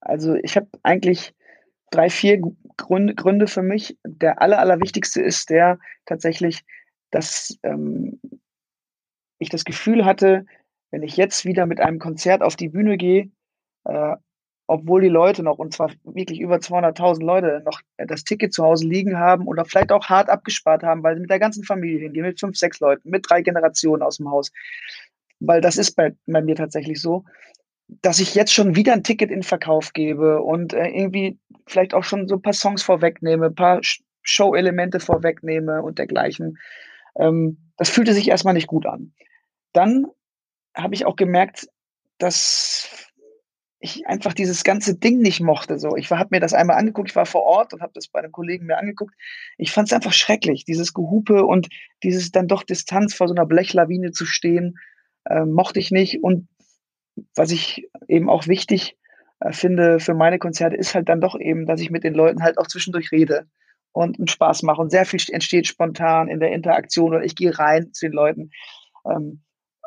Also 0.00 0.34
ich 0.34 0.56
habe 0.56 0.66
eigentlich 0.82 1.34
drei, 1.90 2.10
vier 2.10 2.40
Gründe, 2.76 3.14
Gründe 3.14 3.46
für 3.46 3.62
mich. 3.62 3.96
Der 4.04 4.40
aller, 4.40 4.58
allerwichtigste 4.58 5.20
ist 5.22 5.50
der 5.50 5.78
tatsächlich, 6.06 6.64
dass 7.10 7.58
ähm, 7.62 8.20
ich 9.38 9.48
das 9.48 9.64
Gefühl 9.64 10.04
hatte, 10.04 10.46
wenn 10.90 11.02
ich 11.02 11.16
jetzt 11.16 11.44
wieder 11.44 11.66
mit 11.66 11.80
einem 11.80 11.98
Konzert 11.98 12.42
auf 12.42 12.56
die 12.56 12.68
Bühne 12.68 12.96
gehe, 12.96 13.30
äh, 13.84 14.16
obwohl 14.66 15.00
die 15.00 15.08
Leute 15.08 15.42
noch, 15.42 15.58
und 15.58 15.74
zwar 15.74 15.90
wirklich 16.04 16.40
über 16.40 16.56
200.000 16.56 17.24
Leute, 17.24 17.60
noch 17.64 17.80
das 17.96 18.22
Ticket 18.22 18.52
zu 18.52 18.62
Hause 18.62 18.86
liegen 18.86 19.18
haben 19.18 19.48
oder 19.48 19.64
vielleicht 19.64 19.90
auch 19.90 20.08
hart 20.08 20.28
abgespart 20.28 20.84
haben, 20.84 21.02
weil 21.02 21.16
sie 21.16 21.22
mit 21.22 21.30
der 21.30 21.40
ganzen 21.40 21.64
Familie 21.64 21.98
hingehen, 21.98 22.24
mit 22.24 22.38
fünf, 22.38 22.56
sechs 22.56 22.78
Leuten, 22.78 23.10
mit 23.10 23.28
drei 23.28 23.42
Generationen 23.42 24.02
aus 24.02 24.18
dem 24.18 24.30
Haus. 24.30 24.52
Weil 25.40 25.60
das 25.60 25.76
ist 25.76 25.96
bei, 25.96 26.14
bei 26.26 26.40
mir 26.40 26.54
tatsächlich 26.54 27.00
so, 27.00 27.24
dass 27.88 28.20
ich 28.20 28.36
jetzt 28.36 28.54
schon 28.54 28.76
wieder 28.76 28.92
ein 28.92 29.02
Ticket 29.02 29.32
in 29.32 29.42
Verkauf 29.42 29.92
gebe 29.92 30.40
und 30.40 30.72
äh, 30.72 30.86
irgendwie 30.86 31.40
vielleicht 31.66 31.92
auch 31.92 32.04
schon 32.04 32.28
so 32.28 32.36
ein 32.36 32.42
paar 32.42 32.52
Songs 32.52 32.82
vorwegnehme, 32.82 33.46
ein 33.46 33.54
paar 33.56 33.80
Show-Elemente 34.22 35.00
vorwegnehme 35.00 35.82
und 35.82 35.98
dergleichen. 35.98 36.58
Ähm, 37.16 37.72
das 37.76 37.90
fühlte 37.90 38.14
sich 38.14 38.28
erstmal 38.28 38.54
nicht 38.54 38.66
gut 38.66 38.86
an. 38.86 39.14
Dann 39.72 40.06
habe 40.74 40.94
ich 40.94 41.06
auch 41.06 41.16
gemerkt, 41.16 41.68
dass 42.18 43.10
ich 43.80 44.06
einfach 44.06 44.34
dieses 44.34 44.62
ganze 44.62 44.94
Ding 44.94 45.20
nicht 45.20 45.40
mochte. 45.40 45.78
So, 45.78 45.96
ich 45.96 46.10
habe 46.10 46.28
mir 46.30 46.40
das 46.40 46.52
einmal 46.52 46.76
angeguckt, 46.76 47.10
ich 47.10 47.16
war 47.16 47.24
vor 47.24 47.42
Ort 47.42 47.72
und 47.72 47.80
habe 47.80 47.92
das 47.94 48.08
bei 48.08 48.18
einem 48.18 48.30
Kollegen 48.30 48.66
mir 48.66 48.76
angeguckt. 48.76 49.14
Ich 49.56 49.72
fand 49.72 49.88
es 49.88 49.94
einfach 49.94 50.12
schrecklich, 50.12 50.64
dieses 50.66 50.92
Gehupe 50.92 51.44
und 51.46 51.68
dieses 52.02 52.30
dann 52.30 52.46
doch 52.46 52.62
Distanz 52.62 53.14
vor 53.14 53.26
so 53.26 53.34
einer 53.34 53.46
Blechlawine 53.46 54.12
zu 54.12 54.26
stehen, 54.26 54.78
äh, 55.24 55.46
mochte 55.46 55.80
ich 55.80 55.90
nicht. 55.90 56.22
Und 56.22 56.48
was 57.34 57.50
ich 57.50 57.88
eben 58.06 58.28
auch 58.28 58.46
wichtig 58.46 58.98
äh, 59.40 59.52
finde 59.52 59.98
für 59.98 60.14
meine 60.14 60.38
Konzerte, 60.38 60.76
ist 60.76 60.94
halt 60.94 61.08
dann 61.08 61.22
doch 61.22 61.38
eben, 61.40 61.64
dass 61.64 61.80
ich 61.80 61.90
mit 61.90 62.04
den 62.04 62.14
Leuten 62.14 62.42
halt 62.42 62.58
auch 62.58 62.66
zwischendurch 62.66 63.10
rede 63.12 63.46
und 63.92 64.18
einen 64.18 64.28
Spaß 64.28 64.62
mache 64.62 64.80
und 64.80 64.90
sehr 64.90 65.04
viel 65.04 65.20
entsteht 65.32 65.66
spontan 65.66 66.28
in 66.28 66.40
der 66.40 66.52
Interaktion 66.52 67.14
oder 67.14 67.24
ich 67.24 67.34
gehe 67.34 67.58
rein 67.58 67.92
zu 67.92 68.06
den 68.06 68.12
Leuten. 68.12 68.50
Ähm, 69.04 69.42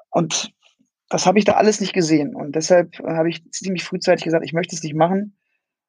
und 0.10 0.54
das 1.10 1.26
habe 1.26 1.40
ich 1.40 1.46
da 1.46 1.54
alles 1.54 1.80
nicht 1.80 1.94
gesehen. 1.94 2.36
Und 2.36 2.56
deshalb 2.56 2.98
habe 3.00 3.30
ich 3.30 3.50
ziemlich 3.52 3.84
frühzeitig 3.84 4.24
gesagt, 4.24 4.46
ich 4.46 4.54
möchte 4.54 4.76
es 4.76 4.84
nicht 4.84 4.96
machen. 4.96 5.38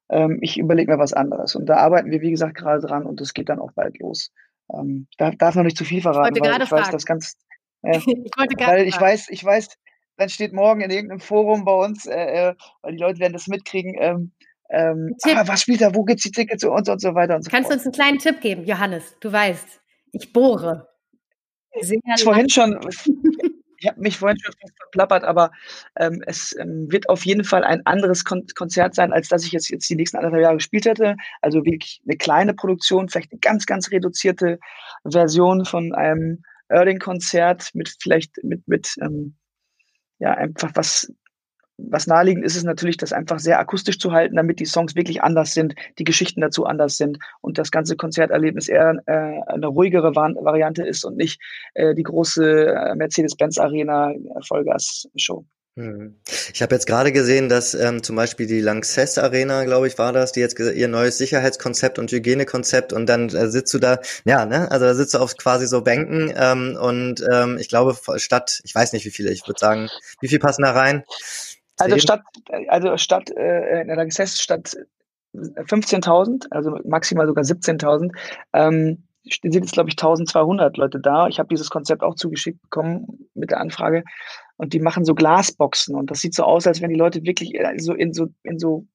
ähm, 0.09 0.37
ich 0.41 0.59
überlege 0.59 0.91
mir 0.91 0.99
was 0.99 1.13
anderes. 1.13 1.55
Und 1.55 1.65
da 1.65 1.77
arbeiten 1.77 2.11
wir, 2.11 2.21
wie 2.21 2.29
gesagt, 2.29 2.55
gerade 2.55 2.85
dran 2.85 3.05
und 3.05 3.21
es 3.21 3.33
geht 3.33 3.49
dann 3.49 3.59
auch 3.59 3.71
bald 3.71 3.97
los. 3.99 4.31
Ähm, 4.71 5.07
darf, 5.17 5.35
darf 5.37 5.55
noch 5.55 5.63
nicht 5.63 5.77
zu 5.77 5.85
viel 5.85 6.01
verraten, 6.01 6.35
ich 6.35 6.41
weil 6.41 6.61
ich 6.61 6.69
fragen. 6.69 6.83
weiß, 6.83 6.91
das 6.91 7.05
ganz, 7.05 7.37
äh, 7.81 7.97
ich 7.97 8.05
wollte 8.05 8.55
weil 8.67 8.87
ich 8.87 8.95
fragen. 8.95 9.05
weiß, 9.05 9.29
ich 9.29 9.43
weiß, 9.43 9.69
dann 10.17 10.29
steht 10.29 10.53
morgen 10.53 10.81
in 10.81 10.91
irgendeinem 10.91 11.19
Forum 11.19 11.65
bei 11.65 11.73
uns, 11.73 12.05
äh, 12.05 12.49
äh 12.49 12.55
weil 12.81 12.93
die 12.93 13.01
Leute 13.01 13.19
werden 13.19 13.33
das 13.33 13.47
mitkriegen, 13.47 13.95
ähm, 13.99 14.31
ähm, 14.69 15.15
ah, 15.23 15.43
was 15.47 15.61
spielt 15.61 15.81
da, 15.81 15.93
wo 15.93 16.03
gibt 16.03 16.19
es 16.19 16.23
die 16.23 16.31
Tickets 16.31 16.63
und, 16.63 16.89
und 16.89 17.01
so 17.01 17.13
weiter 17.13 17.35
und 17.35 17.43
so 17.43 17.51
Kannst 17.51 17.69
fort. 17.69 17.73
du 17.73 17.77
uns 17.77 17.85
einen 17.85 17.93
kleinen 17.93 18.19
Tipp 18.19 18.41
geben, 18.41 18.65
Johannes? 18.65 19.15
Du 19.19 19.31
weißt, 19.31 19.81
ich 20.11 20.33
bohre. 20.33 20.87
Sehr 21.81 21.99
vorhin 22.23 22.49
schon, 22.49 22.79
ich 23.79 23.87
habe 23.87 24.01
mich 24.01 24.17
vorhin 24.17 24.39
schon 24.39 24.53
verplappert, 24.79 25.23
aber 25.23 25.51
ähm, 25.97 26.23
es 26.25 26.55
ähm, 26.57 26.91
wird 26.91 27.09
auf 27.09 27.25
jeden 27.25 27.43
Fall 27.43 27.63
ein 27.63 27.85
anderes 27.85 28.23
Kon 28.23 28.45
Konzert 28.55 28.95
sein, 28.95 29.11
als 29.13 29.27
das 29.27 29.45
ich 29.45 29.51
jetzt, 29.51 29.69
jetzt 29.69 29.89
die 29.89 29.95
nächsten 29.95 30.17
anderthalb 30.17 30.41
Jahre 30.41 30.55
gespielt 30.55 30.85
hätte. 30.85 31.15
Also 31.41 31.65
wirklich 31.65 32.01
eine 32.05 32.17
kleine 32.17 32.53
Produktion, 32.53 33.09
vielleicht 33.09 33.31
eine 33.31 33.39
ganz, 33.39 33.65
ganz 33.65 33.91
reduzierte 33.91 34.59
Version 35.03 35.65
von 35.65 35.93
einem 35.93 36.43
Erding-Konzert 36.69 37.69
mit 37.73 37.95
vielleicht 37.99 38.43
mit, 38.43 38.67
mit 38.67 38.95
ähm, 39.01 39.35
ja, 40.19 40.33
einfach 40.33 40.71
was 40.75 41.11
was 41.77 42.07
naheliegend 42.07 42.45
ist, 42.45 42.55
ist 42.55 42.63
natürlich, 42.63 42.97
das 42.97 43.13
einfach 43.13 43.39
sehr 43.39 43.59
akustisch 43.59 43.99
zu 43.99 44.11
halten, 44.11 44.35
damit 44.35 44.59
die 44.59 44.65
Songs 44.65 44.95
wirklich 44.95 45.21
anders 45.21 45.53
sind, 45.53 45.75
die 45.99 46.03
Geschichten 46.03 46.41
dazu 46.41 46.65
anders 46.65 46.97
sind 46.97 47.19
und 47.41 47.57
das 47.57 47.71
ganze 47.71 47.95
Konzerterlebnis 47.95 48.69
eher 48.69 49.01
äh, 49.05 49.41
eine 49.47 49.67
ruhigere 49.67 50.15
Variante 50.15 50.83
ist 50.83 51.03
und 51.03 51.17
nicht 51.17 51.41
äh, 51.73 51.93
die 51.93 52.03
große 52.03 52.67
äh, 52.67 52.95
Mercedes-Benz 52.95 53.57
Arena 53.57 54.13
Vollgas-Show. 54.47 55.45
Hm. 55.77 56.15
Ich 56.53 56.61
habe 56.61 56.73
jetzt 56.73 56.87
gerade 56.87 57.11
gesehen, 57.11 57.49
dass 57.49 57.73
ähm, 57.73 58.01
zum 58.01 58.15
Beispiel 58.15 58.47
die 58.47 58.61
Lanxess 58.61 59.17
Arena, 59.17 59.65
glaube 59.65 59.87
ich, 59.87 59.97
war 59.97 60.13
das, 60.13 60.31
die 60.31 60.39
jetzt 60.39 60.57
ihr 60.57 60.87
neues 60.87 61.17
Sicherheitskonzept 61.17 61.99
und 61.99 62.09
Hygienekonzept 62.09 62.93
und 62.93 63.07
dann 63.07 63.27
äh, 63.27 63.49
sitzt 63.49 63.73
du 63.73 63.79
da, 63.79 63.99
ja, 64.23 64.45
ne, 64.45 64.71
also 64.71 64.85
da 64.85 64.95
sitzt 64.95 65.15
du 65.15 65.17
auf 65.17 65.35
quasi 65.35 65.67
so 65.67 65.81
Bänken 65.81 66.33
ähm, 66.33 66.77
und 66.79 67.25
ähm, 67.29 67.57
ich 67.59 67.67
glaube 67.67 67.97
statt, 68.15 68.61
ich 68.63 68.73
weiß 68.73 68.93
nicht 68.93 69.05
wie 69.05 69.11
viele, 69.11 69.31
ich 69.31 69.45
würde 69.47 69.59
sagen, 69.59 69.89
wie 70.21 70.29
viel 70.29 70.39
passen 70.39 70.61
da 70.61 70.71
rein? 70.71 71.03
Also 71.77 71.97
statt, 71.97 72.21
also 72.67 72.97
statt 72.97 73.29
äh, 73.31 73.81
in 73.81 73.87
der 73.87 73.97
Lanxess 73.97 74.39
statt 74.39 74.75
15.000, 75.33 76.47
also 76.51 76.77
maximal 76.85 77.27
sogar 77.27 77.43
17.000, 77.43 78.11
ähm, 78.53 79.03
sind 79.23 79.55
jetzt 79.55 79.73
glaube 79.73 79.89
ich 79.89 79.95
1.200 79.95 80.79
Leute 80.79 80.99
da. 80.99 81.27
Ich 81.27 81.39
habe 81.39 81.49
dieses 81.49 81.69
Konzept 81.69 82.03
auch 82.03 82.15
zugeschickt 82.15 82.61
bekommen 82.61 83.27
mit 83.33 83.51
der 83.51 83.59
Anfrage 83.59 84.03
und 84.57 84.73
die 84.73 84.79
machen 84.79 85.03
so 85.03 85.15
Glasboxen 85.15 85.95
und 85.95 86.11
das 86.11 86.19
sieht 86.19 86.35
so 86.35 86.43
aus, 86.43 86.67
als 86.67 86.81
wenn 86.81 86.89
die 86.89 86.95
Leute 86.95 87.23
wirklich 87.23 87.55
äh, 87.55 87.77
so 87.77 87.93
in 87.93 88.13
so 88.13 88.27
in 88.43 88.59
so 88.59 88.85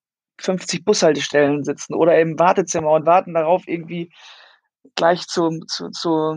50 0.40 0.84
Bushaltestellen 0.84 1.64
sitzen 1.64 1.94
oder 1.94 2.18
im 2.18 2.38
Wartezimmer 2.38 2.90
und 2.92 3.06
warten 3.06 3.34
darauf 3.34 3.66
irgendwie 3.66 4.10
gleich 4.94 5.26
zum, 5.26 5.66
zu, 5.68 5.90
zu, 5.90 6.36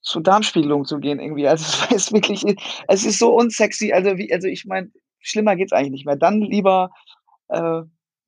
zur 0.00 0.22
Darmspiegelung 0.22 0.84
zu 0.84 0.98
gehen 0.98 1.20
irgendwie. 1.20 1.46
Also 1.46 1.64
es 1.90 2.06
ist 2.06 2.12
wirklich, 2.12 2.44
es 2.88 3.04
ist 3.04 3.18
so 3.18 3.34
unsexy. 3.34 3.92
Also 3.92 4.16
wie, 4.16 4.32
also 4.32 4.48
ich 4.48 4.64
meine, 4.64 4.90
schlimmer 5.22 5.56
geht's 5.56 5.72
eigentlich 5.72 5.92
nicht 5.92 6.06
mehr. 6.06 6.16
Dann 6.16 6.40
lieber 6.40 6.90
äh, 7.48 7.82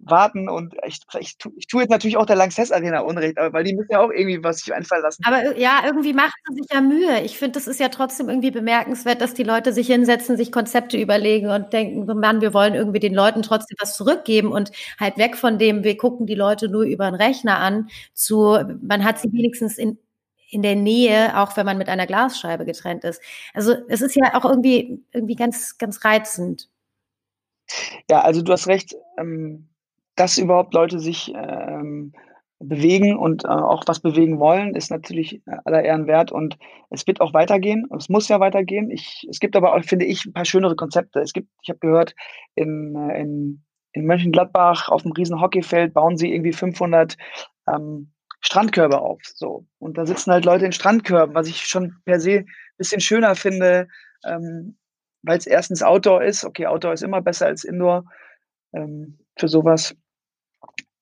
warten 0.07 0.49
und 0.49 0.75
ich, 0.87 1.01
ich, 1.19 1.37
ich 1.57 1.67
tue 1.67 1.83
jetzt 1.83 1.91
natürlich 1.91 2.17
auch 2.17 2.27
der 2.27 2.37
Lanxess 2.37 2.73
Arena 2.73 3.01
Unrecht, 3.01 3.39
aber 3.39 3.53
weil 3.53 3.65
die 3.65 3.75
müssen 3.75 3.93
ja 3.93 4.01
auch 4.01 4.11
irgendwie 4.11 4.43
was 4.43 4.59
sich 4.59 4.75
einfallen 4.75 5.03
lassen. 5.03 5.23
Aber 5.27 5.57
ja, 5.59 5.83
irgendwie 5.85 6.13
macht 6.13 6.35
sie 6.47 6.57
sich 6.57 6.67
ja 6.73 6.81
Mühe. 6.81 7.23
Ich 7.23 7.39
finde, 7.39 7.53
das 7.53 7.67
ist 7.67 7.81
ja 7.81 7.89
trotzdem 7.89 8.29
irgendwie 8.29 8.51
bemerkenswert, 8.51 9.21
dass 9.21 9.35
die 9.35 9.43
Leute 9.43 9.73
sich 9.73 9.87
hinsetzen, 9.87 10.37
sich 10.37 10.53
Konzepte 10.53 10.99
überlegen 10.99 11.51
und 11.51 11.73
denken, 11.73 12.07
Mann, 12.19 12.41
wir 12.41 12.55
wollen 12.55 12.75
irgendwie 12.75 13.01
den 13.01 13.15
Leuten 13.15 13.43
trotzdem 13.43 13.77
was 13.81 13.97
zurückgeben 13.97 14.53
und 14.53 14.71
halt 14.99 15.17
weg 15.17 15.37
von 15.37 15.59
dem, 15.59 15.85
wir 15.85 15.97
gucken 15.97 16.27
die 16.27 16.35
Leute 16.35 16.69
nur 16.69 16.83
über 16.83 17.11
den 17.11 17.15
Rechner 17.15 17.59
an, 17.59 17.89
zu, 18.13 18.59
man 18.83 19.05
hat 19.05 19.19
sie 19.19 19.33
wenigstens 19.33 19.79
in, 19.79 19.99
in 20.51 20.63
der 20.63 20.77
Nähe, 20.77 21.39
auch 21.39 21.57
wenn 21.57 21.67
man 21.67 21.79
mit 21.79 21.89
einer 21.89 22.07
Glasscheibe 22.07 22.65
getrennt 22.65 23.05
ist. 23.05 23.23
Also 23.55 23.75
es 23.89 24.03
ist 24.03 24.17
ja 24.17 24.35
auch 24.35 24.45
irgendwie, 24.45 25.03
irgendwie 25.13 25.37
ganz, 25.37 25.79
ganz 25.79 26.05
reizend. 26.05 26.69
Ja, 28.11 28.20
also 28.20 28.42
du 28.42 28.53
hast 28.53 28.66
recht, 28.66 28.94
ähm, 29.18 29.68
dass 30.16 30.38
überhaupt 30.38 30.74
Leute 30.74 30.98
sich 30.98 31.33
ähm, 31.35 32.12
bewegen 32.61 33.16
und 33.16 33.44
äh, 33.44 33.48
auch 33.48 33.85
was 33.87 34.00
bewegen 34.00 34.38
wollen, 34.38 34.74
ist 34.74 34.90
natürlich 34.90 35.42
äh, 35.46 35.57
aller 35.64 35.83
Ehren 35.83 36.07
wert 36.07 36.33
und 36.33 36.57
es 36.90 37.07
wird 37.07 37.20
auch 37.20 37.35
weitergehen. 37.35 37.87
Es 37.96 38.09
muss 38.09 38.29
ja 38.29 38.40
weitergehen. 38.40 38.90
Ich, 38.90 39.27
es 39.29 39.40
gibt 39.40 39.57
aber 39.57 39.74
auch, 39.74 39.85
finde 39.85 40.07
ich, 40.07 40.24
ein 40.24 40.33
paar 40.33 40.44
schönere 40.44 40.77
Konzepte. 40.77 41.20
Es 41.20 41.33
gibt, 41.33 41.48
ich 41.62 41.68
habe 41.68 41.81
gehört, 41.81 42.14
in, 42.55 42.94
äh, 42.96 43.20
in, 43.20 43.64
in 43.92 44.07
Mönchengladbach 44.07 44.88
auf 44.88 45.03
dem 45.03 45.12
riesen 45.12 45.40
Hockeyfeld 45.40 45.94
bauen 45.94 46.16
sie 46.16 46.33
irgendwie 46.33 46.53
500 46.53 47.16
ähm, 47.68 48.12
Strandkörbe 48.40 49.00
auf. 49.00 49.20
So. 49.24 49.66
Und 49.79 49.98
da 49.98 50.07
sitzen 50.07 50.33
halt 50.33 50.44
Leute 50.44 50.66
in 50.66 50.72
Strandkörben, 50.72 51.35
was 51.35 51.48
ich 51.48 51.66
schon 51.66 51.96
per 52.05 52.20
se 52.20 52.40
ein 52.40 52.46
bisschen 52.77 53.00
schöner 53.00 53.35
finde, 53.35 53.88
ähm, 54.27 54.77
weil 55.25 55.39
es 55.39 55.47
erstens 55.47 55.83
Outdoor 55.83 56.23
ist. 56.23 56.45
Okay, 56.45 56.67
Outdoor 56.67 56.93
ist 56.93 57.03
immer 57.03 57.23
besser 57.23 57.47
als 57.47 57.65
Indoor 57.65 58.05
ähm, 58.73 59.19
für 59.37 59.49
sowas. 59.49 59.97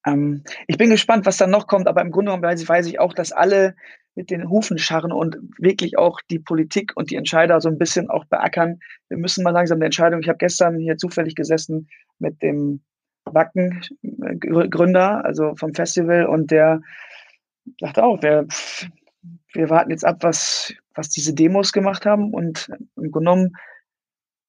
Ähm, 0.07 0.45
ich 0.67 0.79
bin 0.79 0.91
gespannt, 0.91 1.27
was 1.27 1.37
dann 1.37 1.51
noch 1.51 1.67
kommt, 1.67 1.89
aber 1.89 2.01
im 2.01 2.11
Grunde 2.11 2.33
genommen 2.33 2.43
weiß, 2.43 2.87
ich 2.87 3.01
auch, 3.01 3.15
dass 3.15 3.33
alle 3.33 3.75
mit 4.15 4.31
den 4.31 4.51
Hufen 4.51 4.79
scharren 4.79 5.13
und 5.13 5.39
wirklich 5.59 5.97
auch 5.97 6.21
die 6.31 6.39
Politik 6.39 6.93
und 6.97 7.11
die 7.11 7.17
Entscheider 7.17 7.61
so 7.61 7.69
ein 7.69 7.79
bisschen 7.79 8.11
auch 8.11 8.27
beackern. 8.27 8.79
Wir 9.09 9.17
müssen 9.17 9.43
mal 9.43 9.51
langsam 9.51 9.79
eine 9.79 9.87
Entscheidung. 9.87 10.21
Ich 10.21 10.29
habe 10.29 10.39
gestern 10.39 10.79
hier 10.79 10.99
zufällig 10.99 11.35
gesessen 11.35 11.89
mit 12.19 12.43
dem 12.43 12.83
Wacken-Gründer, 13.25 15.25
also 15.25 15.55
vom 15.57 15.75
Festival, 15.75 16.27
und 16.27 16.51
der 16.51 16.83
sagte 17.81 18.05
auch, 18.05 18.23
wir, 18.23 18.47
wir 19.55 19.71
warten 19.71 19.91
jetzt 19.91 20.05
ab, 20.05 20.19
was, 20.21 20.75
was 20.95 21.09
diese 21.09 21.33
Demos 21.33 21.73
gemacht 21.73 22.05
haben. 22.05 22.35
Und 22.35 22.69
im 22.97 23.11
Grunde 23.11 23.31
genommen 23.31 23.53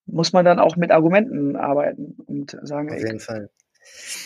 muss 0.06 0.34
man 0.34 0.46
dann 0.46 0.60
auch 0.60 0.76
mit 0.76 0.92
Argumenten 0.92 1.56
arbeiten 1.56 2.16
und 2.26 2.58
sagen, 2.64 2.92
auf 2.92 3.00
jeden 3.00 3.20
Fall. 3.20 3.50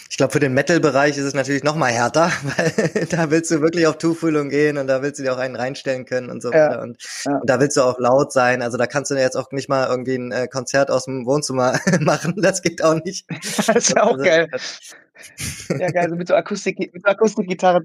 Ich 0.10 0.18
glaube, 0.18 0.32
für 0.32 0.40
den 0.40 0.54
Metal-Bereich 0.54 1.18
ist 1.18 1.26
es 1.26 1.34
natürlich 1.34 1.64
noch 1.64 1.76
mal 1.76 1.92
härter, 1.92 2.32
weil 2.58 3.06
da 3.06 3.30
willst 3.32 3.52
du 3.52 3.62
wirklich 3.62 3.88
auf 3.88 3.98
Tuchfühlung 3.98 4.50
gehen 4.50 4.78
und 4.78 4.88
da 4.88 5.02
willst 5.02 5.20
du 5.20 5.24
dir 5.24 5.34
auch 5.34 5.38
einen 5.38 5.56
reinstellen 5.56 6.06
können 6.06 6.30
und 6.30 6.42
so 6.42 6.52
ja, 6.52 6.70
weiter. 6.70 6.82
Und, 6.82 6.98
ja. 7.26 7.38
und, 7.38 7.50
da 7.50 7.60
willst 7.60 7.78
du 7.78 7.82
auch 7.82 8.00
laut 8.00 8.32
sein. 8.32 8.62
Also 8.62 8.78
da 8.78 8.88
kannst 8.88 9.12
du 9.12 9.16
jetzt 9.16 9.36
auch 9.36 9.52
nicht 9.52 9.70
mal 9.70 9.88
irgendwie 9.88 10.16
ein 10.16 10.32
äh, 10.32 10.48
Konzert 10.48 10.92
aus 10.92 11.06
dem 11.06 11.26
Wohnzimmer 11.26 11.80
machen. 12.00 12.36
Das 12.38 12.62
geht 12.62 12.84
auch 12.84 12.96
nicht. 13.04 13.28
Das 13.68 13.70
ist 13.70 13.90
ja 13.96 14.04
auch 14.04 14.14
also, 14.14 14.24
geil. 14.24 14.50
ja, 15.70 15.92
geil, 15.92 16.04
also 16.04 16.16
mit 16.16 16.28
so 16.28 16.36
Akustik, 16.36 16.78
mit 16.80 17.04
so 17.04 17.10
Akustikgitarre. 17.10 17.84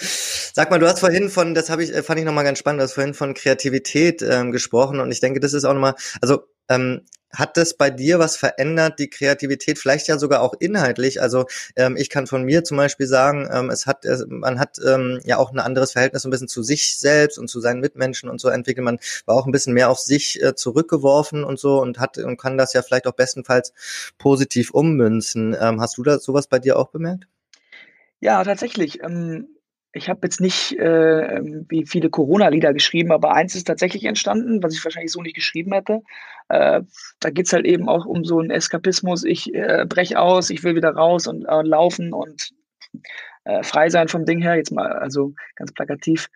Sag 0.00 0.70
mal, 0.70 0.78
du 0.78 0.86
hast 0.86 1.00
vorhin 1.00 1.30
von, 1.30 1.54
das 1.54 1.70
habe 1.70 1.84
ich, 1.84 1.94
äh, 1.94 2.02
fand 2.02 2.18
ich 2.18 2.26
nochmal 2.26 2.44
ganz 2.44 2.58
spannend, 2.58 2.80
du 2.80 2.84
hast 2.84 2.94
vorhin 2.94 3.14
von 3.14 3.34
Kreativität 3.34 4.22
ähm, 4.22 4.50
gesprochen 4.52 5.00
und 5.00 5.12
ich 5.12 5.20
denke, 5.20 5.40
das 5.40 5.52
ist 5.52 5.64
auch 5.64 5.74
nochmal, 5.74 5.94
also 6.20 6.44
ähm, 6.68 7.02
hat 7.32 7.56
das 7.56 7.74
bei 7.74 7.90
dir 7.90 8.18
was 8.18 8.36
verändert, 8.36 8.98
die 8.98 9.08
Kreativität, 9.08 9.78
vielleicht 9.78 10.08
ja 10.08 10.18
sogar 10.18 10.42
auch 10.42 10.54
inhaltlich? 10.58 11.22
Also 11.22 11.46
ähm, 11.76 11.96
ich 11.96 12.10
kann 12.10 12.26
von 12.26 12.42
mir 12.42 12.64
zum 12.64 12.76
Beispiel 12.76 13.06
sagen, 13.06 13.48
ähm, 13.52 13.70
es 13.70 13.86
hat, 13.86 14.04
man 14.26 14.58
hat 14.58 14.78
ähm, 14.84 15.20
ja 15.24 15.38
auch 15.38 15.52
ein 15.52 15.60
anderes 15.60 15.92
Verhältnis 15.92 16.24
ein 16.24 16.30
bisschen 16.30 16.48
zu 16.48 16.62
sich 16.62 16.98
selbst 16.98 17.38
und 17.38 17.48
zu 17.48 17.60
seinen 17.60 17.80
Mitmenschen 17.80 18.28
und 18.28 18.40
so 18.40 18.48
entwickelt. 18.48 18.84
Man 18.84 18.98
war 19.26 19.36
auch 19.36 19.46
ein 19.46 19.52
bisschen 19.52 19.74
mehr 19.74 19.90
auf 19.90 20.00
sich 20.00 20.42
äh, 20.42 20.54
zurückgeworfen 20.54 21.44
und 21.44 21.60
so 21.60 21.80
und 21.80 22.00
hat 22.00 22.18
und 22.18 22.36
kann 22.36 22.58
das 22.58 22.72
ja 22.72 22.82
vielleicht 22.82 23.06
auch 23.06 23.12
bestenfalls 23.14 23.72
positiv 24.18 24.72
ummünzen. 24.72 25.56
Ähm, 25.58 25.80
hast 25.80 25.98
du 25.98 26.02
da 26.02 26.18
sowas 26.18 26.48
bei 26.48 26.58
dir 26.58 26.78
auch 26.78 26.88
bemerkt? 26.88 27.26
Ja, 28.18 28.42
tatsächlich. 28.42 29.02
Ähm 29.02 29.48
ich 29.92 30.08
habe 30.08 30.20
jetzt 30.22 30.40
nicht 30.40 30.78
äh, 30.78 31.36
ähm, 31.36 31.66
wie 31.68 31.84
viele 31.84 32.10
Corona-Lieder 32.10 32.72
geschrieben, 32.72 33.10
aber 33.10 33.34
eins 33.34 33.54
ist 33.54 33.66
tatsächlich 33.66 34.04
entstanden, 34.04 34.62
was 34.62 34.74
ich 34.74 34.84
wahrscheinlich 34.84 35.12
so 35.12 35.20
nicht 35.20 35.34
geschrieben 35.34 35.72
hätte. 35.72 36.02
Äh, 36.48 36.82
da 37.18 37.30
geht's 37.30 37.52
halt 37.52 37.66
eben 37.66 37.88
auch 37.88 38.06
um 38.06 38.24
so 38.24 38.38
einen 38.38 38.50
Eskapismus. 38.50 39.24
Ich 39.24 39.52
äh, 39.52 39.84
brech 39.88 40.16
aus, 40.16 40.50
ich 40.50 40.62
will 40.62 40.76
wieder 40.76 40.90
raus 40.90 41.26
und 41.26 41.44
äh, 41.44 41.62
laufen 41.62 42.12
und 42.12 42.52
äh, 43.44 43.62
frei 43.64 43.90
sein 43.90 44.08
vom 44.08 44.24
Ding 44.24 44.40
her, 44.40 44.54
jetzt 44.56 44.70
mal 44.72 44.92
also 44.92 45.34
ganz 45.56 45.72
plakativ 45.72 46.28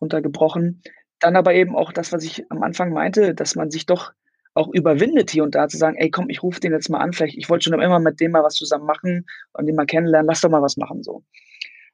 runtergebrochen. 0.00 0.82
Dann 1.18 1.36
aber 1.36 1.54
eben 1.54 1.76
auch 1.76 1.92
das, 1.92 2.12
was 2.12 2.24
ich 2.24 2.50
am 2.50 2.62
Anfang 2.62 2.92
meinte, 2.92 3.34
dass 3.34 3.54
man 3.56 3.70
sich 3.70 3.84
doch 3.84 4.12
auch 4.54 4.68
überwindet 4.72 5.30
hier 5.30 5.44
und 5.44 5.54
da 5.54 5.68
zu 5.68 5.76
sagen, 5.76 5.96
ey 5.96 6.10
komm, 6.10 6.28
ich 6.28 6.42
rufe 6.42 6.60
den 6.60 6.72
jetzt 6.72 6.88
mal 6.88 6.98
an, 6.98 7.12
vielleicht, 7.12 7.36
ich 7.36 7.48
wollte 7.48 7.64
schon 7.64 7.80
immer 7.80 7.98
mit 7.98 8.20
dem 8.20 8.32
mal 8.32 8.42
was 8.42 8.54
zusammen 8.54 8.86
machen 8.86 9.26
und 9.52 9.66
den 9.66 9.76
mal 9.76 9.86
kennenlernen, 9.86 10.26
lass 10.26 10.40
doch 10.40 10.50
mal 10.50 10.62
was 10.62 10.76
machen 10.76 11.02
so. 11.02 11.24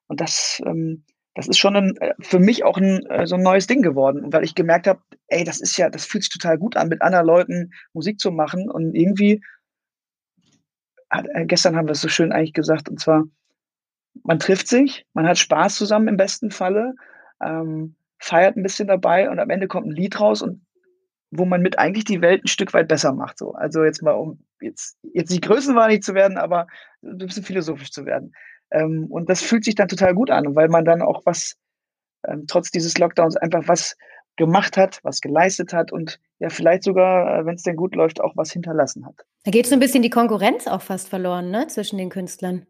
Und 0.08 0.20
das, 0.20 0.60
ähm, 0.66 1.04
das 1.34 1.46
ist 1.46 1.58
schon 1.58 1.76
ein, 1.76 1.96
äh, 1.98 2.14
für 2.18 2.40
mich 2.40 2.64
auch 2.64 2.76
ein, 2.78 3.06
äh, 3.06 3.26
so 3.26 3.36
ein 3.36 3.42
neues 3.42 3.66
Ding 3.66 3.82
geworden, 3.82 4.32
weil 4.32 4.42
ich 4.42 4.54
gemerkt 4.54 4.88
habe, 4.88 5.00
ey, 5.28 5.44
das 5.44 5.60
ist 5.60 5.76
ja, 5.76 5.88
das 5.88 6.04
fühlt 6.04 6.24
sich 6.24 6.32
total 6.32 6.58
gut 6.58 6.76
an, 6.76 6.88
mit 6.88 7.00
anderen 7.02 7.26
Leuten 7.26 7.72
Musik 7.92 8.18
zu 8.18 8.32
machen. 8.32 8.68
Und 8.68 8.94
irgendwie, 8.94 9.42
äh, 11.10 11.46
gestern 11.46 11.76
haben 11.76 11.86
wir 11.86 11.92
es 11.92 12.00
so 12.00 12.08
schön 12.08 12.32
eigentlich 12.32 12.54
gesagt, 12.54 12.88
und 12.88 12.98
zwar, 12.98 13.24
man 14.24 14.38
trifft 14.40 14.66
sich, 14.66 15.06
man 15.12 15.26
hat 15.26 15.38
Spaß 15.38 15.76
zusammen 15.76 16.08
im 16.08 16.16
besten 16.16 16.50
Falle, 16.50 16.94
ähm, 17.40 17.94
feiert 18.18 18.56
ein 18.56 18.64
bisschen 18.64 18.88
dabei 18.88 19.30
und 19.30 19.38
am 19.38 19.50
Ende 19.50 19.68
kommt 19.68 19.86
ein 19.86 19.92
Lied 19.92 20.18
raus 20.20 20.42
und 20.42 20.66
wo 21.30 21.44
man 21.44 21.60
mit 21.60 21.78
eigentlich 21.78 22.04
die 22.04 22.20
Welt 22.20 22.44
ein 22.44 22.48
Stück 22.48 22.72
weit 22.72 22.88
besser 22.88 23.12
macht. 23.12 23.38
So. 23.38 23.52
Also 23.52 23.84
jetzt 23.84 24.02
mal, 24.02 24.12
um 24.12 24.40
jetzt, 24.60 24.98
jetzt 25.12 25.30
nicht 25.30 25.44
größenwahnsinnig 25.44 26.02
zu 26.02 26.14
werden, 26.14 26.38
aber 26.38 26.66
ein 27.02 27.18
bisschen 27.18 27.44
philosophisch 27.44 27.92
zu 27.92 28.06
werden. 28.06 28.32
Ähm, 28.70 29.06
und 29.10 29.28
das 29.28 29.42
fühlt 29.42 29.64
sich 29.64 29.74
dann 29.74 29.88
total 29.88 30.14
gut 30.14 30.30
an, 30.30 30.54
weil 30.54 30.68
man 30.68 30.84
dann 30.84 31.02
auch 31.02 31.22
was, 31.24 31.56
ähm, 32.26 32.44
trotz 32.46 32.70
dieses 32.70 32.98
Lockdowns, 32.98 33.36
einfach 33.36 33.66
was 33.66 33.96
gemacht 34.36 34.76
hat, 34.76 35.00
was 35.02 35.20
geleistet 35.20 35.72
hat 35.72 35.92
und 35.92 36.20
ja, 36.38 36.48
vielleicht 36.48 36.84
sogar, 36.84 37.40
äh, 37.40 37.46
wenn 37.46 37.56
es 37.56 37.62
denn 37.62 37.76
gut 37.76 37.94
läuft, 37.94 38.20
auch 38.20 38.36
was 38.36 38.52
hinterlassen 38.52 39.04
hat. 39.04 39.14
Da 39.44 39.50
geht 39.50 39.66
so 39.66 39.74
ein 39.74 39.80
bisschen 39.80 40.02
die 40.02 40.10
Konkurrenz 40.10 40.66
auch 40.66 40.82
fast 40.82 41.08
verloren, 41.08 41.50
ne, 41.50 41.66
zwischen 41.66 41.98
den 41.98 42.08
Künstlern. 42.08 42.66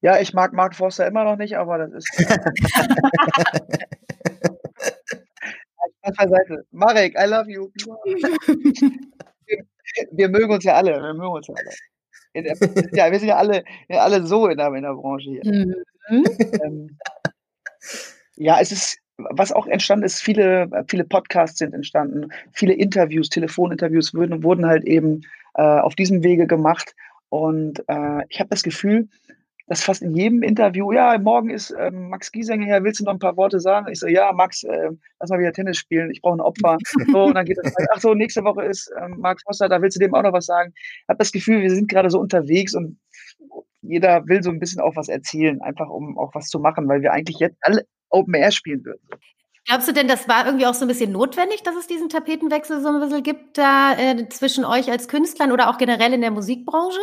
Ja, 0.00 0.20
ich 0.20 0.34
mag 0.34 0.52
Mark 0.52 0.74
Forster 0.74 1.06
immer 1.06 1.24
noch 1.24 1.36
nicht, 1.36 1.56
aber 1.56 1.78
das 1.78 1.92
ist. 1.92 2.08
Beiseite. 6.16 6.64
Marek, 6.70 7.14
I 7.18 7.26
love 7.26 7.50
you. 7.50 7.70
wir, 9.46 9.64
wir, 10.12 10.28
mögen 10.28 10.52
uns 10.52 10.64
ja 10.64 10.74
alle. 10.74 10.92
Wir 10.92 11.14
mögen 11.14 11.32
uns 11.32 11.46
ja 11.46 11.54
alle. 11.54 11.70
Ja, 12.34 13.10
wir 13.10 13.18
sind 13.18 13.28
ja 13.28 13.36
alle, 13.36 13.64
ja 13.88 14.00
alle 14.00 14.24
so 14.26 14.46
in 14.48 14.58
der, 14.58 14.72
in 14.74 14.82
der 14.82 14.94
Branche 14.94 15.30
hier. 15.30 15.42
Mhm. 15.44 15.74
Ähm, 16.62 16.98
ja, 18.36 18.60
es 18.60 18.72
ist, 18.72 18.98
was 19.16 19.52
auch 19.52 19.66
entstanden 19.66 20.04
ist, 20.04 20.20
viele, 20.20 20.70
viele 20.88 21.04
Podcasts 21.04 21.58
sind 21.58 21.74
entstanden, 21.74 22.30
viele 22.52 22.74
Interviews, 22.74 23.28
Telefoninterviews 23.28 24.14
wurden, 24.14 24.42
wurden 24.42 24.66
halt 24.66 24.84
eben 24.84 25.22
äh, 25.54 25.62
auf 25.62 25.94
diesem 25.94 26.22
Wege 26.22 26.46
gemacht. 26.46 26.94
Und 27.28 27.80
äh, 27.88 28.22
ich 28.28 28.40
habe 28.40 28.50
das 28.50 28.62
Gefühl, 28.62 29.08
dass 29.68 29.84
fast 29.84 30.02
in 30.02 30.14
jedem 30.14 30.42
Interview, 30.42 30.92
ja, 30.92 31.18
morgen 31.18 31.50
ist 31.50 31.74
ähm, 31.78 32.08
Max 32.08 32.32
Giesinger 32.32 32.64
hier, 32.64 32.82
willst 32.84 33.00
du 33.00 33.04
noch 33.04 33.12
ein 33.12 33.18
paar 33.18 33.36
Worte 33.36 33.60
sagen? 33.60 33.86
Ich 33.92 34.00
so, 34.00 34.06
ja, 34.06 34.32
Max, 34.32 34.64
äh, 34.64 34.90
lass 35.20 35.30
mal 35.30 35.38
wieder 35.38 35.52
Tennis 35.52 35.76
spielen, 35.76 36.10
ich 36.10 36.22
brauche 36.22 36.38
ein 36.38 36.40
Opfer. 36.40 36.78
So, 37.12 37.24
und 37.24 37.34
dann 37.34 37.44
geht 37.44 37.58
es, 37.62 37.72
ach 37.94 38.00
so, 38.00 38.14
nächste 38.14 38.44
Woche 38.44 38.64
ist 38.64 38.90
ähm, 39.00 39.16
Max 39.18 39.42
Foster, 39.42 39.68
da 39.68 39.80
willst 39.80 39.96
du 39.96 40.00
dem 40.00 40.14
auch 40.14 40.22
noch 40.22 40.32
was 40.32 40.46
sagen. 40.46 40.72
Ich 40.74 41.08
habe 41.08 41.18
das 41.18 41.32
Gefühl, 41.32 41.62
wir 41.62 41.70
sind 41.70 41.88
gerade 41.88 42.10
so 42.10 42.18
unterwegs 42.18 42.74
und 42.74 42.98
jeder 43.82 44.26
will 44.26 44.42
so 44.42 44.50
ein 44.50 44.58
bisschen 44.58 44.80
auch 44.80 44.96
was 44.96 45.08
erzählen, 45.08 45.60
einfach 45.62 45.88
um 45.88 46.18
auch 46.18 46.34
was 46.34 46.48
zu 46.48 46.58
machen, 46.58 46.88
weil 46.88 47.02
wir 47.02 47.12
eigentlich 47.12 47.38
jetzt 47.38 47.56
alle 47.62 47.86
Open 48.10 48.34
Air 48.34 48.52
spielen 48.52 48.84
würden. 48.84 49.00
Glaubst 49.66 49.86
du 49.86 49.92
denn, 49.92 50.08
das 50.08 50.28
war 50.28 50.46
irgendwie 50.46 50.66
auch 50.66 50.74
so 50.74 50.86
ein 50.86 50.88
bisschen 50.88 51.12
notwendig, 51.12 51.62
dass 51.62 51.76
es 51.76 51.86
diesen 51.86 52.08
Tapetenwechsel 52.08 52.80
so 52.80 52.88
ein 52.88 53.00
bisschen 53.00 53.22
gibt 53.22 53.58
da 53.58 53.92
äh, 53.98 54.28
zwischen 54.30 54.64
euch 54.64 54.90
als 54.90 55.08
Künstlern 55.08 55.52
oder 55.52 55.68
auch 55.68 55.76
generell 55.76 56.14
in 56.14 56.22
der 56.22 56.30
Musikbranche? 56.30 57.00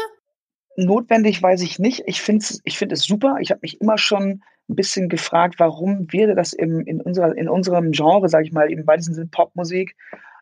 Notwendig 0.77 1.41
weiß 1.41 1.61
ich 1.61 1.79
nicht. 1.79 2.03
Ich 2.05 2.21
finde 2.21 2.43
es 2.43 2.61
ich 2.63 2.77
find 2.77 2.91
es 2.91 3.03
super. 3.03 3.37
Ich 3.39 3.51
habe 3.51 3.59
mich 3.63 3.79
immer 3.81 3.97
schon 3.97 4.41
ein 4.69 4.75
bisschen 4.75 5.09
gefragt, 5.09 5.55
warum 5.57 6.11
wäre 6.11 6.35
das 6.35 6.53
im, 6.53 6.81
in, 6.81 7.01
unserer, 7.01 7.35
in 7.37 7.47
unserem 7.47 7.91
Genre, 7.91 8.27
sage 8.29 8.45
ich 8.45 8.51
mal, 8.51 8.71
eben 8.71 8.85
bei 8.85 8.97
diesen 8.97 9.29
Popmusik, 9.29 9.95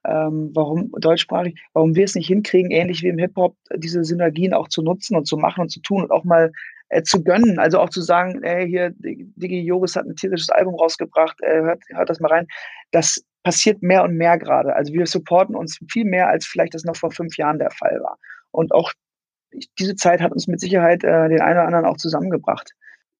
ähm, 0.05 0.51
warum 0.53 0.91
deutschsprachig, 0.99 1.61
warum 1.73 1.95
wir 1.95 2.05
es 2.05 2.15
nicht 2.15 2.27
hinkriegen, 2.27 2.71
ähnlich 2.71 3.03
wie 3.03 3.09
im 3.09 3.17
Hip-Hop, 3.17 3.55
diese 3.75 4.03
Synergien 4.03 4.53
auch 4.53 4.69
zu 4.69 4.81
nutzen 4.81 5.15
und 5.15 5.27
zu 5.27 5.37
machen 5.37 5.61
und 5.61 5.69
zu 5.69 5.81
tun 5.81 6.03
und 6.03 6.11
auch 6.11 6.23
mal 6.23 6.51
äh, 6.89 7.03
zu 7.03 7.23
gönnen. 7.23 7.59
Also 7.59 7.79
auch 7.79 7.89
zu 7.89 8.01
sagen, 8.01 8.43
ey, 8.43 8.67
hier, 8.67 8.93
Digi 8.97 9.61
Joris 9.61 9.95
hat 9.95 10.05
ein 10.05 10.15
tierisches 10.15 10.49
Album 10.49 10.75
rausgebracht, 10.75 11.37
äh, 11.41 11.61
hört, 11.61 11.83
hört 11.89 12.09
das 12.09 12.19
mal 12.19 12.31
rein. 12.31 12.47
Das 12.91 13.23
passiert 13.43 13.81
mehr 13.81 14.03
und 14.03 14.15
mehr 14.15 14.37
gerade. 14.37 14.75
Also 14.75 14.93
wir 14.93 15.05
supporten 15.05 15.55
uns 15.55 15.79
viel 15.91 16.05
mehr, 16.05 16.29
als 16.29 16.45
vielleicht 16.45 16.73
das 16.73 16.85
noch 16.85 16.95
vor 16.95 17.11
fünf 17.11 17.37
Jahren 17.37 17.59
der 17.59 17.71
Fall 17.71 17.99
war. 18.01 18.17
Und 18.51 18.71
auch 18.73 18.93
diese 19.79 19.95
Zeit 19.95 20.21
hat 20.21 20.31
uns 20.31 20.47
mit 20.47 20.59
Sicherheit 20.59 21.03
äh, 21.03 21.29
den 21.29 21.41
einen 21.41 21.57
oder 21.57 21.65
anderen 21.65 21.85
auch 21.85 21.97
zusammengebracht. 21.97 22.71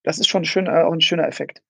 Das 0.04 0.20
ist 0.20 0.28
schon 0.28 0.46
schön, 0.46 0.68
äh, 0.68 0.82
auch 0.82 0.94
ein 0.94 1.02
schöner 1.02 1.28
Effekt. 1.28 1.62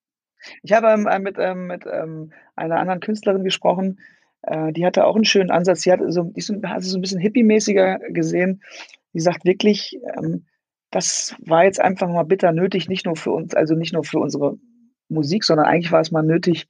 Ich 0.62 0.74
habe 0.74 0.88
ähm, 0.88 1.08
äh, 1.08 1.20
mit, 1.20 1.38
ähm, 1.40 1.68
mit 1.68 1.86
ähm, 1.86 2.34
einer 2.56 2.80
anderen 2.80 3.00
Künstlerin 3.00 3.44
gesprochen, 3.44 4.00
äh, 4.44 4.72
die 4.74 4.86
hatte 4.86 5.06
auch 5.06 5.16
einen 5.16 5.26
schönen 5.26 5.52
Ansatz. 5.52 5.82
Sie 5.82 5.92
hat 5.92 6.02
so, 6.08 6.24
die 6.24 6.42
so, 6.42 6.56
hat 6.64 6.84
so 6.84 6.98
ein 6.98 7.02
bisschen 7.02 7.20
hippie-mäßiger 7.20 8.00
gesehen. 8.10 8.62
Die 9.14 9.20
sagt 9.20 9.46
wirklich, 9.46 9.98
ähm, 10.18 10.46
das 10.92 11.36
war 11.40 11.64
jetzt 11.64 11.80
einfach 11.80 12.08
mal 12.08 12.24
bitter 12.24 12.52
nötig, 12.52 12.88
nicht 12.88 13.06
nur 13.06 13.16
für 13.16 13.32
uns, 13.32 13.54
also 13.56 13.76
nicht 13.76 13.94
nur 13.94 14.04
für 14.04 14.20
unsere 14.20 14.58
Musik, 15.10 15.44
sondern 15.44 15.66
eigentlich 15.66 15.92
war 15.92 16.02
es 16.02 16.12
mal 16.12 16.24
nötig 16.24 16.68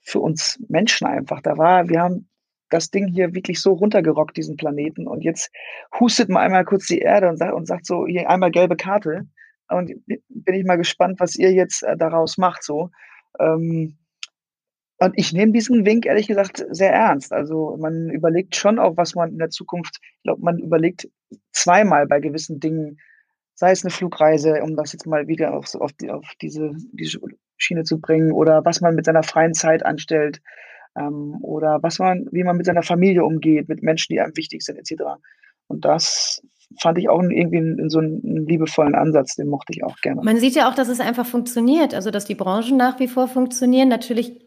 für 0.00 0.20
uns 0.20 0.60
Menschen 0.68 1.06
einfach. 1.06 1.40
Da 1.40 1.56
war, 1.56 1.88
wir 1.88 2.00
haben 2.00 2.28
das 2.70 2.90
Ding 2.90 3.06
hier 3.08 3.34
wirklich 3.34 3.60
so 3.60 3.72
runtergerockt, 3.72 4.36
diesen 4.36 4.56
Planeten. 4.56 5.06
Und 5.06 5.22
jetzt 5.22 5.50
hustet 5.98 6.28
man 6.28 6.42
einmal 6.42 6.64
kurz 6.64 6.86
die 6.86 6.98
Erde 6.98 7.28
und 7.28 7.36
sagt, 7.36 7.52
und 7.52 7.66
sagt 7.66 7.86
so, 7.86 8.06
hier 8.06 8.28
einmal 8.28 8.50
gelbe 8.50 8.76
Karte. 8.76 9.26
Und 9.68 9.92
bin 10.06 10.54
ich 10.54 10.64
mal 10.64 10.76
gespannt, 10.76 11.20
was 11.20 11.36
ihr 11.36 11.52
jetzt 11.52 11.82
äh, 11.82 11.96
daraus 11.96 12.36
macht. 12.38 12.62
So. 12.62 12.90
Ähm, 13.38 13.96
und 14.98 15.12
ich 15.16 15.32
nehme 15.32 15.52
diesen 15.52 15.84
Wink 15.84 16.06
ehrlich 16.06 16.28
gesagt 16.28 16.64
sehr 16.70 16.92
ernst. 16.92 17.32
Also 17.32 17.76
man 17.78 18.10
überlegt 18.10 18.56
schon 18.56 18.78
auch, 18.78 18.96
was 18.96 19.14
man 19.14 19.32
in 19.32 19.38
der 19.38 19.50
Zukunft, 19.50 19.98
ich 20.02 20.22
glaube, 20.22 20.42
man 20.42 20.58
überlegt 20.58 21.08
zweimal 21.52 22.06
bei 22.06 22.20
gewissen 22.20 22.60
Dingen, 22.60 22.98
sei 23.54 23.70
es 23.70 23.84
eine 23.84 23.90
Flugreise, 23.90 24.62
um 24.62 24.76
das 24.76 24.92
jetzt 24.92 25.06
mal 25.06 25.28
wieder 25.28 25.54
auf, 25.54 25.74
auf, 25.74 25.92
die, 25.92 26.10
auf 26.10 26.24
diese, 26.40 26.72
diese 26.92 27.20
Schiene 27.56 27.84
zu 27.84 28.00
bringen, 28.00 28.32
oder 28.32 28.64
was 28.64 28.80
man 28.80 28.94
mit 28.94 29.04
seiner 29.04 29.22
freien 29.22 29.54
Zeit 29.54 29.84
anstellt 29.84 30.40
ähm, 30.96 31.36
oder 31.40 31.82
was 31.82 31.98
man, 31.98 32.26
wie 32.30 32.44
man 32.44 32.56
mit 32.56 32.66
seiner 32.66 32.82
Familie 32.82 33.24
umgeht, 33.24 33.68
mit 33.68 33.82
Menschen, 33.82 34.12
die 34.12 34.20
einem 34.20 34.36
wichtig 34.36 34.62
sind, 34.62 34.78
etc. 34.78 35.02
Und 35.66 35.84
das 35.84 36.42
fand 36.80 36.98
ich 36.98 37.08
auch 37.08 37.22
irgendwie 37.22 37.58
in, 37.58 37.78
in 37.78 37.90
so 37.90 37.98
einen, 37.98 38.46
liebevollen 38.46 38.94
Ansatz, 38.94 39.36
den 39.36 39.48
mochte 39.48 39.72
ich 39.72 39.84
auch 39.84 39.96
gerne. 39.98 40.22
Man 40.22 40.38
sieht 40.38 40.54
ja 40.54 40.68
auch, 40.68 40.74
dass 40.74 40.88
es 40.88 41.00
einfach 41.00 41.26
funktioniert, 41.26 41.94
also 41.94 42.10
dass 42.10 42.24
die 42.24 42.34
Branchen 42.34 42.76
nach 42.76 42.98
wie 43.00 43.08
vor 43.08 43.28
funktionieren. 43.28 43.88
Natürlich 43.88 44.43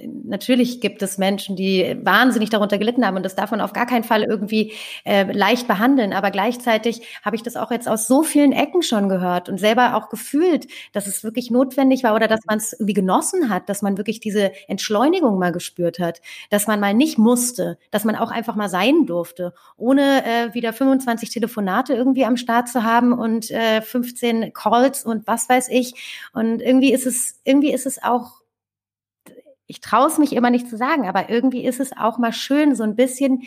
natürlich 0.00 0.80
gibt 0.80 1.02
es 1.02 1.18
Menschen, 1.18 1.56
die 1.56 1.96
wahnsinnig 2.02 2.50
darunter 2.50 2.78
gelitten 2.78 3.06
haben 3.06 3.16
und 3.16 3.22
das 3.22 3.34
darf 3.34 3.50
man 3.50 3.60
auf 3.60 3.72
gar 3.72 3.86
keinen 3.86 4.04
Fall 4.04 4.22
irgendwie 4.22 4.72
äh, 5.04 5.30
leicht 5.32 5.68
behandeln. 5.68 6.12
Aber 6.12 6.30
gleichzeitig 6.30 7.02
habe 7.24 7.36
ich 7.36 7.42
das 7.42 7.56
auch 7.56 7.70
jetzt 7.70 7.88
aus 7.88 8.06
so 8.06 8.22
vielen 8.22 8.52
Ecken 8.52 8.82
schon 8.82 9.08
gehört 9.08 9.48
und 9.48 9.58
selber 9.58 9.96
auch 9.96 10.08
gefühlt, 10.08 10.66
dass 10.92 11.06
es 11.06 11.24
wirklich 11.24 11.50
notwendig 11.50 12.04
war 12.04 12.14
oder 12.14 12.28
dass 12.28 12.40
man 12.46 12.58
es 12.58 12.72
irgendwie 12.72 12.94
genossen 12.94 13.48
hat, 13.48 13.68
dass 13.68 13.82
man 13.82 13.96
wirklich 13.96 14.20
diese 14.20 14.52
Entschleunigung 14.68 15.38
mal 15.38 15.52
gespürt 15.52 15.98
hat, 15.98 16.20
dass 16.50 16.66
man 16.66 16.80
mal 16.80 16.94
nicht 16.94 17.18
musste, 17.18 17.78
dass 17.90 18.04
man 18.04 18.16
auch 18.16 18.30
einfach 18.30 18.56
mal 18.56 18.68
sein 18.68 19.06
durfte, 19.06 19.54
ohne 19.76 20.24
äh, 20.24 20.54
wieder 20.54 20.72
25 20.72 21.30
Telefonate 21.30 21.94
irgendwie 21.94 22.24
am 22.24 22.36
Start 22.36 22.68
zu 22.68 22.82
haben 22.82 23.12
und 23.12 23.50
äh, 23.50 23.82
15 23.82 24.52
Calls 24.52 25.04
und 25.04 25.26
was 25.26 25.48
weiß 25.48 25.68
ich. 25.68 25.94
Und 26.32 26.60
irgendwie 26.60 26.92
ist 26.92 27.06
es, 27.06 27.40
irgendwie 27.44 27.72
ist 27.72 27.86
es 27.86 28.02
auch 28.02 28.45
ich 29.66 29.80
traue 29.80 30.08
es 30.08 30.18
mich 30.18 30.34
immer 30.34 30.50
nicht 30.50 30.68
zu 30.68 30.76
sagen, 30.76 31.08
aber 31.08 31.28
irgendwie 31.30 31.64
ist 31.64 31.80
es 31.80 31.96
auch 31.96 32.18
mal 32.18 32.32
schön, 32.32 32.74
so 32.74 32.82
ein 32.82 32.96
bisschen 32.96 33.42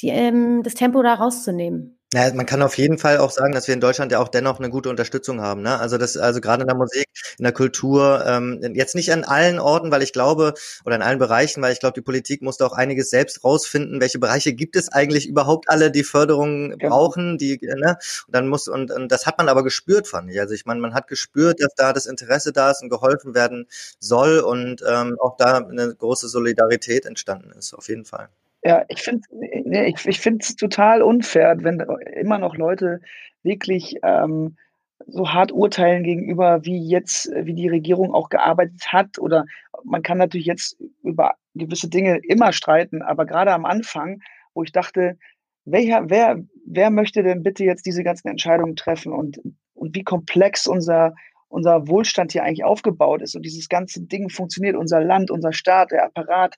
die, 0.00 0.08
ähm, 0.08 0.62
das 0.62 0.74
Tempo 0.74 1.02
da 1.02 1.14
rauszunehmen. 1.14 1.97
Ja, 2.14 2.32
man 2.32 2.46
kann 2.46 2.62
auf 2.62 2.78
jeden 2.78 2.96
Fall 2.96 3.18
auch 3.18 3.30
sagen, 3.30 3.52
dass 3.52 3.66
wir 3.68 3.74
in 3.74 3.82
Deutschland 3.82 4.12
ja 4.12 4.18
auch 4.18 4.28
dennoch 4.28 4.58
eine 4.58 4.70
gute 4.70 4.88
Unterstützung 4.88 5.42
haben. 5.42 5.60
Ne? 5.60 5.78
Also 5.78 5.98
das, 5.98 6.16
also 6.16 6.40
gerade 6.40 6.62
in 6.62 6.66
der 6.68 6.76
Musik, 6.76 7.06
in 7.36 7.42
der 7.42 7.52
Kultur, 7.52 8.24
ähm, 8.26 8.60
jetzt 8.74 8.94
nicht 8.94 9.12
an 9.12 9.24
allen 9.24 9.58
Orten, 9.58 9.90
weil 9.90 10.02
ich 10.02 10.14
glaube, 10.14 10.54
oder 10.86 10.96
in 10.96 11.02
allen 11.02 11.18
Bereichen, 11.18 11.60
weil 11.62 11.72
ich 11.74 11.80
glaube, 11.80 11.92
die 11.92 12.00
Politik 12.00 12.40
musste 12.40 12.64
auch 12.64 12.72
einiges 12.72 13.10
selbst 13.10 13.44
rausfinden, 13.44 14.00
welche 14.00 14.18
Bereiche 14.18 14.54
gibt 14.54 14.74
es 14.76 14.90
eigentlich 14.90 15.28
überhaupt 15.28 15.68
alle, 15.68 15.90
die 15.90 16.02
Förderung 16.02 16.70
ja. 16.80 16.88
brauchen, 16.88 17.36
die, 17.36 17.58
ne? 17.60 17.98
Und 18.26 18.34
dann 18.34 18.48
muss, 18.48 18.68
und, 18.68 18.90
und 18.90 19.12
das 19.12 19.26
hat 19.26 19.36
man 19.36 19.50
aber 19.50 19.62
gespürt, 19.62 20.08
fand 20.08 20.30
ich. 20.30 20.40
Also 20.40 20.54
ich 20.54 20.64
meine, 20.64 20.80
man 20.80 20.94
hat 20.94 21.08
gespürt, 21.08 21.60
dass 21.62 21.74
da 21.76 21.92
das 21.92 22.06
Interesse 22.06 22.52
da 22.54 22.70
ist 22.70 22.82
und 22.82 22.88
geholfen 22.88 23.34
werden 23.34 23.66
soll 24.00 24.38
und 24.38 24.82
ähm, 24.88 25.18
auch 25.20 25.36
da 25.36 25.58
eine 25.58 25.94
große 25.94 26.28
Solidarität 26.28 27.04
entstanden 27.04 27.52
ist, 27.52 27.74
auf 27.74 27.88
jeden 27.88 28.06
Fall. 28.06 28.30
Ja, 28.62 28.84
ich 28.88 29.02
finde 29.02 29.26
ich, 29.86 30.06
ich 30.06 30.26
es 30.26 30.56
total 30.56 31.02
unfair, 31.02 31.56
wenn 31.60 31.80
immer 32.16 32.38
noch 32.38 32.56
Leute 32.56 33.00
wirklich 33.42 33.96
ähm, 34.02 34.56
so 35.06 35.32
hart 35.32 35.52
urteilen 35.52 36.02
gegenüber, 36.02 36.64
wie 36.64 36.86
jetzt, 36.88 37.30
wie 37.34 37.54
die 37.54 37.68
Regierung 37.68 38.12
auch 38.12 38.28
gearbeitet 38.28 38.92
hat. 38.92 39.18
Oder 39.18 39.44
man 39.84 40.02
kann 40.02 40.18
natürlich 40.18 40.46
jetzt 40.46 40.76
über 41.02 41.34
gewisse 41.54 41.88
Dinge 41.88 42.18
immer 42.28 42.52
streiten, 42.52 43.02
aber 43.02 43.26
gerade 43.26 43.52
am 43.52 43.64
Anfang, 43.64 44.20
wo 44.54 44.62
ich 44.62 44.72
dachte, 44.72 45.18
welcher, 45.64 46.08
wer, 46.10 46.42
wer 46.66 46.90
möchte 46.90 47.22
denn 47.22 47.42
bitte 47.42 47.64
jetzt 47.64 47.86
diese 47.86 48.02
ganzen 48.02 48.28
Entscheidungen 48.28 48.74
treffen 48.74 49.12
und, 49.12 49.40
und 49.74 49.94
wie 49.94 50.02
komplex 50.02 50.66
unser, 50.66 51.14
unser 51.48 51.88
Wohlstand 51.88 52.32
hier 52.32 52.42
eigentlich 52.42 52.64
aufgebaut 52.64 53.22
ist 53.22 53.36
und 53.36 53.42
dieses 53.42 53.68
ganze 53.68 54.02
Ding 54.02 54.30
funktioniert, 54.30 54.76
unser 54.76 55.00
Land, 55.00 55.30
unser 55.30 55.52
Staat, 55.52 55.90
der 55.90 56.04
Apparat, 56.04 56.56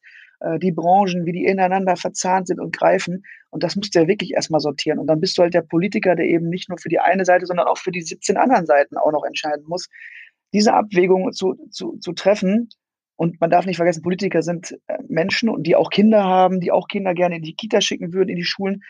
die 0.59 0.73
Branchen, 0.73 1.27
wie 1.27 1.33
die 1.33 1.45
ineinander 1.45 1.97
verzahnt 1.97 2.47
sind 2.47 2.61
und 2.61 2.77
greifen. 2.77 3.25
Und 3.51 3.63
das 3.63 3.77
musst 3.77 3.95
du 3.95 4.01
ja 4.01 4.09
wirklich 4.09 4.33
erstmal 4.33 4.61
sortieren. 4.61 4.99
Und 4.99 5.07
dann 5.07 5.21
bist 5.21 5.37
du 5.37 5.43
halt 5.43 5.53
der 5.53 5.63
Politiker, 5.63 6.17
der 6.17 6.27
eben 6.27 6.49
nicht 6.49 6.69
nur 6.69 6.79
für 6.79 6.89
die 6.89 6.99
eine 6.99 7.25
Seite, 7.25 7.47
sondern 7.47 7.67
auch 7.67 7.79
für 7.79 7.91
die 7.91 8.01
17 8.01 8.37
anderen 8.37 8.65
Seiten 8.65 8.97
auch 8.97 9.13
noch 9.13 9.25
entscheiden 9.25 9.65
muss. 9.67 9.89
Diese 10.55 10.73
Abwägung 10.73 11.33
zu, 11.33 11.57
zu, 11.71 11.99
zu 11.99 12.13
treffen, 12.13 12.71
und 13.21 13.39
man 13.39 13.51
darf 13.51 13.67
nicht 13.67 13.77
vergessen, 13.77 14.01
Politiker 14.01 14.41
sind 14.41 14.79
äh, 14.87 14.97
Menschen 15.07 15.51
und 15.51 15.67
die 15.67 15.77
auch 15.77 15.91
Kinder 15.91 16.25
haben, 16.25 16.59
die 16.59 16.73
auch 16.73 16.89
Kinder 16.89 17.13
gerne 17.13 17.37
in 17.37 17.43
die 17.43 17.55
Kita 17.55 17.83
schicken 17.83 18.15
würden, 18.15 18.31
in 18.31 18.37
die 18.37 18.45
Schulen. 18.45 18.83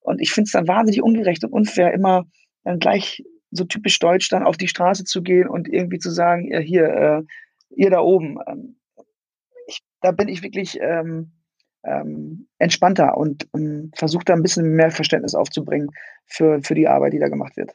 Und 0.00 0.20
ich 0.20 0.32
finde 0.32 0.46
es 0.46 0.50
dann 0.50 0.66
wahnsinnig 0.66 1.04
ungerecht 1.04 1.44
und 1.44 1.52
unfair, 1.52 1.94
immer 1.94 2.24
dann 2.64 2.80
gleich 2.80 3.22
so 3.52 3.62
typisch 3.62 4.00
deutsch 4.00 4.28
dann 4.28 4.42
auf 4.42 4.56
die 4.56 4.66
Straße 4.66 5.04
zu 5.04 5.22
gehen 5.22 5.46
und 5.46 5.68
irgendwie 5.68 6.00
zu 6.00 6.10
sagen, 6.10 6.50
ja, 6.50 6.58
hier, 6.58 6.84
äh, 6.84 7.22
ihr 7.76 7.90
da 7.90 8.00
oben, 8.00 8.38
ähm, 8.48 8.76
da 10.00 10.12
bin 10.12 10.28
ich 10.28 10.42
wirklich, 10.42 10.78
ähm, 10.80 11.32
ähm, 11.86 12.48
entspannter 12.58 13.16
und 13.16 13.48
ähm, 13.54 13.90
versucht 13.94 14.28
da 14.28 14.34
ein 14.34 14.42
bisschen 14.42 14.74
mehr 14.74 14.90
Verständnis 14.90 15.34
aufzubringen 15.34 15.90
für, 16.26 16.60
für 16.62 16.74
die 16.74 16.88
Arbeit, 16.88 17.12
die 17.12 17.18
da 17.18 17.28
gemacht 17.28 17.56
wird. 17.56 17.74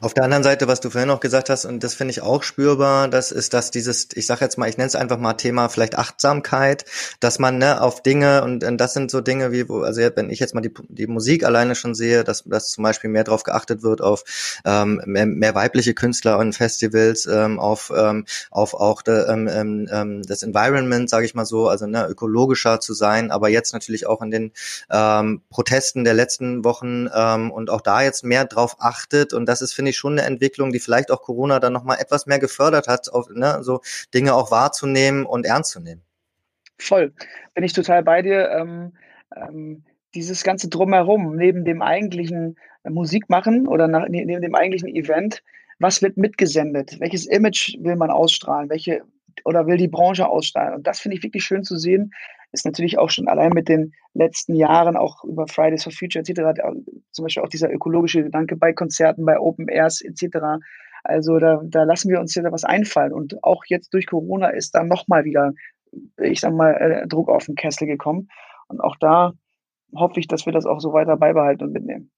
Auf 0.00 0.14
der 0.14 0.22
anderen 0.22 0.44
Seite, 0.44 0.68
was 0.68 0.78
du 0.78 0.90
vorhin 0.90 1.08
noch 1.08 1.18
gesagt 1.18 1.50
hast, 1.50 1.64
und 1.64 1.82
das 1.82 1.94
finde 1.94 2.12
ich 2.12 2.20
auch 2.20 2.44
spürbar, 2.44 3.08
das 3.08 3.32
ist, 3.32 3.54
dass 3.54 3.72
dieses, 3.72 4.08
ich 4.14 4.24
sage 4.24 4.44
jetzt 4.44 4.56
mal, 4.56 4.68
ich 4.68 4.76
nenne 4.76 4.86
es 4.86 4.94
einfach 4.94 5.18
mal 5.18 5.34
Thema 5.34 5.68
vielleicht 5.68 5.98
Achtsamkeit, 5.98 6.84
dass 7.18 7.40
man 7.40 7.58
ne, 7.58 7.82
auf 7.82 8.00
Dinge 8.00 8.44
und, 8.44 8.62
und 8.62 8.78
das 8.78 8.94
sind 8.94 9.10
so 9.10 9.20
Dinge 9.20 9.50
wie, 9.50 9.68
wo, 9.68 9.80
also 9.80 10.00
wenn 10.14 10.30
ich 10.30 10.38
jetzt 10.38 10.54
mal 10.54 10.60
die, 10.60 10.72
die 10.88 11.08
Musik 11.08 11.44
alleine 11.44 11.74
schon 11.74 11.96
sehe, 11.96 12.22
dass, 12.22 12.44
dass 12.44 12.70
zum 12.70 12.84
Beispiel 12.84 13.10
mehr 13.10 13.24
darauf 13.24 13.42
geachtet 13.42 13.82
wird, 13.82 14.00
auf 14.00 14.22
ähm, 14.64 15.02
mehr, 15.06 15.26
mehr 15.26 15.56
weibliche 15.56 15.92
Künstler 15.92 16.38
und 16.38 16.54
Festivals, 16.54 17.26
ähm, 17.26 17.58
auf, 17.58 17.92
ähm, 17.96 18.26
auf 18.52 18.74
auch 18.74 19.02
de, 19.02 19.28
ähm, 19.28 19.48
ähm, 19.48 19.88
ähm 19.90 20.22
das 20.22 20.44
Environment, 20.44 21.10
sage 21.10 21.26
ich 21.26 21.34
mal 21.34 21.46
so, 21.46 21.68
also 21.68 21.86
ne, 21.86 22.06
ökologischer 22.06 22.78
zu 22.78 22.94
sein, 22.94 23.32
aber 23.32 23.48
jetzt 23.48 23.72
natürlich 23.72 24.06
auch 24.06 24.22
in 24.22 24.30
den 24.30 24.52
ähm, 24.92 25.42
Protesten 25.50 26.04
der 26.04 26.14
letzten 26.14 26.64
Wochen 26.64 27.08
ähm, 27.12 27.50
und 27.50 27.70
auch 27.70 27.80
da 27.80 28.02
jetzt 28.02 28.22
mehr 28.22 28.44
drauf 28.44 28.76
achtet 28.78 29.32
und 29.32 29.46
das 29.46 29.63
ist, 29.64 29.74
finde 29.74 29.90
ich, 29.90 29.96
schon 29.96 30.12
eine 30.12 30.22
Entwicklung, 30.22 30.72
die 30.72 30.78
vielleicht 30.78 31.10
auch 31.10 31.22
Corona 31.22 31.58
dann 31.58 31.72
nochmal 31.72 31.98
etwas 32.00 32.26
mehr 32.26 32.38
gefördert 32.38 32.86
hat, 32.86 33.08
auf, 33.12 33.28
ne, 33.30 33.58
so 33.62 33.80
Dinge 34.14 34.34
auch 34.34 34.52
wahrzunehmen 34.52 35.26
und 35.26 35.46
ernst 35.46 35.72
zu 35.72 35.80
nehmen. 35.80 36.02
Voll. 36.78 37.12
Bin 37.54 37.64
ich 37.64 37.72
total 37.72 38.02
bei 38.02 38.22
dir. 38.22 38.50
Ähm, 38.50 38.92
ähm, 39.34 39.84
dieses 40.14 40.44
ganze 40.44 40.68
Drumherum, 40.68 41.34
neben 41.34 41.64
dem 41.64 41.82
eigentlichen 41.82 42.56
Musikmachen 42.88 43.66
oder 43.66 43.88
nach, 43.88 44.08
ne, 44.08 44.24
neben 44.24 44.42
dem 44.42 44.54
eigentlichen 44.54 44.88
Event, 44.88 45.42
was 45.78 46.02
wird 46.02 46.16
mitgesendet? 46.16 47.00
Welches 47.00 47.26
Image 47.26 47.76
will 47.80 47.96
man 47.96 48.10
ausstrahlen? 48.10 48.70
Welche 48.70 49.02
oder 49.44 49.66
will 49.66 49.76
die 49.76 49.88
Branche 49.88 50.28
ausstrahlen? 50.28 50.74
Und 50.74 50.86
das 50.86 51.00
finde 51.00 51.16
ich 51.16 51.22
wirklich 51.22 51.44
schön 51.44 51.64
zu 51.64 51.76
sehen, 51.76 52.12
ist 52.54 52.64
natürlich 52.64 52.98
auch 52.98 53.10
schon 53.10 53.28
allein 53.28 53.50
mit 53.52 53.68
den 53.68 53.92
letzten 54.14 54.54
Jahren, 54.54 54.96
auch 54.96 55.24
über 55.24 55.46
Fridays 55.46 55.84
for 55.84 55.92
Future 55.92 56.24
etc., 56.26 56.56
zum 57.12 57.24
Beispiel 57.24 57.42
auch 57.42 57.48
dieser 57.48 57.70
ökologische 57.70 58.22
Gedanke 58.22 58.56
bei 58.56 58.72
Konzerten, 58.72 59.24
bei 59.24 59.38
Open 59.38 59.68
Airs 59.68 60.00
etc., 60.00 60.62
also 61.04 61.38
da, 61.38 61.60
da 61.62 61.82
lassen 61.82 62.08
wir 62.08 62.18
uns 62.18 62.34
ja 62.34 62.50
was 62.50 62.64
einfallen. 62.64 63.12
Und 63.12 63.44
auch 63.44 63.64
jetzt 63.66 63.92
durch 63.92 64.06
Corona 64.06 64.48
ist 64.48 64.74
da 64.74 64.84
nochmal 64.84 65.24
wieder, 65.24 65.52
ich 66.16 66.40
sag 66.40 66.54
mal, 66.54 66.72
äh, 66.72 67.06
Druck 67.06 67.28
auf 67.28 67.44
den 67.44 67.56
Kessel 67.56 67.86
gekommen. 67.86 68.28
Und 68.68 68.80
auch 68.80 68.96
da 68.98 69.34
hoffe 69.94 70.18
ich, 70.18 70.28
dass 70.28 70.46
wir 70.46 70.52
das 70.54 70.64
auch 70.64 70.80
so 70.80 70.94
weiter 70.94 71.18
beibehalten 71.18 71.64
und 71.64 71.72
mitnehmen. 71.72 72.10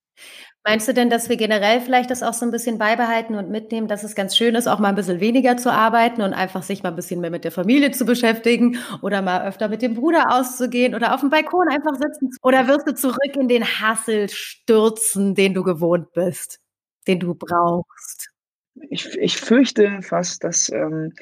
Meinst 0.69 0.89
du 0.89 0.93
denn, 0.93 1.11
dass 1.11 1.29
wir 1.29 1.37
generell 1.37 1.81
vielleicht 1.81 2.11
das 2.11 2.25
auch 2.25 2.35
so 2.35 2.45
ein 2.45 2.51
bisschen 2.51 2.77
beibehalten 2.77 3.37
und 3.37 3.51
mitnehmen, 3.51 3.87
dass 3.87 4.03
es 4.03 4.17
ganz 4.17 4.37
schön 4.37 4.57
ist, 4.57 4.67
auch 4.67 4.81
mal 4.81 4.89
ein 4.89 4.97
bisschen 4.97 5.21
weniger 5.21 5.57
zu 5.57 5.73
arbeiten 5.73 6.23
und 6.23 6.33
einfach 6.35 6.64
sich 6.64 6.83
mal 6.83 6.89
ein 6.89 6.97
bisschen 6.97 7.21
mehr 7.21 7.31
mit 7.31 7.45
der 7.45 7.53
Familie 7.53 7.93
zu 7.93 8.05
beschäftigen 8.05 8.77
oder 9.01 9.23
mal 9.23 9.47
öfter 9.47 9.69
mit 9.69 9.81
dem 9.81 9.95
Bruder 9.95 10.35
auszugehen 10.35 10.97
oder 10.97 11.14
auf 11.14 11.21
dem 11.21 11.31
Balkon 11.31 11.69
einfach 11.69 11.95
sitzen? 11.95 12.31
Oder 12.43 12.67
wirst 12.67 12.89
du 12.89 12.97
zurück 12.97 13.37
in 13.39 13.47
den 13.47 13.64
Hassel 13.64 14.29
stürzen, 14.29 15.37
den 15.37 15.55
du 15.55 15.62
gewohnt 15.62 16.12
bist, 16.14 16.59
den 17.07 17.21
du 17.21 17.37
brauchst? 17.37 18.31
Ich, 18.91 19.17
ich 19.19 19.37
fürchte 19.37 20.01
fast, 20.03 20.43
dass, 20.43 20.69
ähm, 20.71 21.12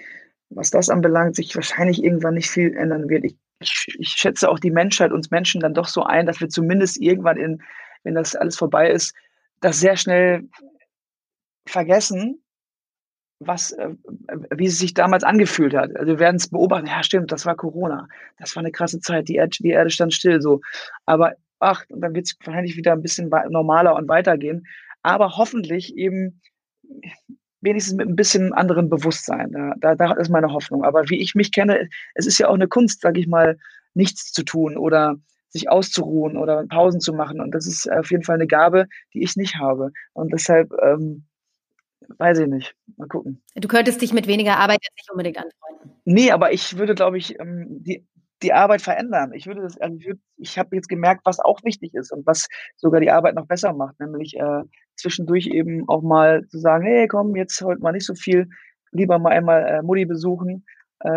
was 0.48 0.70
das 0.70 0.88
anbelangt, 0.88 1.36
sich 1.36 1.54
wahrscheinlich 1.54 2.02
irgendwann 2.02 2.32
nicht 2.32 2.50
viel 2.50 2.74
ändern 2.74 3.10
wird. 3.10 3.26
Ich, 3.26 3.36
ich, 3.60 3.96
ich 3.98 4.08
schätze 4.08 4.48
auch 4.48 4.58
die 4.58 4.70
Menschheit, 4.70 5.12
uns 5.12 5.30
Menschen 5.30 5.60
dann 5.60 5.74
doch 5.74 5.86
so 5.88 6.02
ein, 6.02 6.24
dass 6.24 6.40
wir 6.40 6.48
zumindest 6.48 6.98
irgendwann 6.98 7.36
in, 7.36 7.62
wenn 8.04 8.14
das 8.14 8.34
alles 8.36 8.56
vorbei 8.56 8.88
ist, 8.88 9.14
das 9.60 9.80
sehr 9.80 9.96
schnell 9.96 10.48
vergessen, 11.66 12.42
was, 13.40 13.72
äh, 13.72 13.90
wie 14.50 14.66
es 14.66 14.78
sich 14.78 14.94
damals 14.94 15.24
angefühlt 15.24 15.74
hat. 15.74 15.94
Also 15.96 16.12
wir 16.12 16.18
werden 16.18 16.36
es 16.36 16.48
beobachten, 16.48 16.86
ja 16.86 17.02
stimmt, 17.02 17.32
das 17.32 17.46
war 17.46 17.56
Corona, 17.56 18.08
das 18.38 18.54
war 18.54 18.62
eine 18.62 18.72
krasse 18.72 19.00
Zeit, 19.00 19.28
die 19.28 19.36
Erde, 19.36 19.56
die 19.58 19.70
Erde 19.70 19.90
stand 19.90 20.14
still 20.14 20.40
so. 20.40 20.60
Aber 21.06 21.34
ach, 21.58 21.84
dann 21.88 22.14
wird 22.14 22.26
es 22.26 22.36
wahrscheinlich 22.44 22.76
wieder 22.76 22.92
ein 22.92 23.02
bisschen 23.02 23.30
normaler 23.50 23.94
und 23.96 24.08
weitergehen. 24.08 24.66
Aber 25.02 25.36
hoffentlich 25.36 25.96
eben 25.96 26.40
wenigstens 27.60 27.96
mit 27.96 28.08
ein 28.08 28.16
bisschen 28.16 28.52
anderen 28.52 28.88
Bewusstsein. 28.88 29.52
Da, 29.52 29.74
da, 29.78 29.94
da 29.94 30.12
ist 30.14 30.30
meine 30.30 30.52
Hoffnung. 30.52 30.84
Aber 30.84 31.08
wie 31.08 31.20
ich 31.20 31.34
mich 31.34 31.52
kenne, 31.52 31.88
es 32.14 32.26
ist 32.26 32.38
ja 32.38 32.48
auch 32.48 32.54
eine 32.54 32.68
Kunst, 32.68 33.00
sage 33.00 33.20
ich 33.20 33.26
mal, 33.26 33.58
nichts 33.94 34.32
zu 34.32 34.44
tun 34.44 34.76
oder 34.76 35.16
sich 35.54 35.70
auszuruhen 35.70 36.36
oder 36.36 36.66
Pausen 36.66 37.00
zu 37.00 37.14
machen. 37.14 37.40
Und 37.40 37.54
das 37.54 37.66
ist 37.66 37.90
auf 37.90 38.10
jeden 38.10 38.24
Fall 38.24 38.34
eine 38.34 38.48
Gabe, 38.48 38.86
die 39.14 39.22
ich 39.22 39.36
nicht 39.36 39.56
habe. 39.56 39.92
Und 40.12 40.32
deshalb 40.32 40.72
ähm, 40.82 41.24
weiß 42.18 42.40
ich 42.40 42.48
nicht. 42.48 42.74
Mal 42.96 43.06
gucken. 43.06 43.40
Du 43.54 43.68
könntest 43.68 44.02
dich 44.02 44.12
mit 44.12 44.26
weniger 44.26 44.58
Arbeit 44.58 44.80
jetzt 44.82 44.96
nicht 44.96 45.10
unbedingt 45.10 45.38
anfreunden. 45.38 45.92
Nee, 46.04 46.32
aber 46.32 46.52
ich 46.52 46.76
würde, 46.76 46.96
glaube 46.96 47.18
ich, 47.18 47.38
ähm, 47.38 47.66
die, 47.84 48.04
die 48.42 48.52
Arbeit 48.52 48.82
verändern. 48.82 49.32
Ich 49.32 49.46
würde 49.46 49.62
das, 49.62 49.80
also 49.80 49.96
ich, 49.96 50.06
würde, 50.06 50.20
ich 50.38 50.58
habe 50.58 50.74
jetzt 50.74 50.88
gemerkt, 50.88 51.22
was 51.24 51.38
auch 51.38 51.62
wichtig 51.62 51.94
ist 51.94 52.12
und 52.12 52.26
was 52.26 52.48
sogar 52.76 53.00
die 53.00 53.12
Arbeit 53.12 53.36
noch 53.36 53.46
besser 53.46 53.72
macht, 53.72 53.98
nämlich 54.00 54.36
äh, 54.36 54.62
zwischendurch 54.96 55.46
eben 55.46 55.88
auch 55.88 56.02
mal 56.02 56.46
zu 56.48 56.58
sagen, 56.58 56.84
hey, 56.84 57.06
komm, 57.06 57.36
jetzt 57.36 57.60
heute 57.62 57.80
mal 57.80 57.92
nicht 57.92 58.06
so 58.06 58.14
viel, 58.14 58.48
lieber 58.90 59.20
mal 59.20 59.30
einmal 59.30 59.64
äh, 59.66 59.82
Mutti 59.82 60.04
besuchen 60.04 60.64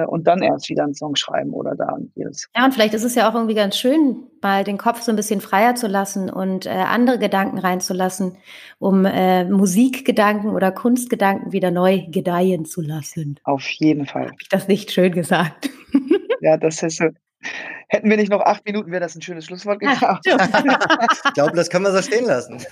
und 0.05 0.27
dann 0.27 0.41
erst 0.41 0.69
wieder 0.69 0.83
einen 0.83 0.93
Song 0.93 1.15
schreiben 1.15 1.53
oder 1.53 1.75
da 1.75 1.93
und 1.93 2.11
jedes. 2.15 2.47
Ja, 2.55 2.65
und 2.65 2.73
vielleicht 2.73 2.93
ist 2.93 3.03
es 3.03 3.15
ja 3.15 3.29
auch 3.29 3.35
irgendwie 3.35 3.55
ganz 3.55 3.77
schön, 3.77 4.23
mal 4.41 4.63
den 4.63 4.77
Kopf 4.77 5.01
so 5.01 5.11
ein 5.11 5.15
bisschen 5.15 5.41
freier 5.41 5.75
zu 5.75 5.87
lassen 5.87 6.29
und 6.29 6.65
äh, 6.65 6.69
andere 6.69 7.19
Gedanken 7.19 7.57
reinzulassen, 7.57 8.37
um 8.79 9.05
äh, 9.05 9.45
Musikgedanken 9.45 10.51
oder 10.51 10.71
Kunstgedanken 10.71 11.51
wieder 11.51 11.71
neu 11.71 12.03
gedeihen 12.09 12.65
zu 12.65 12.81
lassen. 12.81 13.39
Auf 13.43 13.67
jeden 13.67 14.05
Fall. 14.05 14.25
Habe 14.25 14.37
ich 14.41 14.49
das 14.49 14.67
nicht 14.67 14.91
schön 14.91 15.13
gesagt? 15.13 15.69
Ja, 16.39 16.57
das 16.57 16.83
ist 16.83 16.97
so. 16.97 17.05
Hätten 17.89 18.09
wir 18.09 18.17
nicht 18.17 18.29
noch 18.29 18.41
acht 18.41 18.65
Minuten, 18.65 18.91
wäre 18.91 18.99
das 18.99 19.15
ein 19.15 19.21
schönes 19.21 19.45
Schlusswort 19.45 19.79
gewesen. 19.79 20.05
ich 21.25 21.33
glaube, 21.33 21.55
das 21.55 21.69
können 21.69 21.85
wir 21.85 21.93
so 21.93 22.01
stehen 22.01 22.25
lassen. 22.25 22.57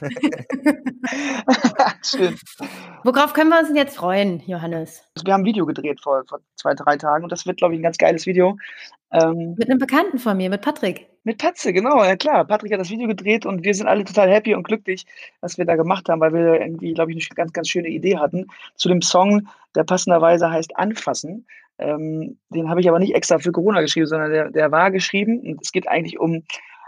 Schön. 2.03 2.35
Worauf 3.03 3.33
können 3.33 3.49
wir 3.49 3.59
uns 3.59 3.67
denn 3.67 3.77
jetzt 3.77 3.97
freuen, 3.97 4.41
Johannes? 4.45 5.03
Wir 5.23 5.33
haben 5.33 5.41
ein 5.41 5.45
Video 5.45 5.65
gedreht 5.65 6.01
vor, 6.01 6.23
vor 6.27 6.39
zwei, 6.55 6.73
drei 6.73 6.97
Tagen 6.97 7.23
und 7.23 7.31
das 7.31 7.45
wird, 7.45 7.57
glaube 7.57 7.73
ich, 7.73 7.79
ein 7.79 7.83
ganz 7.83 7.97
geiles 7.97 8.25
Video. 8.25 8.57
Ähm, 9.11 9.55
mit 9.57 9.69
einem 9.69 9.79
Bekannten 9.79 10.17
von 10.17 10.35
mir, 10.37 10.49
mit 10.49 10.61
Patrick. 10.61 11.07
Mit 11.23 11.37
Patze, 11.37 11.73
genau, 11.73 12.03
ja 12.03 12.15
klar. 12.15 12.45
Patrick 12.45 12.73
hat 12.73 12.79
das 12.79 12.89
Video 12.89 13.07
gedreht 13.07 13.45
und 13.45 13.63
wir 13.63 13.73
sind 13.73 13.87
alle 13.87 14.03
total 14.03 14.29
happy 14.29 14.55
und 14.55 14.63
glücklich, 14.63 15.05
was 15.41 15.57
wir 15.57 15.65
da 15.65 15.75
gemacht 15.75 16.09
haben, 16.09 16.21
weil 16.21 16.33
wir 16.33 16.61
irgendwie, 16.61 16.93
glaube 16.93 17.11
ich, 17.11 17.29
eine 17.29 17.35
ganz, 17.35 17.53
ganz 17.53 17.69
schöne 17.69 17.87
Idee 17.87 18.17
hatten 18.17 18.47
zu 18.75 18.89
dem 18.89 19.01
Song, 19.01 19.47
der 19.75 19.83
passenderweise 19.83 20.49
heißt 20.49 20.75
Anfassen. 20.77 21.47
Ähm, 21.77 22.37
den 22.49 22.69
habe 22.69 22.81
ich 22.81 22.89
aber 22.89 22.99
nicht 22.99 23.15
extra 23.15 23.39
für 23.39 23.51
Corona 23.51 23.81
geschrieben, 23.81 24.07
sondern 24.07 24.31
der, 24.31 24.51
der 24.51 24.71
war 24.71 24.91
geschrieben 24.91 25.39
und 25.39 25.61
es 25.61 25.71
geht 25.71 25.87
eigentlich 25.87 26.19
um 26.19 26.43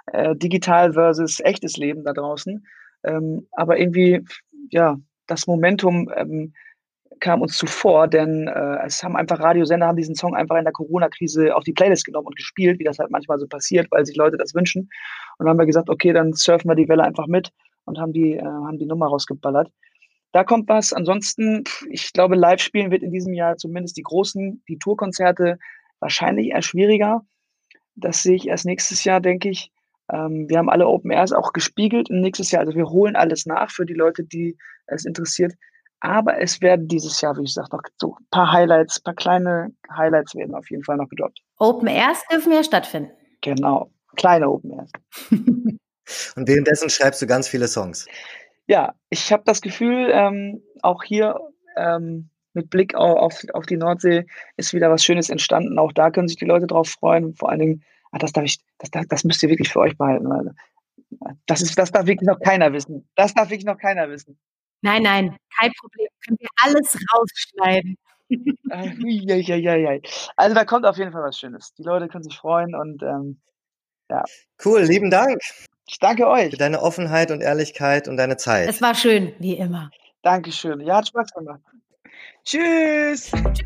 äh, 0.08 0.36
digital 0.36 0.93
versus 0.93 1.39
echtes 1.39 1.78
Leben 1.78 2.04
da 2.04 2.14
draußen. 2.14 2.66
Ähm, 3.04 3.48
aber 3.52 3.80
irgendwie, 3.80 4.24
ja, 4.70 4.97
das 5.28 5.47
Momentum 5.47 6.09
ähm, 6.15 6.53
kam 7.20 7.41
uns 7.41 7.57
zuvor, 7.57 8.07
denn 8.07 8.47
äh, 8.47 8.86
es 8.86 9.03
haben 9.03 9.15
einfach 9.15 9.39
Radiosender 9.39 9.88
haben 9.88 9.97
diesen 9.97 10.15
Song 10.15 10.36
einfach 10.36 10.57
in 10.57 10.63
der 10.63 10.74
Corona-Krise 10.74 11.55
auf 11.55 11.63
die 11.63 11.74
Playlist 11.74 12.05
genommen 12.05 12.28
und 12.28 12.36
gespielt, 12.36 12.80
wie 12.80 12.84
das 12.84 12.99
halt 12.99 13.11
manchmal 13.11 13.39
so 13.39 13.47
passiert, 13.47 13.88
weil 13.91 14.05
sich 14.05 14.15
Leute 14.15 14.38
das 14.38 14.53
wünschen. 14.53 14.84
Und 15.38 15.45
dann 15.45 15.49
haben 15.49 15.59
wir 15.59 15.65
gesagt, 15.65 15.89
okay, 15.89 16.13
dann 16.13 16.34
surfen 16.34 16.70
wir 16.70 16.76
die 16.76 16.88
Welle 16.88 17.03
einfach 17.03 17.28
mit 17.28 17.51
und 17.86 17.99
haben 17.99 18.13
die, 18.13 18.34
äh, 18.34 18.43
haben 18.43 18.78
die 18.78 18.86
Nummer 18.86 19.07
rausgeballert. 19.07 19.72
Da 20.32 20.43
kommt 20.43 20.70
was. 20.70 20.93
Ansonsten, 20.93 21.63
ich 21.89 22.13
glaube, 22.13 22.36
live 22.36 22.61
spielen 22.61 22.91
wird 22.91 23.01
in 23.01 23.11
diesem 23.11 23.34
Jahr 23.34 23.57
zumindest 23.57 23.97
die 23.97 24.03
großen, 24.03 24.63
die 24.68 24.78
Tourkonzerte 24.78 25.57
wahrscheinlich 25.99 26.49
eher 26.49 26.61
schwieriger. 26.61 27.26
Das 27.95 28.22
sehe 28.22 28.36
ich 28.36 28.47
erst 28.47 28.65
nächstes 28.65 29.03
Jahr, 29.03 29.22
denke 29.22 29.49
ich. 29.49 29.72
Ähm, 30.12 30.47
wir 30.49 30.58
haben 30.58 30.70
alle 30.70 30.88
Open 30.88 31.12
Airs 31.12 31.34
auch 31.34 31.53
gespiegelt 31.53 32.10
im 32.10 32.22
nächstes 32.22 32.51
Jahr. 32.51 32.62
Also 32.62 32.76
wir 32.76 32.89
holen 32.89 33.16
alles 33.16 33.45
nach 33.45 33.72
für 33.72 33.86
die 33.86 33.93
Leute, 33.93 34.24
die 34.24 34.58
es 34.88 35.05
interessiert. 35.05 35.53
Aber 35.99 36.39
es 36.39 36.62
werden 36.62 36.88
dieses 36.88 37.20
Jahr, 37.22 37.36
wie 37.38 37.43
gesagt, 37.43 37.74
noch 37.74 37.82
so 37.97 38.16
ein 38.20 38.28
paar 38.30 38.51
Highlights, 38.51 38.99
ein 38.99 39.03
paar 39.03 39.16
kleine 39.16 39.72
Highlights 39.91 40.36
werden 40.36 40.53
auf 40.53 40.70
jeden 40.70 40.84
Fall 40.84 40.97
noch 40.97 41.10
gedroppt. 41.10 41.39
Open 41.58 41.88
Airs 41.88 42.22
dürfen 42.32 42.51
ja 42.51 42.64
stattfinden. 42.64 43.12
Genau, 43.41 43.91
kleine 44.16 44.49
Open 44.49 44.74
Airs. 44.74 44.91
Und 46.36 46.47
währenddessen 46.47 46.89
schreibst 46.89 47.22
du 47.22 47.28
ganz 47.28 47.47
viele 47.47 47.68
Songs. 47.68 48.05
Ja, 48.68 48.93
ich 49.10 49.32
habe 49.34 49.43
das 49.45 49.62
Gefühl, 49.62 50.10
ähm, 50.14 50.62
auch 50.82 51.03
hier 51.03 51.39
ähm, 51.76 52.30
mit 52.53 52.70
Blick 52.70 52.95
auf, 52.95 53.43
auf 53.53 53.66
die 53.66 53.78
Nordsee 53.78 54.26
ist 54.55 54.74
wieder 54.74 54.89
was 54.89 55.03
Schönes 55.03 55.30
entstanden. 55.30 55.80
Auch 55.80 55.91
da 55.93 56.12
können 56.12 56.28
sich 56.28 56.38
die 56.38 56.45
Leute 56.45 56.68
drauf 56.68 56.89
freuen. 56.89 57.36
Vor 57.36 57.49
allen 57.49 57.60
Dingen, 57.60 57.84
ah, 58.12 58.18
das, 58.18 58.32
darf 58.32 58.45
ich, 58.45 58.60
das, 58.78 58.89
das 59.08 59.24
müsst 59.24 59.43
ihr 59.43 59.49
wirklich 59.49 59.70
für 59.70 59.80
euch 59.80 59.97
behalten. 59.97 60.30
Weil 60.30 60.53
das, 61.45 61.62
ist, 61.62 61.78
das 61.78 61.91
darf 61.91 62.05
wirklich 62.05 62.28
noch 62.28 62.39
keiner 62.39 62.74
wissen. 62.74 63.08
Das 63.16 63.34
darf 63.34 63.49
wirklich 63.49 63.66
noch 63.66 63.78
keiner 63.78 64.10
wissen. 64.10 64.38
Nein, 64.82 65.03
nein, 65.03 65.36
kein 65.60 65.72
Problem. 65.74 66.08
Können 66.26 66.38
wir 66.39 66.49
alles 66.64 66.97
rausschneiden. 67.14 67.97
also 70.36 70.53
da 70.53 70.66
kommt 70.66 70.86
auf 70.86 70.97
jeden 70.97 71.12
Fall 71.12 71.24
was 71.24 71.39
Schönes. 71.39 71.74
Die 71.76 71.84
Leute 71.84 72.08
können 72.10 72.24
sich 72.24 72.38
freuen 72.38 72.76
und 72.76 73.01
ähm, 73.01 73.41
ja. 74.10 74.24
Cool, 74.64 74.82
lieben 74.82 75.10
Dank. 75.10 75.39
Ich 75.88 75.99
danke 75.99 76.28
euch. 76.28 76.51
Für 76.51 76.58
deine 76.58 76.82
Offenheit 76.82 77.32
und 77.32 77.41
Ehrlichkeit 77.41 78.08
und 78.08 78.18
deine 78.18 78.38
Zeit. 78.38 78.70
Es 78.70 78.82
war 78.82 78.95
schön, 78.95 79.34
wie 79.39 79.55
immer. 79.55 79.89
Dankeschön. 80.22 80.82
Ja, 80.82 80.97
hat 80.97 81.08
Spaß 81.08 81.32
gemacht. 81.32 81.62
Tschüss. 82.43 83.32
Tschüss. 83.32 83.58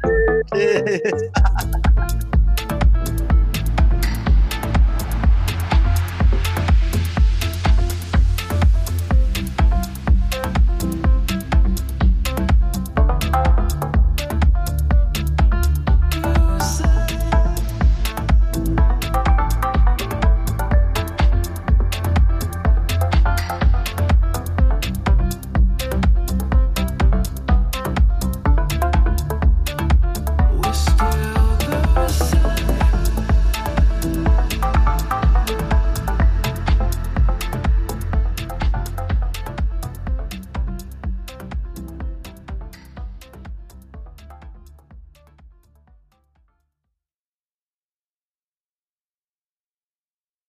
Tschüss. 0.54 1.32